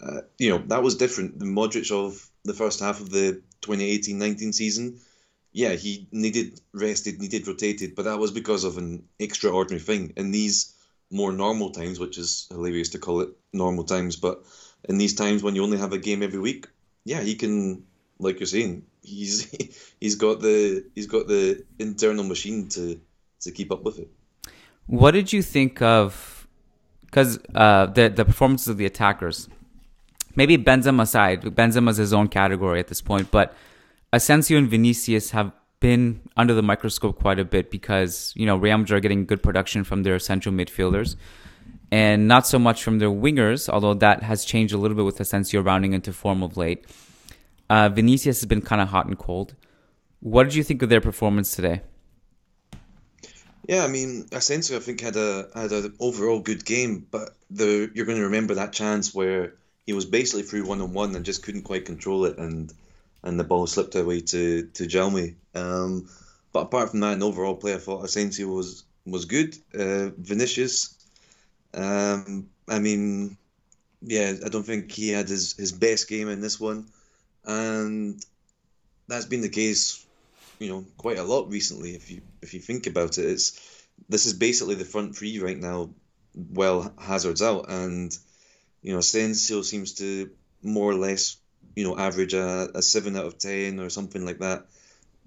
Uh, 0.00 0.20
you 0.38 0.50
know, 0.50 0.58
that 0.66 0.82
was 0.82 0.96
different. 0.96 1.38
The 1.38 1.46
Modric 1.46 1.90
of 1.90 2.28
the 2.46 2.54
first 2.54 2.80
half 2.80 3.00
of 3.00 3.10
the 3.10 3.42
2018-19 3.62 4.54
season, 4.54 5.00
yeah, 5.52 5.72
he 5.72 6.08
needed 6.12 6.60
rested, 6.72 7.18
needed 7.20 7.46
rotated, 7.46 7.94
but 7.94 8.04
that 8.04 8.18
was 8.18 8.30
because 8.30 8.64
of 8.64 8.76
an 8.78 9.04
extraordinary 9.18 9.80
thing. 9.80 10.12
In 10.16 10.30
these 10.30 10.74
more 11.10 11.32
normal 11.32 11.70
times, 11.70 11.98
which 11.98 12.18
is 12.18 12.46
hilarious 12.50 12.90
to 12.90 12.98
call 12.98 13.20
it 13.22 13.30
normal 13.52 13.84
times, 13.84 14.16
but 14.16 14.44
in 14.88 14.98
these 14.98 15.14
times 15.14 15.42
when 15.42 15.54
you 15.54 15.62
only 15.62 15.78
have 15.78 15.92
a 15.92 15.98
game 15.98 16.22
every 16.22 16.38
week, 16.38 16.68
yeah, 17.04 17.20
he 17.20 17.36
can, 17.36 17.84
like 18.18 18.40
you're 18.40 18.46
saying, 18.46 18.84
he's 19.02 19.50
he's 20.00 20.16
got 20.16 20.40
the 20.40 20.84
he's 20.94 21.06
got 21.06 21.26
the 21.26 21.64
internal 21.78 22.24
machine 22.24 22.68
to 22.68 23.00
to 23.40 23.50
keep 23.50 23.72
up 23.72 23.82
with 23.82 23.98
it. 23.98 24.08
What 24.86 25.12
did 25.12 25.32
you 25.32 25.42
think 25.42 25.80
of? 25.80 26.46
Because 27.06 27.38
uh, 27.54 27.86
the 27.86 28.08
the 28.08 28.24
performances 28.24 28.68
of 28.68 28.76
the 28.76 28.86
attackers 28.86 29.48
maybe 30.36 30.56
Benzema 30.56 31.02
aside, 31.02 31.42
Benzema's 31.42 31.96
his 31.96 32.12
own 32.12 32.28
category 32.28 32.78
at 32.78 32.88
this 32.88 33.00
point, 33.00 33.30
but 33.30 33.54
Asensio 34.12 34.58
and 34.58 34.68
Vinicius 34.68 35.30
have 35.30 35.52
been 35.80 36.20
under 36.36 36.54
the 36.54 36.62
microscope 36.62 37.20
quite 37.20 37.38
a 37.38 37.44
bit 37.44 37.70
because, 37.70 38.32
you 38.36 38.46
know, 38.46 38.56
Real 38.56 38.78
Madrid 38.78 38.98
are 38.98 39.00
getting 39.00 39.26
good 39.26 39.42
production 39.42 39.84
from 39.84 40.02
their 40.02 40.18
central 40.18 40.54
midfielders 40.54 41.16
and 41.90 42.26
not 42.26 42.46
so 42.46 42.58
much 42.58 42.82
from 42.82 42.98
their 42.98 43.10
wingers, 43.10 43.68
although 43.68 43.94
that 43.94 44.22
has 44.22 44.44
changed 44.44 44.74
a 44.74 44.78
little 44.78 44.96
bit 44.96 45.04
with 45.04 45.20
Asensio 45.20 45.60
rounding 45.60 45.92
into 45.92 46.12
form 46.12 46.42
of 46.42 46.56
late. 46.56 46.84
Uh, 47.68 47.88
Vinicius 47.88 48.40
has 48.40 48.46
been 48.46 48.62
kind 48.62 48.80
of 48.80 48.88
hot 48.88 49.06
and 49.06 49.18
cold. 49.18 49.54
What 50.20 50.44
did 50.44 50.54
you 50.54 50.62
think 50.62 50.82
of 50.82 50.88
their 50.88 51.00
performance 51.00 51.54
today? 51.54 51.82
Yeah, 53.68 53.84
I 53.84 53.88
mean, 53.88 54.26
Asensio, 54.32 54.76
I 54.76 54.80
think 54.80 55.00
had 55.00 55.16
a 55.16 55.48
had 55.54 55.72
an 55.72 55.94
overall 55.98 56.40
good 56.40 56.64
game, 56.64 57.04
but 57.10 57.30
the 57.50 57.90
you're 57.94 58.06
going 58.06 58.18
to 58.18 58.24
remember 58.24 58.54
that 58.54 58.72
chance 58.72 59.12
where 59.12 59.54
he 59.86 59.92
was 59.92 60.04
basically 60.04 60.42
through 60.42 60.66
one 60.66 60.80
on 60.80 60.92
one 60.92 61.14
and 61.14 61.24
just 61.24 61.42
couldn't 61.42 61.62
quite 61.62 61.84
control 61.86 62.24
it, 62.24 62.38
and 62.38 62.72
and 63.22 63.38
the 63.40 63.44
ball 63.44 63.66
slipped 63.66 63.94
away 63.94 64.20
to 64.20 64.66
to 64.74 64.84
Jaume. 64.84 65.36
Um, 65.54 66.08
but 66.52 66.64
apart 66.64 66.90
from 66.90 67.00
that, 67.00 67.14
an 67.14 67.22
overall 67.22 67.54
play, 67.54 67.74
I 67.74 67.78
thought 67.78 68.04
Asensio 68.04 68.48
was 68.48 68.84
was 69.06 69.24
good. 69.24 69.56
Uh, 69.72 70.10
Vinicius, 70.18 70.96
um, 71.74 72.48
I 72.68 72.78
mean, 72.78 73.36
yeah, 74.02 74.34
I 74.44 74.48
don't 74.48 74.66
think 74.66 74.90
he 74.90 75.10
had 75.10 75.28
his, 75.28 75.54
his 75.56 75.72
best 75.72 76.08
game 76.08 76.28
in 76.28 76.40
this 76.40 76.58
one, 76.58 76.86
and 77.44 78.24
that's 79.08 79.26
been 79.26 79.42
the 79.42 79.48
case, 79.48 80.04
you 80.58 80.68
know, 80.68 80.84
quite 80.96 81.18
a 81.18 81.24
lot 81.24 81.50
recently. 81.50 81.94
If 81.94 82.10
you 82.10 82.22
if 82.42 82.54
you 82.54 82.60
think 82.60 82.86
about 82.86 83.18
it, 83.18 83.26
it's 83.26 83.86
this 84.08 84.26
is 84.26 84.34
basically 84.34 84.74
the 84.74 84.84
front 84.84 85.16
three 85.16 85.38
right 85.38 85.58
now. 85.58 85.90
Well, 86.34 86.92
Hazard's 86.98 87.42
out, 87.42 87.70
and 87.70 88.16
you 88.86 88.92
know, 88.92 89.00
Asensio 89.00 89.62
seems 89.62 89.94
to 89.94 90.30
more 90.62 90.92
or 90.92 90.94
less, 90.94 91.38
you 91.74 91.82
know, 91.82 91.98
average 91.98 92.34
a, 92.34 92.68
a 92.72 92.80
seven 92.80 93.16
out 93.16 93.24
of 93.24 93.36
ten 93.36 93.80
or 93.80 93.90
something 93.90 94.24
like 94.24 94.38
that. 94.38 94.66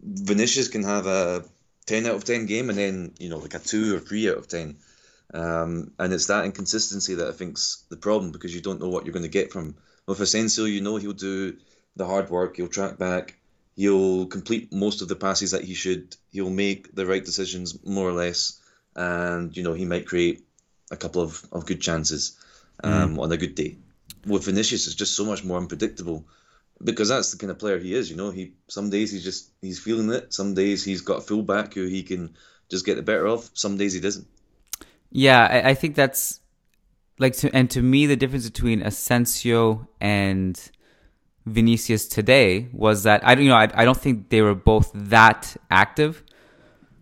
Vinicius 0.02 0.70
can 0.70 0.84
have 0.84 1.08
a 1.08 1.44
ten 1.86 2.06
out 2.06 2.16
of 2.16 2.24
ten 2.24 2.46
game, 2.46 2.70
and 2.70 2.78
then 2.78 3.14
you 3.20 3.28
know, 3.28 3.38
like 3.38 3.56
a 3.56 3.60
two 3.60 3.94
or 3.94 4.00
three 4.00 4.30
out 4.30 4.38
of 4.38 4.48
ten. 4.48 4.78
Um, 5.34 5.92
and 6.00 6.14
it's 6.14 6.28
that 6.28 6.46
inconsistency 6.46 7.16
that 7.16 7.28
I 7.28 7.32
think's 7.34 7.84
the 7.90 7.98
problem 7.98 8.32
because 8.32 8.56
you 8.56 8.62
don't 8.62 8.80
know 8.80 8.88
what 8.88 9.06
you're 9.06 9.12
going 9.12 9.24
to 9.24 9.40
get 9.40 9.52
from. 9.52 9.76
With 10.06 10.22
Asensio, 10.22 10.64
you 10.64 10.80
know 10.80 10.96
he'll 10.96 11.12
do 11.12 11.58
the 11.98 12.06
hard 12.06 12.30
work, 12.30 12.56
he'll 12.56 12.70
track 12.70 12.98
back, 12.98 13.38
he'll 13.76 14.26
complete 14.28 14.72
most 14.72 15.02
of 15.02 15.10
the 15.10 15.18
passes 15.18 15.52
that 15.52 15.66
he 15.66 15.74
should, 15.74 16.16
he'll 16.32 16.50
make 16.50 16.96
the 16.96 17.06
right 17.06 17.26
decisions 17.26 17.78
more 17.86 18.08
or 18.08 18.14
less, 18.14 18.58
and 18.96 19.56
you 19.58 19.64
know 19.64 19.74
he 19.74 19.84
might 19.84 20.08
create 20.08 20.46
a 20.92 20.96
couple 20.96 21.22
of, 21.22 21.46
of 21.52 21.66
good 21.66 21.82
chances 21.82 22.39
um, 22.84 23.16
mm. 23.16 23.22
on 23.22 23.32
a 23.32 23.38
good 23.38 23.56
day. 23.56 23.78
With 24.26 24.46
Vinicius, 24.46 24.88
it's 24.88 24.96
just 24.96 25.16
so 25.16 25.26
much 25.26 25.44
more 25.44 25.58
unpredictable 25.58 26.26
because 26.84 27.10
that's 27.10 27.32
the 27.32 27.38
kind 27.38 27.52
of 27.52 27.60
player 27.60 27.80
he 27.80 27.94
is. 27.94 28.10
You 28.10 28.18
know, 28.18 28.32
he 28.32 28.54
some 28.68 28.90
days 28.90 29.12
he's 29.12 29.24
just 29.24 29.52
he's 29.62 29.80
feeling 29.80 30.12
it. 30.12 30.34
Some 30.34 30.54
days 30.54 30.84
he's 30.84 31.02
got 31.02 31.20
a 31.20 31.22
fullback 31.22 31.74
who 31.74 31.86
he 31.88 32.04
can 32.04 32.36
just 32.70 32.86
get 32.86 32.96
the 32.96 33.02
better 33.02 33.28
of. 33.28 33.50
Some 33.54 33.78
days 33.78 33.94
he 33.94 34.00
doesn't. 34.00 34.28
Yeah, 35.12 35.46
I, 35.46 35.70
I 35.70 35.74
think 35.74 35.96
that's 35.96 36.40
like, 37.20 37.36
to, 37.38 37.54
and 37.54 37.70
to 37.72 37.82
me, 37.82 38.06
the 38.06 38.16
difference 38.16 38.50
between 38.50 38.82
Asensio 38.82 39.88
and 40.00 40.60
Vinicius 41.46 42.08
today 42.08 42.70
was 42.72 43.04
that 43.04 43.26
I 43.28 43.36
don't, 43.36 43.44
you 43.44 43.50
know, 43.50 43.58
I, 43.58 43.70
I 43.74 43.86
don't 43.86 43.98
think 43.98 44.30
they 44.30 44.42
were 44.42 44.56
both 44.56 44.92
that 44.94 45.58
active, 45.70 46.24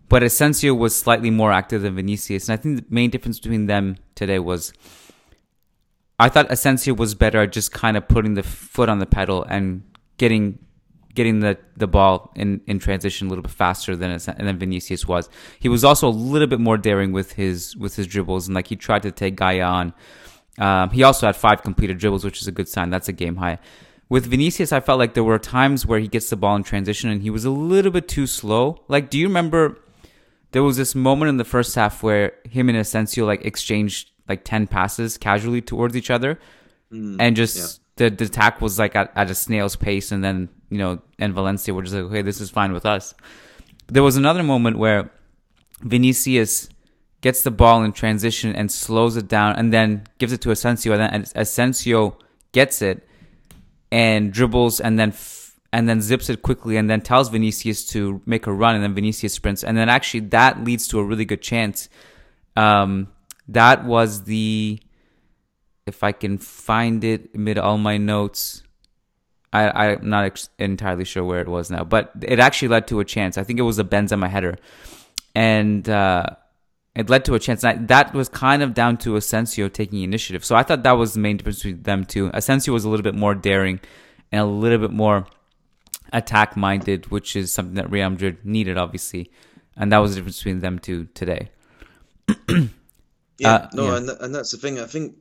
but 0.08 0.22
Asensio 0.22 0.74
was 0.74 0.96
slightly 0.96 1.30
more 1.30 1.52
active 1.52 1.82
than 1.82 1.94
Vinicius, 1.94 2.48
and 2.48 2.58
I 2.58 2.62
think 2.62 2.78
the 2.78 2.84
main 2.88 3.10
difference 3.10 3.38
between 3.38 3.66
them 3.66 3.96
today 4.14 4.38
was. 4.38 4.72
I 6.18 6.28
thought 6.28 6.50
Asensio 6.50 6.94
was 6.94 7.14
better 7.14 7.42
at 7.42 7.52
just 7.52 7.72
kind 7.72 7.96
of 7.96 8.08
putting 8.08 8.34
the 8.34 8.42
foot 8.42 8.88
on 8.88 8.98
the 8.98 9.06
pedal 9.06 9.44
and 9.44 9.82
getting 10.16 10.58
getting 11.14 11.40
the, 11.40 11.58
the 11.76 11.88
ball 11.88 12.30
in, 12.36 12.60
in 12.68 12.78
transition 12.78 13.26
a 13.26 13.30
little 13.30 13.42
bit 13.42 13.50
faster 13.50 13.96
than 13.96 14.16
than 14.38 14.58
Vinicius 14.58 15.06
was. 15.06 15.28
He 15.58 15.68
was 15.68 15.84
also 15.84 16.08
a 16.08 16.10
little 16.10 16.46
bit 16.46 16.60
more 16.60 16.76
daring 16.76 17.12
with 17.12 17.32
his 17.32 17.76
with 17.76 17.96
his 17.96 18.06
dribbles 18.06 18.46
and 18.46 18.54
like 18.54 18.68
he 18.68 18.76
tried 18.76 19.02
to 19.02 19.10
take 19.10 19.36
Gayà 19.36 19.68
on. 19.68 19.94
Um, 20.58 20.90
he 20.90 21.04
also 21.04 21.26
had 21.26 21.36
five 21.36 21.62
completed 21.62 21.98
dribbles, 21.98 22.24
which 22.24 22.40
is 22.40 22.48
a 22.48 22.52
good 22.52 22.68
sign. 22.68 22.90
That's 22.90 23.08
a 23.08 23.12
game 23.12 23.36
high. 23.36 23.58
With 24.08 24.26
Vinicius, 24.26 24.72
I 24.72 24.80
felt 24.80 24.98
like 24.98 25.14
there 25.14 25.22
were 25.22 25.38
times 25.38 25.86
where 25.86 26.00
he 26.00 26.08
gets 26.08 26.30
the 26.30 26.36
ball 26.36 26.56
in 26.56 26.62
transition 26.62 27.10
and 27.10 27.22
he 27.22 27.30
was 27.30 27.44
a 27.44 27.50
little 27.50 27.92
bit 27.92 28.08
too 28.08 28.26
slow. 28.26 28.82
Like, 28.88 29.10
do 29.10 29.18
you 29.18 29.26
remember 29.28 29.78
there 30.52 30.62
was 30.62 30.76
this 30.76 30.94
moment 30.94 31.28
in 31.28 31.36
the 31.36 31.44
first 31.44 31.74
half 31.74 32.02
where 32.02 32.32
him 32.48 32.68
and 32.68 32.78
Asensio 32.78 33.26
like 33.26 33.44
exchanged 33.44 34.10
like 34.28 34.44
ten 34.44 34.66
passes 34.66 35.18
casually 35.18 35.60
towards 35.60 35.96
each 35.96 36.10
other, 36.10 36.38
mm, 36.92 37.16
and 37.18 37.36
just 37.36 37.80
yeah. 37.98 38.08
the, 38.08 38.16
the 38.16 38.24
attack 38.24 38.60
was 38.60 38.78
like 38.78 38.96
at, 38.96 39.12
at 39.16 39.30
a 39.30 39.34
snail's 39.34 39.76
pace, 39.76 40.12
and 40.12 40.22
then 40.22 40.48
you 40.70 40.78
know, 40.78 41.00
and 41.18 41.32
Valencia 41.34 41.72
were 41.72 41.82
just 41.82 41.94
like, 41.94 42.04
okay, 42.04 42.22
this 42.22 42.40
is 42.40 42.50
fine 42.50 42.72
with 42.72 42.86
us. 42.86 43.14
There 43.86 44.02
was 44.02 44.16
another 44.16 44.42
moment 44.42 44.78
where 44.78 45.10
Vinicius 45.80 46.68
gets 47.20 47.42
the 47.42 47.50
ball 47.50 47.82
in 47.82 47.92
transition 47.92 48.54
and 48.54 48.70
slows 48.70 49.16
it 49.16 49.28
down 49.28 49.56
and 49.56 49.72
then 49.72 50.04
gives 50.18 50.32
it 50.32 50.40
to 50.42 50.50
Asensio 50.50 50.92
and 50.92 51.00
then 51.00 51.26
Asensio 51.34 52.16
gets 52.52 52.80
it 52.80 53.08
and 53.90 54.32
dribbles 54.32 54.80
and 54.80 54.98
then 54.98 55.10
f- 55.10 55.56
and 55.72 55.88
then 55.88 56.00
zips 56.00 56.30
it 56.30 56.42
quickly 56.42 56.76
and 56.76 56.88
then 56.88 57.00
tells 57.00 57.28
Vinicius 57.28 57.84
to 57.86 58.22
make 58.24 58.46
a 58.46 58.52
run 58.52 58.74
and 58.74 58.84
then 58.84 58.94
Vinicius 58.94 59.34
sprints 59.34 59.64
and 59.64 59.76
then 59.76 59.88
actually 59.88 60.20
that 60.20 60.62
leads 60.64 60.86
to 60.88 60.98
a 60.98 61.04
really 61.04 61.24
good 61.24 61.42
chance. 61.42 61.88
Um, 62.56 63.08
that 63.48 63.84
was 63.84 64.24
the 64.24 64.80
if 65.86 66.04
I 66.04 66.12
can 66.12 66.38
find 66.38 67.02
it 67.02 67.30
amid 67.34 67.58
all 67.58 67.78
my 67.78 67.96
notes. 67.96 68.62
I, 69.50 69.92
I'm 69.92 70.10
not 70.10 70.26
ex- 70.26 70.50
entirely 70.58 71.06
sure 71.06 71.24
where 71.24 71.40
it 71.40 71.48
was 71.48 71.70
now, 71.70 71.82
but 71.82 72.12
it 72.20 72.38
actually 72.38 72.68
led 72.68 72.86
to 72.88 73.00
a 73.00 73.04
chance. 73.04 73.38
I 73.38 73.44
think 73.44 73.58
it 73.58 73.62
was 73.62 73.78
a 73.78 73.84
Benzema 73.84 74.28
header, 74.28 74.58
and 75.34 75.88
uh, 75.88 76.26
it 76.94 77.08
led 77.08 77.24
to 77.24 77.34
a 77.34 77.38
chance. 77.38 77.62
That 77.62 78.12
was 78.12 78.28
kind 78.28 78.62
of 78.62 78.74
down 78.74 78.98
to 78.98 79.16
Asensio 79.16 79.68
taking 79.68 80.02
initiative. 80.02 80.44
So 80.44 80.54
I 80.54 80.62
thought 80.62 80.82
that 80.82 80.92
was 80.92 81.14
the 81.14 81.20
main 81.20 81.38
difference 81.38 81.62
between 81.62 81.82
them 81.84 82.04
two. 82.04 82.30
Asensio 82.34 82.74
was 82.74 82.84
a 82.84 82.90
little 82.90 83.04
bit 83.04 83.14
more 83.14 83.34
daring 83.34 83.80
and 84.30 84.42
a 84.42 84.44
little 84.44 84.78
bit 84.78 84.90
more 84.90 85.26
attack 86.12 86.54
minded, 86.54 87.10
which 87.10 87.34
is 87.34 87.50
something 87.50 87.74
that 87.76 87.90
Real 87.90 88.10
Madrid 88.10 88.44
needed, 88.44 88.76
obviously, 88.76 89.30
and 89.76 89.90
that 89.92 89.98
was 89.98 90.10
the 90.10 90.16
difference 90.16 90.38
between 90.38 90.60
them 90.60 90.78
two 90.78 91.06
today. 91.14 91.50
yeah, 93.38 93.54
uh, 93.54 93.68
no, 93.72 93.84
yeah. 93.86 93.96
And, 93.96 94.10
and 94.10 94.34
that's 94.34 94.50
the 94.50 94.58
thing. 94.58 94.78
I 94.80 94.86
think 94.86 95.16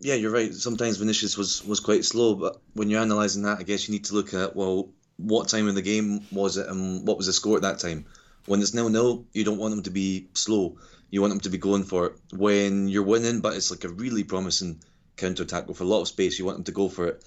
yeah, 0.00 0.14
you're 0.14 0.32
right. 0.32 0.52
Sometimes 0.52 0.98
Vinicius 0.98 1.38
was 1.38 1.64
was 1.64 1.80
quite 1.80 2.04
slow, 2.04 2.34
but 2.34 2.60
when 2.74 2.90
you're 2.90 3.02
analysing 3.02 3.42
that, 3.42 3.58
I 3.58 3.62
guess 3.62 3.88
you 3.88 3.92
need 3.92 4.04
to 4.06 4.14
look 4.14 4.34
at 4.34 4.56
well, 4.56 4.90
what 5.16 5.48
time 5.48 5.68
in 5.68 5.74
the 5.74 5.82
game 5.82 6.26
was 6.32 6.56
it, 6.56 6.68
and 6.68 7.06
what 7.06 7.16
was 7.16 7.26
the 7.26 7.32
score 7.32 7.56
at 7.56 7.62
that 7.62 7.78
time. 7.78 8.06
When 8.46 8.60
it's 8.60 8.74
nil 8.74 8.90
nil, 8.90 9.24
you 9.32 9.44
don't 9.44 9.58
want 9.58 9.74
them 9.74 9.84
to 9.84 9.90
be 9.90 10.28
slow. 10.34 10.78
You 11.10 11.20
want 11.20 11.30
them 11.30 11.40
to 11.40 11.50
be 11.50 11.58
going 11.58 11.84
for 11.84 12.06
it. 12.06 12.12
When 12.36 12.88
you're 12.88 13.04
winning, 13.04 13.40
but 13.40 13.54
it's 13.54 13.70
like 13.70 13.84
a 13.84 13.88
really 13.88 14.24
promising 14.24 14.82
counter 15.16 15.44
attack 15.44 15.68
with 15.68 15.80
a 15.80 15.84
lot 15.84 16.02
of 16.02 16.08
space, 16.08 16.38
you 16.38 16.44
want 16.44 16.58
them 16.58 16.64
to 16.64 16.72
go 16.72 16.88
for 16.88 17.06
it. 17.06 17.24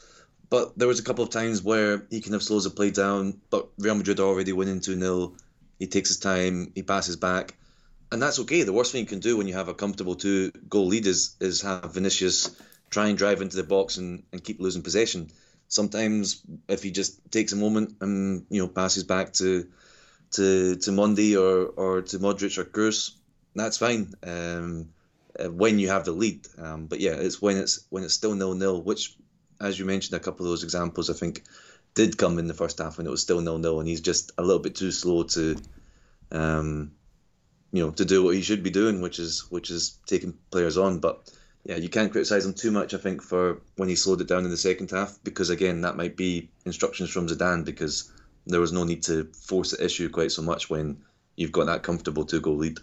But 0.50 0.78
there 0.78 0.88
was 0.88 1.00
a 1.00 1.04
couple 1.04 1.24
of 1.24 1.30
times 1.30 1.62
where 1.62 2.06
he 2.10 2.22
kind 2.22 2.36
of 2.36 2.44
slows 2.44 2.66
the 2.66 2.70
play 2.70 2.92
down, 2.92 3.42
but 3.50 3.70
Real 3.78 3.96
Madrid 3.96 4.20
are 4.20 4.28
already 4.28 4.54
winning 4.54 4.82
2 4.82 5.00
0. 5.00 5.34
He 5.80 5.88
takes 5.88 6.10
his 6.10 6.20
time, 6.20 6.72
he 6.76 6.84
passes 6.84 7.16
back 7.16 7.56
and 8.12 8.22
that's 8.22 8.40
okay. 8.40 8.64
The 8.64 8.74
worst 8.74 8.92
thing 8.92 9.02
you 9.02 9.08
can 9.08 9.20
do 9.20 9.38
when 9.38 9.48
you 9.48 9.54
have 9.54 9.68
a 9.68 9.74
comfortable 9.74 10.16
two 10.16 10.52
goal 10.70 10.88
lead 10.88 11.06
is 11.06 11.36
is 11.40 11.62
have 11.62 11.94
Vinicius 11.94 12.56
try 12.90 13.08
and 13.08 13.18
drive 13.18 13.42
into 13.42 13.58
the 13.58 13.64
box 13.64 13.98
and, 13.98 14.24
and 14.32 14.44
keep 14.44 14.60
losing 14.60 14.82
possession. 14.82 15.30
Sometimes 15.68 16.42
if 16.70 16.84
he 16.84 16.92
just 16.92 17.20
takes 17.32 17.52
a 17.52 17.58
moment 17.58 17.98
and 18.02 18.46
you 18.50 18.62
know 18.62 18.68
passes 18.68 19.04
back 19.04 19.34
to 19.34 19.68
to 20.32 20.76
to 20.78 20.92
Mendy 20.92 21.36
or 21.36 21.66
or 21.66 22.02
to 22.02 22.20
Modric 22.20 22.58
or 22.58 22.66
Kroos, 22.66 23.12
that's 23.56 23.78
fine. 23.78 24.14
Um, 24.24 24.90
uh, 25.38 25.52
when 25.52 25.78
you 25.78 25.90
have 25.90 26.06
the 26.06 26.12
lead, 26.12 26.48
um, 26.58 26.88
but 26.88 27.00
yeah, 27.00 27.12
it's 27.12 27.42
when 27.42 27.58
it's 27.58 27.86
when 27.90 28.04
it's 28.04 28.14
still 28.14 28.34
nil 28.34 28.56
nil, 28.56 28.82
which, 28.82 29.16
as 29.60 29.78
you 29.78 29.86
mentioned, 29.86 30.20
a 30.20 30.24
couple 30.24 30.46
of 30.46 30.52
those 30.52 30.64
examples 30.64 31.10
I 31.10 31.14
think 31.14 31.44
did 31.94 32.18
come 32.18 32.40
in 32.40 32.48
the 32.48 32.54
first 32.54 32.80
half 32.80 32.98
when 32.98 33.08
it 33.08 33.12
was 33.12 33.22
still 33.22 33.42
nil 33.42 33.58
nil, 33.58 33.80
and 33.80 33.88
he's 33.88 34.02
just 34.02 34.32
a 34.38 34.42
little 34.42 34.62
bit 34.62 34.76
too 34.76 34.92
slow 34.92 35.24
to 35.24 35.58
um, 36.32 36.92
you 37.72 37.84
know 37.84 37.92
to 37.92 38.06
do 38.06 38.24
what 38.24 38.36
he 38.36 38.42
should 38.42 38.64
be 38.64 38.70
doing, 38.70 39.02
which 39.02 39.20
is 39.20 39.50
which 39.50 39.70
is 39.70 40.00
taking 40.06 40.34
players 40.52 40.78
on. 40.78 41.00
But 41.00 41.30
yeah, 41.66 41.76
you 41.76 41.90
can't 41.90 42.12
criticise 42.12 42.46
him 42.46 42.54
too 42.54 42.72
much. 42.72 42.94
I 42.94 42.98
think 42.98 43.22
for 43.22 43.62
when 43.76 43.90
he 43.90 43.96
slowed 43.96 44.22
it 44.22 44.28
down 44.28 44.46
in 44.46 44.52
the 44.52 44.58
second 44.58 44.92
half, 44.92 45.18
because 45.24 45.50
again 45.50 45.82
that 45.82 45.98
might 45.98 46.16
be 46.16 46.50
instructions 46.66 47.10
from 47.10 47.28
Zidane 47.28 47.66
because 47.66 48.12
there 48.46 48.62
was 48.62 48.72
no 48.72 48.84
need 48.84 49.04
to 49.04 49.26
force 49.34 49.72
the 49.72 49.84
issue 49.84 50.10
quite 50.10 50.32
so 50.32 50.42
much 50.42 50.70
when 50.70 50.98
you've 51.36 51.52
got 51.52 51.66
that 51.66 51.84
comfortable 51.84 52.26
two 52.26 52.40
goal 52.40 52.56
lead. 52.56 52.80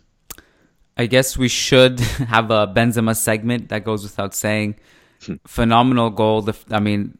I 0.97 1.07
guess 1.07 1.37
we 1.37 1.49
should 1.49 1.99
have 2.35 2.51
a 2.51 2.66
Benzema 2.66 3.16
segment 3.16 3.70
that 3.70 3.85
goes 3.85 4.03
without 4.03 4.35
saying. 4.35 4.77
Hmm. 5.25 5.35
Phenomenal 5.46 6.11
goal. 6.11 6.48
I 6.71 6.81
mean, 6.81 7.17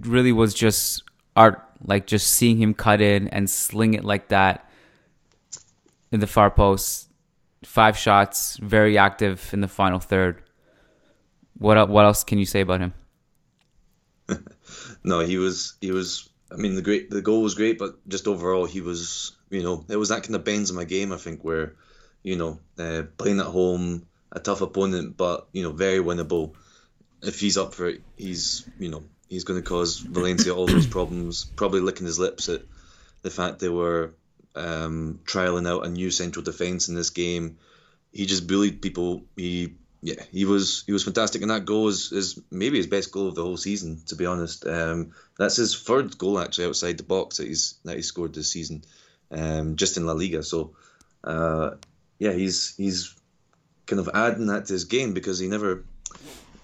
really 0.00 0.32
was 0.32 0.54
just 0.54 1.02
art. 1.36 1.64
Like 1.84 2.08
just 2.08 2.30
seeing 2.30 2.60
him 2.60 2.74
cut 2.74 3.00
in 3.00 3.28
and 3.28 3.48
sling 3.48 3.94
it 3.94 4.04
like 4.04 4.28
that 4.28 4.67
in 6.12 6.20
the 6.20 6.26
far 6.26 6.50
post, 6.50 7.08
five 7.64 7.96
shots, 7.96 8.56
very 8.58 8.98
active 8.98 9.50
in 9.52 9.60
the 9.60 9.68
final 9.68 9.98
third. 9.98 10.42
What 11.58 11.88
what 11.88 12.04
else 12.04 12.24
can 12.24 12.38
you 12.38 12.46
say 12.46 12.60
about 12.60 12.80
him? 12.80 12.94
no, 15.04 15.20
he 15.20 15.38
was 15.38 15.74
he 15.80 15.90
was. 15.90 16.28
I 16.50 16.56
mean, 16.56 16.76
the 16.76 16.82
great 16.82 17.10
the 17.10 17.22
goal 17.22 17.42
was 17.42 17.54
great, 17.54 17.78
but 17.78 18.06
just 18.08 18.28
overall, 18.28 18.64
he 18.66 18.80
was. 18.80 19.32
You 19.50 19.62
know, 19.62 19.84
it 19.88 19.96
was 19.96 20.10
that 20.10 20.24
kind 20.24 20.34
of 20.34 20.44
Benzema 20.44 20.86
game. 20.86 21.10
I 21.10 21.16
think 21.16 21.42
where, 21.42 21.74
you 22.22 22.36
know, 22.36 22.60
uh, 22.78 23.04
playing 23.16 23.40
at 23.40 23.46
home, 23.46 24.06
a 24.30 24.38
tough 24.38 24.60
opponent, 24.60 25.16
but 25.16 25.48
you 25.52 25.62
know, 25.62 25.72
very 25.72 26.00
winnable. 26.00 26.54
If 27.22 27.40
he's 27.40 27.56
up 27.56 27.74
for 27.74 27.88
it, 27.88 28.02
he's 28.16 28.68
you 28.78 28.90
know 28.90 29.04
he's 29.28 29.44
going 29.44 29.60
to 29.60 29.68
cause 29.68 29.98
Valencia 29.98 30.54
all 30.54 30.66
those 30.66 30.86
problems. 30.98 31.44
Probably 31.44 31.80
licking 31.80 32.06
his 32.06 32.18
lips 32.18 32.48
at 32.48 32.62
the 33.22 33.30
fact 33.30 33.58
they 33.58 33.68
were 33.68 34.14
um, 34.54 35.20
trialing 35.24 35.68
out 35.68 35.86
a 35.86 35.90
new 35.90 36.10
central 36.10 36.44
defence 36.44 36.88
in 36.88 36.94
this 36.94 37.10
game. 37.10 37.58
He 38.12 38.26
just 38.26 38.46
bullied 38.46 38.82
people. 38.82 39.24
He 39.36 39.74
yeah, 40.00 40.22
he 40.30 40.44
was 40.44 40.84
he 40.86 40.92
was 40.92 41.04
fantastic, 41.04 41.42
and 41.42 41.50
that 41.50 41.64
goal 41.64 41.88
is, 41.88 42.12
is 42.12 42.40
maybe 42.50 42.76
his 42.76 42.86
best 42.86 43.10
goal 43.10 43.28
of 43.28 43.34
the 43.34 43.42
whole 43.42 43.56
season. 43.56 44.00
To 44.06 44.16
be 44.16 44.26
honest, 44.26 44.66
um, 44.66 45.12
that's 45.36 45.56
his 45.56 45.80
third 45.80 46.16
goal 46.18 46.38
actually 46.38 46.66
outside 46.66 46.98
the 46.98 47.02
box 47.02 47.38
that 47.38 47.48
he's 47.48 47.74
that 47.84 47.96
he 47.96 48.02
scored 48.02 48.34
this 48.34 48.52
season, 48.52 48.84
um, 49.30 49.76
just 49.76 49.96
in 49.96 50.06
La 50.06 50.12
Liga. 50.12 50.42
So, 50.42 50.76
uh, 51.24 51.70
yeah, 52.18 52.32
he's 52.32 52.76
he's 52.76 53.14
kind 53.86 53.98
of 53.98 54.10
adding 54.14 54.46
that 54.46 54.66
to 54.66 54.74
his 54.74 54.84
game 54.84 55.14
because 55.14 55.38
he 55.38 55.48
never, 55.48 55.84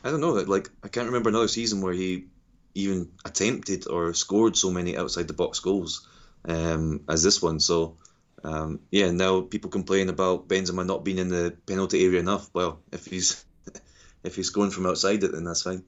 I 0.05 0.11
don't 0.11 0.21
know, 0.21 0.35
like 0.35 0.71
I 0.85 0.89
can't 0.89 1.07
remember 1.07 1.31
another 1.31 1.49
season 1.49 1.81
where 1.81 1.95
he 1.95 2.27
even 2.75 3.11
attempted 3.25 3.89
or 3.89 4.15
scored 4.15 4.57
so 4.57 4.71
many 4.71 4.97
outside 4.97 5.27
the 5.27 5.35
box 5.35 5.59
goals 5.61 6.07
um, 6.45 7.03
as 7.09 7.23
this 7.23 7.41
one. 7.43 7.61
So 7.61 7.97
um, 8.45 8.81
yeah, 8.91 9.11
now 9.11 9.41
people 9.41 9.71
complain 9.71 10.09
about 10.11 10.49
Benzema 10.49 10.87
not 10.87 11.05
being 11.05 11.19
in 11.19 11.29
the 11.29 11.57
penalty 11.67 12.05
area 12.05 12.21
enough. 12.21 12.51
Well, 12.53 12.81
if 12.93 13.07
he's 13.07 13.45
if 14.25 14.37
he's 14.37 14.51
going 14.51 14.71
from 14.71 14.87
outside 14.87 15.25
it, 15.25 15.33
then 15.33 15.45
that's 15.45 15.63
fine. 15.63 15.85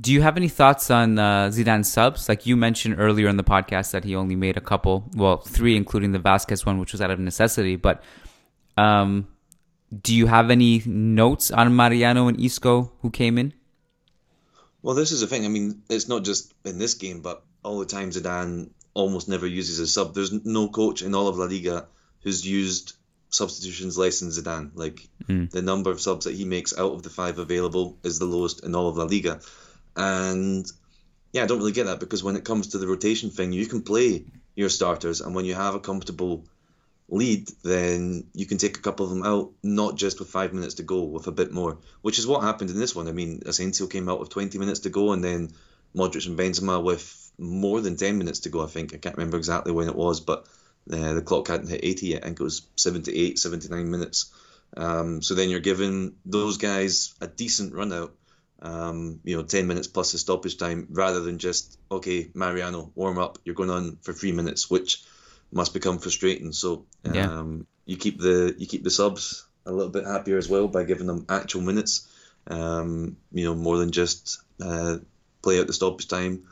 Do 0.00 0.12
you 0.12 0.22
have 0.22 0.36
any 0.36 0.48
thoughts 0.48 0.90
on 0.90 1.18
uh, 1.18 1.48
Zidane's 1.48 1.90
subs? 1.90 2.28
Like 2.28 2.46
you 2.46 2.56
mentioned 2.56 2.96
earlier 2.98 3.28
in 3.28 3.36
the 3.36 3.44
podcast 3.44 3.92
that 3.92 4.04
he 4.04 4.16
only 4.16 4.36
made 4.36 4.56
a 4.56 4.60
couple, 4.60 5.04
well, 5.14 5.36
three, 5.36 5.76
including 5.76 6.12
the 6.12 6.18
Vázquez 6.18 6.64
one, 6.64 6.78
which 6.78 6.92
was 6.92 7.00
out 7.00 7.10
of 7.10 7.18
necessity. 7.18 7.76
But 7.76 8.02
um, 8.76 9.28
do 10.00 10.14
you 10.14 10.26
have 10.26 10.50
any 10.50 10.82
notes 10.86 11.50
on 11.50 11.76
Mariano 11.76 12.28
and 12.28 12.40
Isco 12.40 12.92
who 13.00 13.10
came 13.10 13.38
in? 13.38 13.52
Well, 14.80 14.94
this 14.94 15.12
is 15.12 15.20
the 15.20 15.26
thing. 15.26 15.44
I 15.44 15.48
mean, 15.48 15.82
it's 15.88 16.08
not 16.08 16.24
just 16.24 16.52
in 16.64 16.78
this 16.78 16.94
game, 16.94 17.20
but 17.20 17.44
all 17.62 17.78
the 17.78 17.86
time 17.86 18.10
Zidane 18.10 18.70
almost 18.94 19.28
never 19.28 19.46
uses 19.46 19.78
a 19.78 19.86
sub. 19.86 20.14
There's 20.14 20.32
no 20.44 20.68
coach 20.68 21.02
in 21.02 21.14
all 21.14 21.28
of 21.28 21.38
La 21.38 21.46
Liga 21.46 21.86
who's 22.22 22.46
used 22.46 22.94
substitutions 23.30 23.96
less 23.96 24.20
than 24.20 24.30
Zidane. 24.30 24.70
Like 24.74 25.08
mm. 25.26 25.50
the 25.50 25.62
number 25.62 25.90
of 25.90 26.00
subs 26.00 26.26
that 26.26 26.34
he 26.34 26.44
makes 26.44 26.76
out 26.76 26.92
of 26.92 27.02
the 27.02 27.10
five 27.10 27.38
available 27.38 27.98
is 28.02 28.18
the 28.18 28.26
lowest 28.26 28.64
in 28.64 28.74
all 28.74 28.88
of 28.88 28.96
La 28.96 29.04
Liga. 29.04 29.40
And 29.96 30.70
yeah, 31.32 31.42
I 31.42 31.46
don't 31.46 31.58
really 31.58 31.72
get 31.72 31.86
that 31.86 32.00
because 32.00 32.22
when 32.22 32.36
it 32.36 32.44
comes 32.44 32.68
to 32.68 32.78
the 32.78 32.86
rotation 32.86 33.30
thing, 33.30 33.52
you 33.52 33.66
can 33.66 33.82
play 33.82 34.24
your 34.54 34.68
starters, 34.68 35.22
and 35.22 35.34
when 35.34 35.46
you 35.46 35.54
have 35.54 35.74
a 35.74 35.80
comfortable 35.80 36.44
lead, 37.08 37.48
then 37.62 38.24
you 38.34 38.46
can 38.46 38.58
take 38.58 38.76
a 38.76 38.80
couple 38.80 39.06
of 39.06 39.10
them 39.10 39.24
out, 39.24 39.50
not 39.62 39.96
just 39.96 40.18
with 40.18 40.28
five 40.28 40.52
minutes 40.52 40.74
to 40.74 40.82
go, 40.82 41.02
with 41.04 41.26
a 41.26 41.32
bit 41.32 41.52
more, 41.52 41.78
which 42.02 42.18
is 42.18 42.26
what 42.26 42.42
happened 42.42 42.70
in 42.70 42.78
this 42.78 42.94
one. 42.94 43.08
I 43.08 43.12
mean, 43.12 43.42
Asensio 43.46 43.86
came 43.86 44.08
out 44.08 44.20
with 44.20 44.28
20 44.28 44.58
minutes 44.58 44.80
to 44.80 44.90
go, 44.90 45.12
and 45.12 45.24
then 45.24 45.50
Modric 45.96 46.26
and 46.26 46.38
Benzema 46.38 46.82
with 46.82 47.21
more 47.42 47.80
than 47.80 47.96
10 47.96 48.18
minutes 48.18 48.40
to 48.40 48.48
go, 48.48 48.62
I 48.62 48.66
think. 48.66 48.94
I 48.94 48.98
can't 48.98 49.16
remember 49.16 49.36
exactly 49.36 49.72
when 49.72 49.88
it 49.88 49.96
was, 49.96 50.20
but 50.20 50.46
uh, 50.90 51.14
the 51.14 51.22
clock 51.22 51.48
hadn't 51.48 51.68
hit 51.68 51.80
80 51.82 52.06
yet. 52.06 52.22
I 52.22 52.26
think 52.26 52.40
it 52.40 52.44
was 52.44 52.62
78, 52.76 53.38
79 53.38 53.90
minutes. 53.90 54.32
Um, 54.76 55.22
so 55.22 55.34
then 55.34 55.50
you're 55.50 55.60
giving 55.60 56.14
those 56.24 56.56
guys 56.56 57.14
a 57.20 57.26
decent 57.26 57.74
run 57.74 57.92
out, 57.92 58.14
um, 58.62 59.20
you 59.24 59.36
know, 59.36 59.42
10 59.42 59.66
minutes 59.66 59.88
plus 59.88 60.12
the 60.12 60.18
stoppage 60.18 60.56
time, 60.56 60.88
rather 60.90 61.20
than 61.20 61.38
just, 61.38 61.78
okay, 61.90 62.30
Mariano, 62.34 62.90
warm 62.94 63.18
up, 63.18 63.38
you're 63.44 63.54
going 63.54 63.70
on 63.70 63.98
for 64.02 64.12
three 64.12 64.32
minutes, 64.32 64.70
which 64.70 65.04
must 65.52 65.74
become 65.74 65.98
frustrating. 65.98 66.52
So 66.52 66.86
um, 67.04 67.14
yeah. 67.14 67.52
you 67.84 67.96
keep 67.96 68.18
the 68.18 68.54
you 68.58 68.66
keep 68.66 68.82
the 68.82 68.90
subs 68.90 69.46
a 69.66 69.72
little 69.72 69.92
bit 69.92 70.06
happier 70.06 70.38
as 70.38 70.48
well 70.48 70.66
by 70.66 70.84
giving 70.84 71.06
them 71.06 71.26
actual 71.28 71.60
minutes, 71.60 72.08
um, 72.46 73.16
you 73.32 73.44
know, 73.44 73.54
more 73.54 73.76
than 73.76 73.92
just 73.92 74.42
uh, 74.60 74.96
play 75.42 75.60
out 75.60 75.66
the 75.66 75.72
stoppage 75.72 76.08
time. 76.08 76.44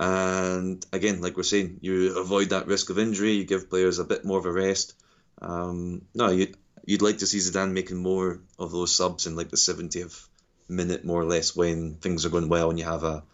And 0.00 0.84
again, 0.92 1.20
like 1.20 1.36
we're 1.36 1.42
saying, 1.42 1.78
you 1.80 2.18
avoid 2.18 2.50
that 2.50 2.66
risk 2.66 2.90
of 2.90 2.98
injury. 2.98 3.32
You 3.32 3.44
give 3.44 3.70
players 3.70 3.98
a 3.98 4.04
bit 4.04 4.24
more 4.24 4.38
of 4.38 4.46
a 4.46 4.52
rest. 4.52 4.94
Um, 5.42 6.02
no, 6.14 6.30
you'd, 6.30 6.56
you'd 6.84 7.02
like 7.02 7.18
to 7.18 7.26
see 7.26 7.38
Zidane 7.38 7.72
making 7.72 7.96
more 7.96 8.40
of 8.58 8.70
those 8.70 8.94
subs 8.94 9.26
in 9.26 9.36
like 9.36 9.50
the 9.50 9.56
70th 9.56 10.26
minute, 10.68 11.04
more 11.04 11.20
or 11.20 11.24
less, 11.24 11.56
when 11.56 11.96
things 11.96 12.24
are 12.24 12.30
going 12.30 12.48
well 12.48 12.70
and 12.70 12.78
you 12.78 12.84
have 12.84 13.02
a, 13.02 13.24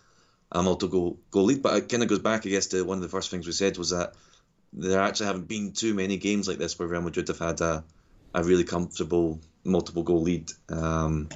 a 0.52 0.62
multi 0.62 0.88
goal, 0.88 1.18
goal 1.30 1.44
lead. 1.44 1.62
But 1.62 1.76
it 1.76 1.88
kind 1.88 2.02
of 2.02 2.08
goes 2.08 2.20
back, 2.20 2.46
I 2.46 2.50
guess, 2.50 2.68
to 2.68 2.82
one 2.82 2.98
of 2.98 3.02
the 3.02 3.08
first 3.08 3.30
things 3.30 3.46
we 3.46 3.52
said 3.52 3.76
was 3.76 3.90
that 3.90 4.14
there 4.72 5.00
actually 5.00 5.26
haven't 5.26 5.48
been 5.48 5.72
too 5.72 5.94
many 5.94 6.16
games 6.16 6.48
like 6.48 6.58
this 6.58 6.78
where 6.78 6.88
Real 6.88 7.02
Madrid 7.02 7.28
have 7.28 7.38
had 7.38 7.60
a, 7.60 7.84
a 8.34 8.42
really 8.42 8.64
comfortable 8.64 9.40
multiple 9.64 10.02
goal 10.02 10.22
lead. 10.22 10.50
Um, 10.68 11.28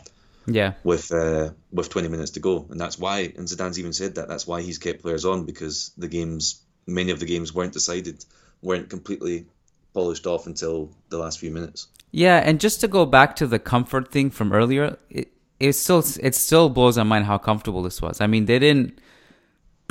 yeah. 0.49 0.75
With 0.85 1.13
uh, 1.13 1.51
with 1.73 1.89
20 1.89 2.09
minutes 2.09 2.33
to 2.33 2.41
go, 2.41 2.67
and 2.71 2.81
that's 2.81 2.99
why. 2.99 3.33
And 3.37 3.47
Zidane's 3.47 3.79
even 3.79 3.93
said 3.93 4.17
that. 4.17 4.29
That's 4.29 4.47
why 4.47 4.63
he's 4.63 4.79
kept 4.79 5.03
players 5.03 5.25
on 5.25 5.45
because 5.45 5.93
the 5.97 6.09
games, 6.09 6.63
many 6.87 7.11
of 7.11 7.21
the 7.21 7.27
games 7.27 7.55
weren't 7.55 7.73
decided, 7.73 8.25
weren't 8.63 8.89
completely 8.91 9.47
polished 9.95 10.27
off 10.27 10.47
until 10.47 10.91
the 11.09 11.19
last 11.19 11.39
few 11.39 11.51
minutes. 11.51 11.89
Yeah, 12.11 12.39
and 12.39 12.61
just 12.61 12.81
to 12.81 12.89
go 12.89 13.05
back 13.05 13.37
to 13.37 13.47
the 13.47 13.59
comfort 13.59 14.11
thing 14.11 14.31
from 14.31 14.53
earlier, 14.53 14.97
it, 15.11 15.29
it 15.61 15.73
still 15.75 16.03
it 16.21 16.35
still 16.35 16.69
blows 16.69 16.97
my 16.97 17.03
mind 17.03 17.25
how 17.27 17.39
comfortable 17.39 17.83
this 17.83 18.01
was. 18.01 18.21
I 18.21 18.27
mean, 18.27 18.47
they 18.47 18.59
didn't. 18.59 19.01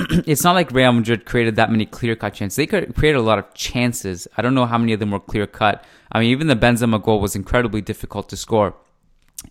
it's 0.26 0.44
not 0.44 0.54
like 0.54 0.70
Real 0.72 0.92
Madrid 0.92 1.26
created 1.26 1.56
that 1.56 1.70
many 1.70 1.86
clear 1.86 2.16
cut 2.16 2.34
chances. 2.34 2.56
They 2.56 2.66
created 2.66 3.18
a 3.18 3.22
lot 3.22 3.38
of 3.38 3.52
chances. 3.54 4.26
I 4.36 4.42
don't 4.42 4.54
know 4.54 4.66
how 4.66 4.78
many 4.78 4.92
of 4.92 5.00
them 5.00 5.10
were 5.10 5.20
clear 5.20 5.46
cut. 5.46 5.84
I 6.10 6.20
mean, 6.20 6.30
even 6.30 6.46
the 6.46 6.56
Benzema 6.56 7.02
goal 7.02 7.20
was 7.20 7.36
incredibly 7.36 7.80
difficult 7.80 8.28
to 8.30 8.36
score, 8.36 8.74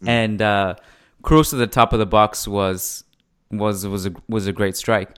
mm. 0.01 0.07
and. 0.07 0.41
Uh, 0.41 0.75
Kroos 1.23 1.49
to 1.49 1.55
the 1.55 1.67
top 1.67 1.93
of 1.93 1.99
the 1.99 2.05
box 2.05 2.47
was 2.47 3.03
was 3.51 3.85
was 3.87 4.05
a 4.05 4.13
was 4.27 4.47
a 4.47 4.53
great 4.53 4.75
strike. 4.75 5.11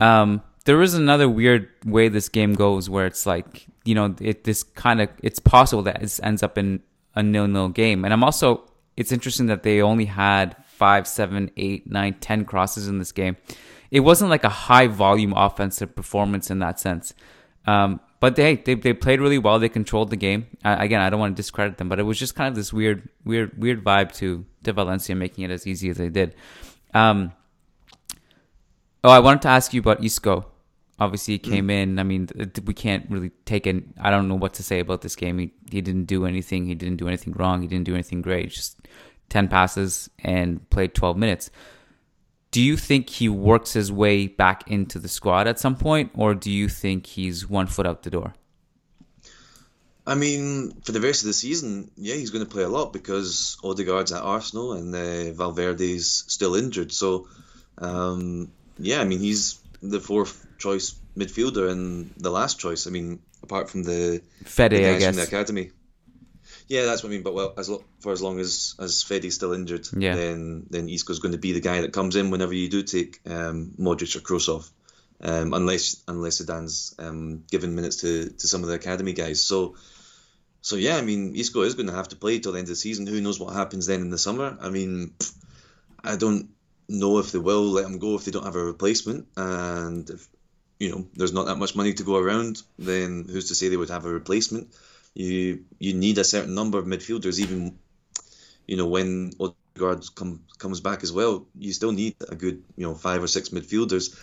Um, 0.00 0.42
there 0.64 0.82
is 0.82 0.94
another 0.94 1.28
weird 1.28 1.68
way 1.84 2.08
this 2.08 2.28
game 2.28 2.54
goes 2.54 2.90
where 2.90 3.06
it's 3.06 3.26
like 3.26 3.66
you 3.84 3.94
know 3.94 4.14
it 4.20 4.44
this 4.44 4.62
kind 4.62 5.00
of 5.00 5.08
it's 5.22 5.38
possible 5.38 5.82
that 5.84 6.02
it 6.02 6.20
ends 6.22 6.42
up 6.42 6.58
in 6.58 6.80
a 7.14 7.22
nil 7.22 7.46
nil 7.46 7.68
game, 7.68 8.04
and 8.04 8.12
I'm 8.12 8.24
also 8.24 8.64
it's 8.96 9.12
interesting 9.12 9.46
that 9.46 9.62
they 9.62 9.82
only 9.82 10.06
had 10.06 10.56
five, 10.66 11.06
seven, 11.06 11.50
eight, 11.56 11.90
nine, 11.90 12.14
ten 12.14 12.44
crosses 12.44 12.88
in 12.88 12.98
this 12.98 13.12
game. 13.12 13.36
It 13.90 14.00
wasn't 14.00 14.30
like 14.30 14.44
a 14.44 14.48
high 14.48 14.88
volume 14.88 15.32
offensive 15.34 15.94
performance 15.94 16.50
in 16.50 16.58
that 16.58 16.80
sense. 16.80 17.14
Um, 17.66 18.00
but 18.26 18.34
they, 18.34 18.56
they 18.56 18.74
they 18.74 18.92
played 18.92 19.20
really 19.20 19.38
well. 19.38 19.60
They 19.60 19.68
controlled 19.68 20.10
the 20.10 20.16
game. 20.16 20.48
Uh, 20.64 20.74
again, 20.80 21.00
I 21.00 21.10
don't 21.10 21.20
want 21.20 21.36
to 21.36 21.40
discredit 21.40 21.78
them, 21.78 21.88
but 21.88 22.00
it 22.00 22.02
was 22.02 22.18
just 22.18 22.34
kind 22.34 22.48
of 22.48 22.56
this 22.56 22.72
weird, 22.72 23.08
weird, 23.24 23.56
weird 23.56 23.84
vibe 23.84 24.10
to 24.16 24.44
to 24.64 24.72
Valencia, 24.72 25.14
making 25.14 25.44
it 25.44 25.52
as 25.52 25.64
easy 25.64 25.90
as 25.90 25.96
they 25.96 26.08
did. 26.08 26.34
Um, 26.92 27.30
oh, 29.04 29.10
I 29.10 29.20
wanted 29.20 29.42
to 29.42 29.48
ask 29.48 29.72
you 29.72 29.78
about 29.78 30.02
Isco. 30.02 30.44
Obviously, 30.98 31.34
he 31.34 31.38
came 31.38 31.68
mm. 31.68 31.82
in. 31.82 31.98
I 32.00 32.02
mean, 32.02 32.28
we 32.64 32.74
can't 32.74 33.08
really 33.08 33.30
take 33.44 33.64
it. 33.68 33.84
I 34.00 34.10
don't 34.10 34.26
know 34.26 34.34
what 34.34 34.54
to 34.54 34.64
say 34.64 34.80
about 34.80 35.02
this 35.02 35.14
game. 35.14 35.38
He 35.38 35.52
he 35.70 35.80
didn't 35.80 36.06
do 36.06 36.26
anything. 36.26 36.66
He 36.66 36.74
didn't 36.74 36.96
do 36.96 37.06
anything 37.06 37.32
wrong. 37.34 37.62
He 37.62 37.68
didn't 37.68 37.84
do 37.84 37.94
anything 37.94 38.22
great. 38.22 38.50
Just 38.50 38.80
ten 39.28 39.46
passes 39.46 40.10
and 40.18 40.68
played 40.68 40.96
twelve 40.96 41.16
minutes 41.16 41.48
do 42.50 42.62
you 42.62 42.76
think 42.76 43.10
he 43.10 43.28
works 43.28 43.72
his 43.72 43.92
way 43.92 44.26
back 44.26 44.70
into 44.70 44.98
the 44.98 45.08
squad 45.08 45.46
at 45.46 45.58
some 45.58 45.76
point, 45.76 46.10
or 46.14 46.34
do 46.34 46.50
you 46.50 46.68
think 46.68 47.06
he's 47.06 47.48
one 47.48 47.66
foot 47.66 47.86
out 47.86 48.02
the 48.02 48.10
door? 48.10 48.34
I 50.06 50.14
mean, 50.14 50.80
for 50.82 50.92
the 50.92 51.00
rest 51.00 51.22
of 51.22 51.26
the 51.26 51.32
season, 51.32 51.90
yeah, 51.96 52.14
he's 52.14 52.30
going 52.30 52.44
to 52.44 52.50
play 52.50 52.62
a 52.62 52.68
lot 52.68 52.92
because 52.92 53.58
Odegaard's 53.64 54.12
at 54.12 54.22
Arsenal 54.22 54.74
and 54.74 54.94
uh, 54.94 55.32
Valverde's 55.32 56.24
still 56.28 56.54
injured. 56.54 56.92
So, 56.92 57.26
um, 57.78 58.52
yeah, 58.78 59.00
I 59.00 59.04
mean, 59.04 59.18
he's 59.18 59.58
the 59.82 60.00
fourth 60.00 60.46
choice 60.58 60.94
midfielder 61.16 61.70
and 61.70 62.14
the 62.16 62.30
last 62.30 62.60
choice. 62.60 62.86
I 62.86 62.90
mean, 62.90 63.18
apart 63.42 63.68
from 63.68 63.82
the 63.82 64.22
Fede, 64.44 64.70
the 64.70 64.76
I 64.76 64.98
guess, 64.98 65.06
from 65.06 65.16
the 65.16 65.22
academy. 65.22 65.70
Yeah, 66.68 66.84
that's 66.84 67.02
what 67.02 67.10
I 67.10 67.12
mean. 67.12 67.22
But 67.22 67.34
well, 67.34 67.54
as 67.56 67.68
lo- 67.68 67.84
for 68.00 68.12
as 68.12 68.20
long 68.20 68.40
as 68.40 68.74
as 68.78 69.02
Fede's 69.02 69.34
still 69.34 69.52
injured, 69.52 69.86
yeah. 69.96 70.16
then 70.16 70.66
then 70.70 70.88
Isco's 70.88 71.20
going 71.20 71.32
to 71.32 71.38
be 71.38 71.52
the 71.52 71.60
guy 71.60 71.82
that 71.82 71.92
comes 71.92 72.16
in 72.16 72.30
whenever 72.30 72.54
you 72.54 72.68
do 72.68 72.82
take 72.82 73.20
um, 73.26 73.72
Modric 73.78 74.16
or 74.16 74.20
Kroos 74.20 74.48
off, 74.48 74.68
um, 75.20 75.54
unless 75.54 76.02
unless 76.08 76.42
Zidane's 76.42 76.94
um, 76.98 77.44
given 77.50 77.74
minutes 77.74 77.96
to, 77.98 78.30
to 78.30 78.48
some 78.48 78.62
of 78.62 78.68
the 78.68 78.74
academy 78.74 79.12
guys. 79.12 79.40
So 79.40 79.76
so 80.60 80.74
yeah, 80.74 80.96
I 80.96 81.02
mean 81.02 81.36
Isco 81.36 81.62
is 81.62 81.74
going 81.74 81.86
to 81.86 81.94
have 81.94 82.08
to 82.08 82.16
play 82.16 82.40
till 82.40 82.52
the 82.52 82.58
end 82.58 82.66
of 82.66 82.70
the 82.70 82.76
season. 82.76 83.06
Who 83.06 83.20
knows 83.20 83.38
what 83.38 83.54
happens 83.54 83.86
then 83.86 84.00
in 84.00 84.10
the 84.10 84.18
summer? 84.18 84.58
I 84.60 84.68
mean, 84.68 85.14
I 86.02 86.16
don't 86.16 86.50
know 86.88 87.18
if 87.18 87.30
they 87.30 87.38
will 87.38 87.62
let 87.62 87.84
him 87.84 88.00
go 88.00 88.16
if 88.16 88.24
they 88.24 88.32
don't 88.32 88.44
have 88.44 88.56
a 88.56 88.64
replacement, 88.64 89.28
and 89.36 90.10
if 90.10 90.26
you 90.80 90.90
know 90.90 91.06
there's 91.14 91.32
not 91.32 91.46
that 91.46 91.58
much 91.58 91.76
money 91.76 91.94
to 91.94 92.02
go 92.02 92.16
around, 92.16 92.60
then 92.76 93.26
who's 93.30 93.48
to 93.48 93.54
say 93.54 93.68
they 93.68 93.76
would 93.76 93.90
have 93.90 94.04
a 94.04 94.12
replacement? 94.12 94.74
You 95.16 95.64
you 95.78 95.94
need 95.94 96.18
a 96.18 96.24
certain 96.24 96.54
number 96.54 96.78
of 96.78 96.84
midfielders. 96.84 97.38
Even 97.40 97.78
you 98.66 98.76
know 98.76 98.86
when 98.86 99.32
Odegaard 99.40 100.04
come, 100.14 100.44
comes 100.58 100.80
back 100.80 101.02
as 101.02 101.12
well, 101.12 101.46
you 101.58 101.72
still 101.72 101.92
need 101.92 102.16
a 102.28 102.34
good 102.34 102.62
you 102.76 102.86
know 102.86 102.94
five 102.94 103.22
or 103.22 103.26
six 103.26 103.48
midfielders. 103.48 104.14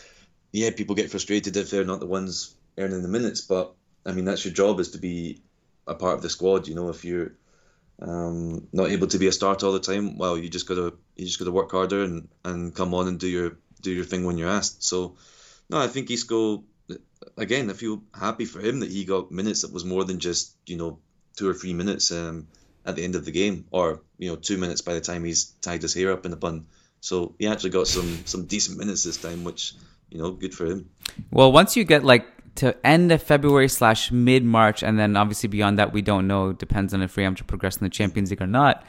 Yeah, 0.52 0.70
people 0.70 0.96
get 0.96 1.10
frustrated 1.10 1.58
if 1.58 1.72
they're 1.72 1.84
not 1.84 2.00
the 2.00 2.06
ones 2.06 2.56
earning 2.78 3.02
the 3.02 3.08
minutes, 3.08 3.42
but 3.42 3.74
I 4.06 4.12
mean 4.12 4.26
that's 4.26 4.46
your 4.46 4.54
job 4.54 4.80
is 4.80 4.92
to 4.92 5.00
be 5.00 5.42
a 5.88 5.96
part 5.96 6.16
of 6.16 6.22
the 6.22 6.30
squad. 6.30 6.68
You 6.68 6.76
know, 6.76 6.90
if 6.90 7.04
you're 7.04 7.32
um, 8.00 8.68
not 8.72 8.92
able 8.92 9.08
to 9.08 9.18
be 9.18 9.28
a 9.28 9.32
starter 9.32 9.66
all 9.66 9.74
the 9.74 9.80
time, 9.80 10.18
well, 10.18 10.38
you 10.38 10.48
just 10.48 10.68
gotta 10.68 10.94
you 11.16 11.26
just 11.26 11.40
gotta 11.40 11.52
work 11.52 11.72
harder 11.72 12.04
and, 12.04 12.28
and 12.46 12.76
come 12.76 12.94
on 12.94 13.08
and 13.08 13.20
do 13.20 13.28
your 13.28 13.58
do 13.82 13.92
your 13.92 14.06
thing 14.06 14.26
when 14.26 14.38
you're 14.38 14.50
asked. 14.50 14.84
So, 14.84 15.18
no, 15.70 15.80
I 15.80 15.88
think 15.88 16.12
Isco 16.12 16.64
again, 17.38 17.70
I 17.70 17.74
feel 17.74 18.04
happy 18.14 18.46
for 18.46 18.60
him 18.60 18.82
that 18.82 18.92
he 18.92 19.06
got 19.06 19.32
minutes 19.32 19.62
that 19.62 19.74
was 19.74 19.86
more 19.86 20.04
than 20.04 20.20
just 20.20 20.56
you 20.66 20.78
know 20.78 21.00
two 21.36 21.50
or 21.50 21.54
three 21.54 21.74
minutes 21.74 22.12
um, 22.12 22.48
at 22.86 22.96
the 22.96 23.04
end 23.04 23.16
of 23.16 23.26
the 23.26 23.32
game, 23.32 23.66
or 23.72 24.02
you 24.18 24.30
know 24.30 24.36
two 24.36 24.58
minutes 24.58 24.82
by 24.82 24.94
the 24.94 25.02
time 25.02 25.24
he's 25.24 25.46
tied 25.62 25.82
his 25.82 25.94
hair 25.94 26.12
up 26.12 26.26
in 26.26 26.34
a 26.34 26.38
bun. 26.38 26.68
So 27.02 27.36
he 27.38 27.48
actually 27.48 27.72
got 27.72 27.88
some 27.88 28.20
some 28.26 28.46
decent 28.46 28.78
minutes 28.78 29.04
this 29.04 29.18
time, 29.18 29.44
which 29.44 29.74
you 30.14 30.22
know, 30.22 30.32
good 30.32 30.54
for 30.54 30.66
him. 30.66 30.90
Well, 31.32 31.52
once 31.52 31.76
you 31.76 31.84
get 31.84 32.04
like 32.04 32.26
to 32.56 32.78
end 32.86 33.12
of 33.12 33.22
February 33.22 33.68
slash 33.68 34.12
mid 34.12 34.44
March, 34.46 34.84
and 34.84 34.98
then 34.98 35.18
obviously 35.18 35.50
beyond 35.50 35.80
that, 35.80 35.92
we 35.92 36.02
don't 36.02 36.28
know. 36.28 36.54
Depends 36.54 36.94
on 36.94 37.02
if 37.02 37.18
Real 37.18 37.34
progress 37.34 37.78
in 37.78 37.84
the 37.84 37.90
Champions 37.90 38.30
League 38.30 38.42
or 38.42 38.48
not. 38.48 38.86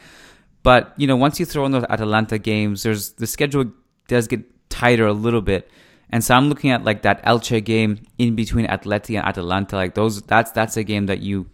But 0.63 0.93
you 0.97 1.07
know, 1.07 1.17
once 1.17 1.41
you 1.41 1.47
throw 1.47 1.65
in 1.65 1.73
those 1.73 1.85
Atalanta 1.89 2.39
games, 2.39 2.83
there's 2.83 3.13
the 3.13 3.27
schedule 3.27 3.73
does 4.07 4.29
get 4.29 4.43
tighter 4.69 5.07
a 5.07 5.15
little 5.15 5.41
bit. 5.41 5.71
And 6.15 6.23
so 6.23 6.37
I'm 6.37 6.49
looking 6.49 6.71
at 6.71 6.85
like 6.85 7.03
that 7.03 7.25
Elche 7.25 7.65
game 7.65 7.99
in 8.19 8.37
between 8.37 8.67
Atleti 8.69 9.19
and 9.19 9.27
Atalanta. 9.27 9.75
Like 9.75 9.95
those, 9.95 10.23
that's 10.23 10.53
that's 10.53 10.77
a 10.77 10.85
game 10.85 11.07
that 11.07 11.19
you 11.19 11.51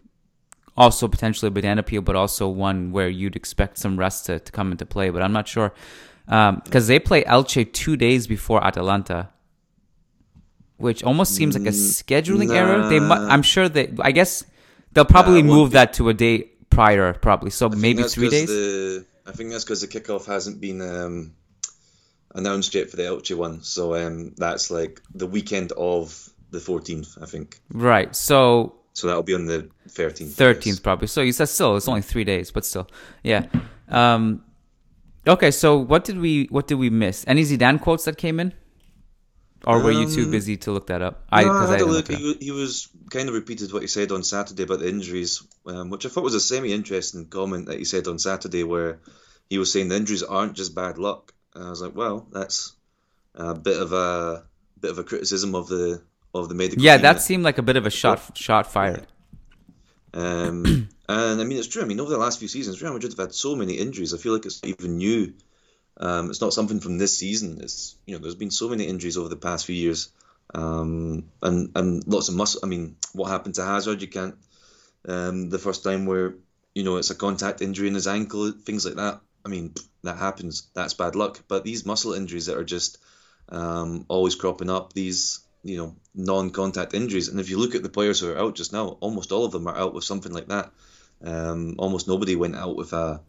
also 0.76 1.08
potentially 1.08 1.48
a 1.48 1.50
banana 1.50 1.82
peel, 1.82 2.02
but 2.02 2.14
also 2.14 2.46
one 2.46 2.92
where 2.92 3.08
you'd 3.08 3.36
expect 3.36 3.78
some 3.78 3.98
rest 3.98 4.26
to, 4.26 4.38
to 4.38 4.52
come 4.52 4.70
into 4.70 4.84
play. 4.84 5.08
But 5.08 5.22
I'm 5.22 5.32
not 5.32 5.48
sure 5.48 5.72
because 6.26 6.84
um, 6.84 6.86
they 6.86 6.98
play 6.98 7.24
Elche 7.24 7.72
two 7.72 7.96
days 7.96 8.26
before 8.26 8.62
Atalanta 8.62 9.30
which 10.76 11.02
almost 11.04 11.34
seems 11.34 11.56
like 11.56 11.66
a 11.66 11.72
mm, 11.72 12.02
scheduling 12.02 12.48
nah. 12.48 12.54
error. 12.54 12.88
They, 12.88 13.00
mu- 13.00 13.12
I'm 13.14 13.42
sure 13.42 13.68
that 13.68 13.90
I 14.00 14.12
guess 14.12 14.44
they'll 14.92 15.04
probably 15.04 15.42
nah, 15.42 15.54
move 15.54 15.70
that 15.72 15.94
to 15.94 16.08
a 16.10 16.14
day 16.14 16.50
prior, 16.70 17.12
probably. 17.14 17.50
So 17.50 17.68
maybe 17.70 18.02
three 18.02 18.28
days. 18.28 18.48
The, 18.48 19.06
I 19.26 19.32
think 19.32 19.52
that's 19.52 19.64
because 19.64 19.82
the 19.82 19.88
kickoff 19.88 20.26
hasn't 20.26 20.60
been 20.60 20.80
um, 20.80 21.34
announced 22.34 22.74
yet 22.74 22.90
for 22.90 22.96
the 22.96 23.04
Elche 23.04 23.36
one. 23.36 23.62
So 23.62 23.94
um, 23.94 24.34
that's 24.36 24.70
like 24.70 25.00
the 25.14 25.26
weekend 25.26 25.72
of 25.72 26.30
the 26.50 26.58
14th, 26.58 27.22
I 27.22 27.26
think. 27.26 27.60
Right. 27.72 28.14
So. 28.14 28.76
So 28.92 29.06
that'll 29.06 29.22
be 29.22 29.34
on 29.34 29.46
the 29.46 29.70
13th. 29.88 30.32
13th, 30.32 30.82
probably. 30.82 31.06
So 31.06 31.22
you 31.22 31.32
said 31.32 31.46
still, 31.46 31.76
it's 31.76 31.88
only 31.88 32.02
three 32.02 32.24
days, 32.24 32.50
but 32.50 32.66
still, 32.66 32.88
yeah. 33.22 33.46
Um, 33.88 34.44
okay, 35.26 35.52
so 35.52 35.78
what 35.78 36.04
did 36.04 36.18
we 36.18 36.46
what 36.50 36.66
did 36.66 36.74
we 36.74 36.90
miss? 36.90 37.24
Any 37.26 37.44
Zidane 37.44 37.80
quotes 37.80 38.04
that 38.04 38.18
came 38.18 38.40
in? 38.40 38.52
Or 39.66 39.82
were 39.82 39.92
you 39.92 40.08
too 40.08 40.24
um, 40.24 40.30
busy 40.30 40.56
to 40.58 40.72
look 40.72 40.86
that 40.86 41.02
up? 41.02 41.24
I, 41.30 41.44
no, 41.44 41.52
I 41.52 41.70
had 41.70 41.80
I 41.80 41.84
a 41.84 41.86
look. 41.86 42.08
He, 42.08 42.34
he, 42.40 42.50
was 42.50 42.88
kind 43.10 43.28
of 43.28 43.34
repeated 43.34 43.72
what 43.72 43.82
he 43.82 43.88
said 43.88 44.10
on 44.10 44.24
Saturday 44.24 44.62
about 44.62 44.78
the 44.80 44.88
injuries, 44.88 45.46
um, 45.66 45.90
which 45.90 46.06
I 46.06 46.08
thought 46.08 46.24
was 46.24 46.34
a 46.34 46.40
semi-interesting 46.40 47.26
comment 47.26 47.66
that 47.66 47.78
he 47.78 47.84
said 47.84 48.06
on 48.06 48.18
Saturday, 48.18 48.64
where 48.64 49.00
he 49.50 49.58
was 49.58 49.70
saying 49.70 49.88
the 49.88 49.96
injuries 49.96 50.22
aren't 50.22 50.54
just 50.54 50.74
bad 50.74 50.96
luck. 50.96 51.34
And 51.54 51.64
I 51.64 51.70
was 51.70 51.80
like, 51.80 51.94
well, 51.94 52.26
that's 52.30 52.74
a 53.34 53.54
bit 53.54 53.80
of 53.80 53.92
a 53.92 54.44
bit 54.80 54.90
of 54.90 54.98
a 54.98 55.04
criticism 55.04 55.54
of 55.54 55.68
the 55.68 56.02
of 56.34 56.48
the 56.48 56.54
medical. 56.54 56.82
Yeah, 56.82 56.96
that 56.98 57.20
seemed 57.20 57.44
like 57.44 57.58
a 57.58 57.62
bit 57.62 57.76
of 57.76 57.86
a 57.86 57.90
shot 57.90 58.36
shot 58.36 58.66
fired. 58.66 59.06
Um, 60.12 60.88
and 61.08 61.40
I 61.40 61.44
mean, 61.44 61.58
it's 61.58 61.68
true. 61.68 61.82
I 61.82 61.86
mean, 61.86 62.00
over 62.00 62.10
the 62.10 62.18
last 62.18 62.38
few 62.38 62.48
seasons, 62.48 62.82
Real 62.82 62.92
Madrid 62.92 63.12
have 63.12 63.18
had 63.18 63.34
so 63.34 63.54
many 63.54 63.74
injuries. 63.74 64.14
I 64.14 64.18
feel 64.18 64.32
like 64.32 64.46
it's 64.46 64.60
even 64.64 64.98
new 64.98 65.34
um, 66.00 66.30
it's 66.30 66.40
not 66.40 66.54
something 66.54 66.80
from 66.80 66.96
this 66.98 67.16
season. 67.16 67.60
It's 67.60 67.94
you 68.06 68.14
know 68.14 68.22
there's 68.22 68.34
been 68.34 68.50
so 68.50 68.68
many 68.68 68.84
injuries 68.84 69.18
over 69.18 69.28
the 69.28 69.36
past 69.36 69.66
few 69.66 69.74
years, 69.74 70.08
um, 70.54 71.24
and 71.42 71.70
and 71.74 72.06
lots 72.06 72.28
of 72.28 72.34
muscle. 72.34 72.60
I 72.62 72.66
mean, 72.66 72.96
what 73.12 73.28
happened 73.30 73.56
to 73.56 73.64
Hazard? 73.64 74.00
You 74.00 74.08
can't. 74.08 74.36
Um, 75.06 75.50
the 75.50 75.58
first 75.58 75.84
time 75.84 76.06
where 76.06 76.34
you 76.74 76.84
know 76.84 76.96
it's 76.96 77.10
a 77.10 77.14
contact 77.14 77.60
injury 77.60 77.88
in 77.88 77.94
his 77.94 78.08
ankle, 78.08 78.50
things 78.50 78.86
like 78.86 78.96
that. 78.96 79.20
I 79.44 79.48
mean, 79.48 79.74
that 80.02 80.16
happens. 80.16 80.68
That's 80.74 80.94
bad 80.94 81.14
luck. 81.16 81.42
But 81.48 81.64
these 81.64 81.86
muscle 81.86 82.12
injuries 82.12 82.46
that 82.46 82.56
are 82.56 82.64
just 82.64 82.98
um, 83.48 84.06
always 84.08 84.34
cropping 84.34 84.70
up, 84.70 84.92
these 84.92 85.40
you 85.62 85.76
know 85.76 85.96
non-contact 86.14 86.94
injuries, 86.94 87.28
and 87.28 87.40
if 87.40 87.50
you 87.50 87.58
look 87.58 87.74
at 87.74 87.82
the 87.82 87.88
players 87.88 88.20
who 88.20 88.30
are 88.30 88.38
out 88.38 88.54
just 88.54 88.72
now, 88.72 88.98
almost 89.00 89.32
all 89.32 89.44
of 89.44 89.52
them 89.52 89.66
are 89.66 89.76
out 89.76 89.94
with 89.94 90.04
something 90.04 90.32
like 90.32 90.48
that. 90.48 90.72
Um, 91.22 91.76
almost 91.78 92.08
nobody 92.08 92.34
went 92.36 92.56
out 92.56 92.76
with 92.76 92.92
a 92.92 93.20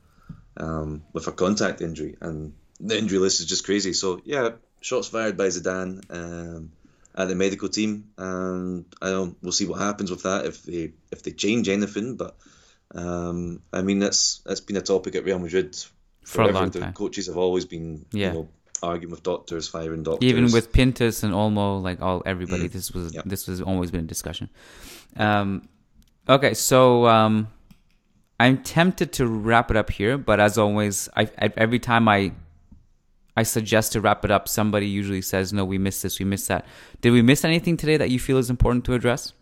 um, 0.57 1.03
with 1.13 1.27
a 1.27 1.31
contact 1.31 1.81
injury, 1.81 2.17
and 2.21 2.53
the 2.79 2.97
injury 2.97 3.19
list 3.19 3.39
is 3.39 3.47
just 3.47 3.65
crazy. 3.65 3.93
So 3.93 4.21
yeah, 4.23 4.51
shots 4.81 5.07
fired 5.07 5.37
by 5.37 5.47
Zidane 5.47 6.03
um, 6.09 6.71
at 7.15 7.27
the 7.27 7.35
medical 7.35 7.69
team, 7.69 8.11
and 8.17 8.85
I 9.01 9.09
don't. 9.09 9.37
We'll 9.41 9.51
see 9.51 9.67
what 9.67 9.79
happens 9.79 10.11
with 10.11 10.23
that 10.23 10.45
if 10.45 10.63
they 10.63 10.93
if 11.11 11.23
they 11.23 11.31
change 11.31 11.67
anything. 11.69 12.15
But 12.15 12.37
um, 12.93 13.61
I 13.73 13.81
mean, 13.81 13.99
that's 13.99 14.41
that's 14.45 14.61
been 14.61 14.77
a 14.77 14.81
topic 14.81 15.15
at 15.15 15.25
Real 15.25 15.39
Madrid 15.39 15.77
for 16.23 16.43
a 16.43 16.51
long 16.51 16.71
time. 16.71 16.93
Coaches 16.93 17.27
have 17.27 17.37
always 17.37 17.65
been 17.65 18.05
yeah. 18.11 18.27
You 18.27 18.33
know, 18.33 18.49
arguing 18.83 19.11
with 19.11 19.23
doctors, 19.23 19.67
firing 19.67 20.03
doctors. 20.03 20.27
Even 20.27 20.51
with 20.51 20.71
Pintus 20.71 21.23
and 21.23 21.33
Olmo, 21.33 21.81
like 21.81 22.01
all 22.01 22.23
everybody, 22.25 22.67
mm. 22.67 22.71
this 22.71 22.91
was 22.91 23.13
this 23.25 23.47
was 23.47 23.61
always 23.61 23.91
been 23.91 24.01
a 24.01 24.07
discussion. 24.07 24.49
Um, 25.17 25.67
okay, 26.27 26.53
so 26.53 27.05
um, 27.07 27.47
I'm 28.39 28.63
tempted 28.63 29.13
to 29.13 29.27
wrap 29.27 29.71
it 29.71 29.77
up 29.77 29.89
here, 29.89 30.17
but 30.17 30.39
as 30.39 30.57
always, 30.57 31.09
I, 31.15 31.29
I, 31.37 31.51
every 31.57 31.79
time 31.79 32.07
I 32.07 32.31
I 33.37 33.43
suggest 33.43 33.93
to 33.93 34.01
wrap 34.01 34.25
it 34.25 34.31
up, 34.31 34.47
somebody 34.47 34.87
usually 34.87 35.21
says, 35.21 35.53
"No, 35.53 35.63
we 35.63 35.77
missed 35.77 36.03
this, 36.03 36.19
we 36.19 36.25
missed 36.25 36.47
that." 36.47 36.65
Did 37.01 37.11
we 37.11 37.21
miss 37.21 37.45
anything 37.45 37.77
today 37.77 37.97
that 37.97 38.09
you 38.09 38.19
feel 38.19 38.37
is 38.37 38.49
important 38.49 38.85
to 38.85 38.93
address? 38.93 39.33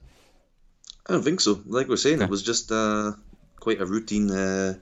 I 1.08 1.14
don't 1.14 1.24
think 1.24 1.42
so. 1.42 1.62
Like 1.66 1.88
we're 1.88 1.98
saying, 1.98 2.18
okay. 2.18 2.26
it 2.26 2.30
was 2.30 2.44
just 2.44 2.72
uh, 2.72 3.14
quite 3.60 3.82
a 3.82 3.86
routine 3.86 4.30
uh, 4.30 4.76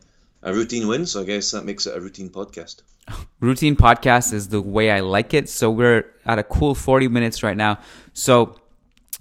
a 0.47 0.53
routine 0.53 0.87
win. 0.87 1.05
So 1.05 1.21
I 1.21 1.25
guess 1.25 1.51
that 1.51 1.65
makes 1.65 1.85
it 1.85 1.95
a 1.95 1.99
routine 1.99 2.29
podcast. 2.29 2.81
routine 3.39 3.75
podcast 3.75 4.33
is 4.33 4.47
the 4.47 4.61
way 4.61 4.89
I 4.91 5.01
like 5.01 5.33
it. 5.33 5.49
So 5.49 5.69
we're 5.69 6.05
at 6.25 6.39
a 6.39 6.43
cool 6.43 6.73
40 6.73 7.09
minutes 7.09 7.43
right 7.43 7.57
now. 7.57 7.79
So 8.13 8.55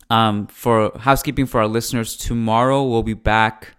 um, 0.08 0.46
for 0.46 0.92
housekeeping 0.98 1.46
for 1.46 1.60
our 1.60 1.68
listeners, 1.68 2.16
tomorrow 2.16 2.84
we'll 2.84 3.02
be 3.02 3.14
back 3.14 3.76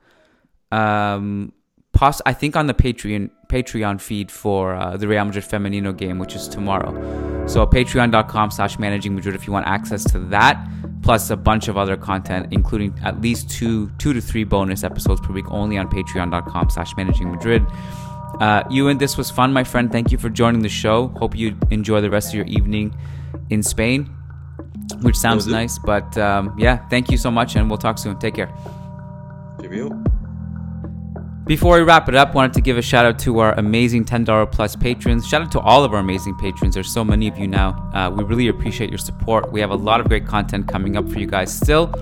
um, 0.72 1.54
poss- 1.94 2.22
I 2.26 2.34
think 2.34 2.56
on 2.56 2.68
the 2.68 2.74
Patreon 2.74 3.32
Patreon 3.48 4.02
feed 4.02 4.30
for 4.30 4.76
uh, 4.76 4.98
the 4.98 5.08
Real 5.08 5.24
Madrid 5.24 5.46
Femenino 5.46 5.96
game, 5.96 6.20
which 6.20 6.36
is 6.36 6.50
tomorrow. 6.50 6.92
So 7.48 7.66
patreon.com 7.66 8.52
slash 8.52 8.78
managing 8.78 9.16
Madrid 9.16 9.36
if 9.36 9.48
you 9.48 9.54
want 9.54 9.68
access 9.68 10.04
to 10.12 10.20
that, 10.36 10.68
plus 11.02 11.30
a 11.30 11.38
bunch 11.38 11.68
of 11.68 11.78
other 11.78 11.98
content, 11.98 12.48
including 12.52 12.94
at 13.04 13.22
least 13.22 13.50
two 13.50 13.90
two 13.98 14.14
to 14.14 14.22
three 14.22 14.44
bonus 14.44 14.84
episodes 14.84 15.22
per 15.22 15.34
week 15.34 15.50
only 15.50 15.78
on 15.78 15.90
patreon.com 15.90 16.70
slash 16.70 16.96
managing 16.98 17.32
Madrid. 17.32 17.66
Uh, 18.40 18.64
Euan, 18.66 19.00
this 19.00 19.18
was 19.18 19.32
fun, 19.32 19.54
my 19.54 19.64
friend. 19.64 19.92
Thank 19.92 20.12
you 20.12 20.18
for 20.18 20.30
joining 20.30 20.62
the 20.62 20.70
show. 20.70 21.08
Hope 21.18 21.36
you 21.36 21.58
enjoy 21.72 22.02
the 22.02 22.10
rest 22.10 22.30
of 22.30 22.36
your 22.36 22.46
evening 22.46 22.96
in 23.50 23.64
Spain, 23.64 24.10
which 25.02 25.16
sounds 25.16 25.48
nice. 25.48 25.80
But 25.80 26.18
um, 26.18 26.54
yeah, 26.58 26.88
thank 26.90 27.10
you 27.10 27.18
so 27.18 27.32
much, 27.32 27.56
and 27.56 27.70
we'll 27.70 27.80
talk 27.80 27.98
soon. 27.98 28.20
Take 28.20 28.36
care. 28.36 28.54
Cheerio. 29.62 30.04
Before 31.48 31.78
we 31.78 31.84
wrap 31.84 32.10
it 32.10 32.16
up, 32.16 32.36
wanted 32.36 32.54
to 32.56 32.62
give 32.62 32.78
a 32.78 32.82
shout 32.82 33.06
out 33.06 33.18
to 33.20 33.40
our 33.40 33.54
amazing 33.54 34.04
$10 34.04 34.52
plus 34.52 34.76
patrons. 34.76 35.26
Shout 35.26 35.42
out 35.42 35.52
to 35.54 35.62
all 35.62 35.86
of 35.86 35.94
our 35.94 36.00
amazing 36.00 36.36
patrons. 36.36 36.74
There's 36.74 36.92
so 36.92 37.06
many 37.06 37.30
of 37.30 37.38
you 37.38 37.48
now. 37.48 37.90
Uh, 37.94 38.10
we 38.14 38.26
really 38.26 38.50
appreciate 38.50 38.90
your 38.90 38.98
support. 38.98 39.50
We 39.50 39.62
have 39.62 39.70
a 39.70 39.76
lot 39.76 40.02
of 40.02 40.10
great 40.10 40.28
content 40.28 40.68
coming 40.68 40.98
up 40.98 41.08
for 41.10 41.20
you 41.20 41.26
guys 41.26 41.56
still, 41.56 41.94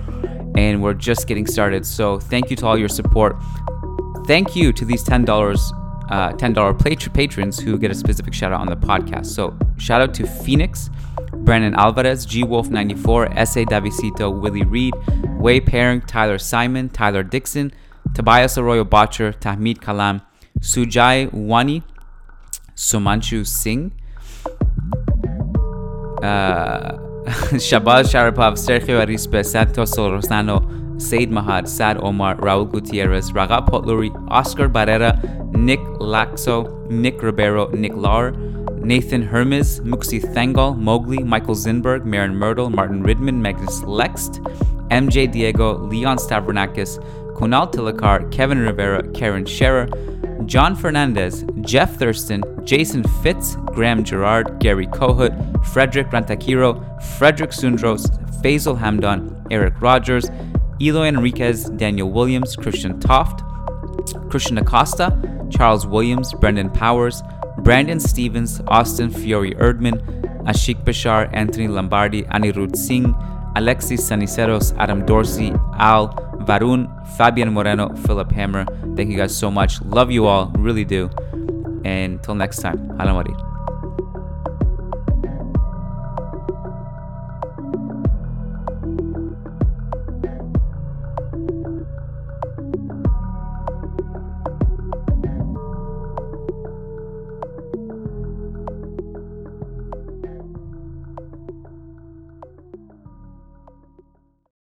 and 0.56 0.82
we're 0.82 0.94
just 0.94 1.28
getting 1.28 1.46
started. 1.46 1.86
So 1.86 2.18
thank 2.18 2.50
you 2.50 2.56
to 2.56 2.66
all 2.66 2.76
your 2.76 2.88
support. 2.88 3.36
Thank 4.26 4.56
you 4.56 4.72
to 4.72 4.84
these 4.84 5.04
$10 5.04 5.28
uh, 6.10 6.32
$10 6.32 7.14
patrons 7.14 7.60
who 7.60 7.78
get 7.78 7.92
a 7.92 7.94
specific 7.94 8.34
shout 8.34 8.52
out 8.52 8.60
on 8.60 8.66
the 8.66 8.76
podcast. 8.76 9.26
So 9.26 9.56
shout 9.78 10.00
out 10.00 10.12
to 10.14 10.26
Phoenix, 10.26 10.90
Brandon 11.32 11.74
Alvarez, 11.74 12.26
G 12.26 12.42
Wolf 12.42 12.68
94, 12.68 13.38
S.A. 13.38 13.64
Davisito, 13.64 14.40
Willie 14.40 14.64
Reed, 14.64 14.94
Way 15.38 15.60
Paring, 15.60 16.00
Tyler 16.00 16.38
Simon, 16.38 16.88
Tyler 16.88 17.22
Dixon, 17.22 17.72
Tobias 18.14 18.56
Arroyo 18.56 18.84
Botcher, 18.84 19.32
Tahmid 19.32 19.78
Kalam, 19.78 20.22
Sujai 20.60 21.32
Wani, 21.32 21.82
Sumanchu 22.74 23.46
Singh, 23.46 23.92
uh, 26.22 26.98
Shabaz 27.56 28.12
Sharapov, 28.12 28.56
Sergio 28.56 29.04
Arispe, 29.04 29.44
Santos 29.44 29.96
Rosano, 29.96 31.00
Said 31.00 31.30
Mahad, 31.30 31.68
Sad 31.68 31.98
Omar, 31.98 32.36
Raul 32.36 32.70
Gutierrez, 32.70 33.32
Raga 33.34 33.62
Potluri, 33.62 34.10
Oscar 34.30 34.68
Barrera, 34.68 35.12
Nick 35.54 35.80
Laxo, 36.00 36.88
Nick 36.90 37.22
Ribeiro, 37.22 37.68
Nick 37.70 37.94
Lar, 37.94 38.32
Nathan 38.86 39.22
Hermes, 39.22 39.80
Muxi 39.80 40.20
Thangal, 40.20 40.78
Mowgli, 40.78 41.18
Michael 41.18 41.54
Zinberg, 41.54 42.04
Marin 42.04 42.36
Myrtle, 42.36 42.70
Martin 42.70 43.02
Ridman, 43.02 43.42
Magnus 43.42 43.82
Lext, 43.82 44.40
MJ 44.90 45.30
Diego, 45.30 45.78
Leon 45.78 46.18
Stavronakis, 46.18 47.02
Kunal 47.36 47.70
Tilakar, 47.70 48.32
Kevin 48.32 48.60
Rivera, 48.60 49.06
Karen 49.12 49.44
Scherer, 49.44 49.86
John 50.46 50.74
Fernandez, 50.74 51.44
Jeff 51.60 51.96
Thurston, 51.96 52.42
Jason 52.64 53.02
Fitz, 53.22 53.56
Graham 53.66 54.02
Gerard, 54.04 54.58
Gary 54.58 54.86
Kohut, 54.86 55.34
Frederick 55.66 56.06
Rantakiro, 56.08 56.80
Frederick 57.18 57.52
Sundros, 57.52 58.06
Faisal 58.40 58.78
Hamdan, 58.78 59.46
Eric 59.50 59.74
Rogers, 59.82 60.30
Eloy 60.80 61.08
Enriquez, 61.08 61.64
Daniel 61.76 62.10
Williams, 62.10 62.56
Christian 62.56 62.98
Toft, 63.00 63.42
Christian 64.30 64.56
Acosta, 64.56 65.20
Charles 65.50 65.86
Williams, 65.86 66.32
Brendan 66.32 66.70
Powers, 66.70 67.22
Brandon 67.58 68.00
Stevens, 68.00 68.62
Austin 68.68 69.10
Fiore 69.10 69.52
Erdman, 69.56 70.00
Ashik 70.46 70.82
Bashar, 70.84 71.28
Anthony 71.34 71.68
Lombardi, 71.68 72.22
Anirudh 72.24 72.76
Singh, 72.76 73.14
Alexis 73.56 74.04
Saniceros, 74.08 74.76
Adam 74.78 75.04
Dorsey, 75.06 75.52
Al, 75.78 76.12
Varun, 76.44 76.86
Fabian 77.16 77.52
Moreno, 77.52 77.88
Philip 78.04 78.30
Hammer. 78.32 78.66
Thank 78.94 79.10
you 79.10 79.16
guys 79.16 79.34
so 79.34 79.50
much. 79.50 79.80
Love 79.82 80.10
you 80.10 80.26
all, 80.26 80.52
really 80.58 80.84
do. 80.84 81.08
And 81.84 82.20
until 82.20 82.34
next 82.34 82.58
time, 82.60 82.78
Hala 82.98 83.14
Madrid. 83.14 83.55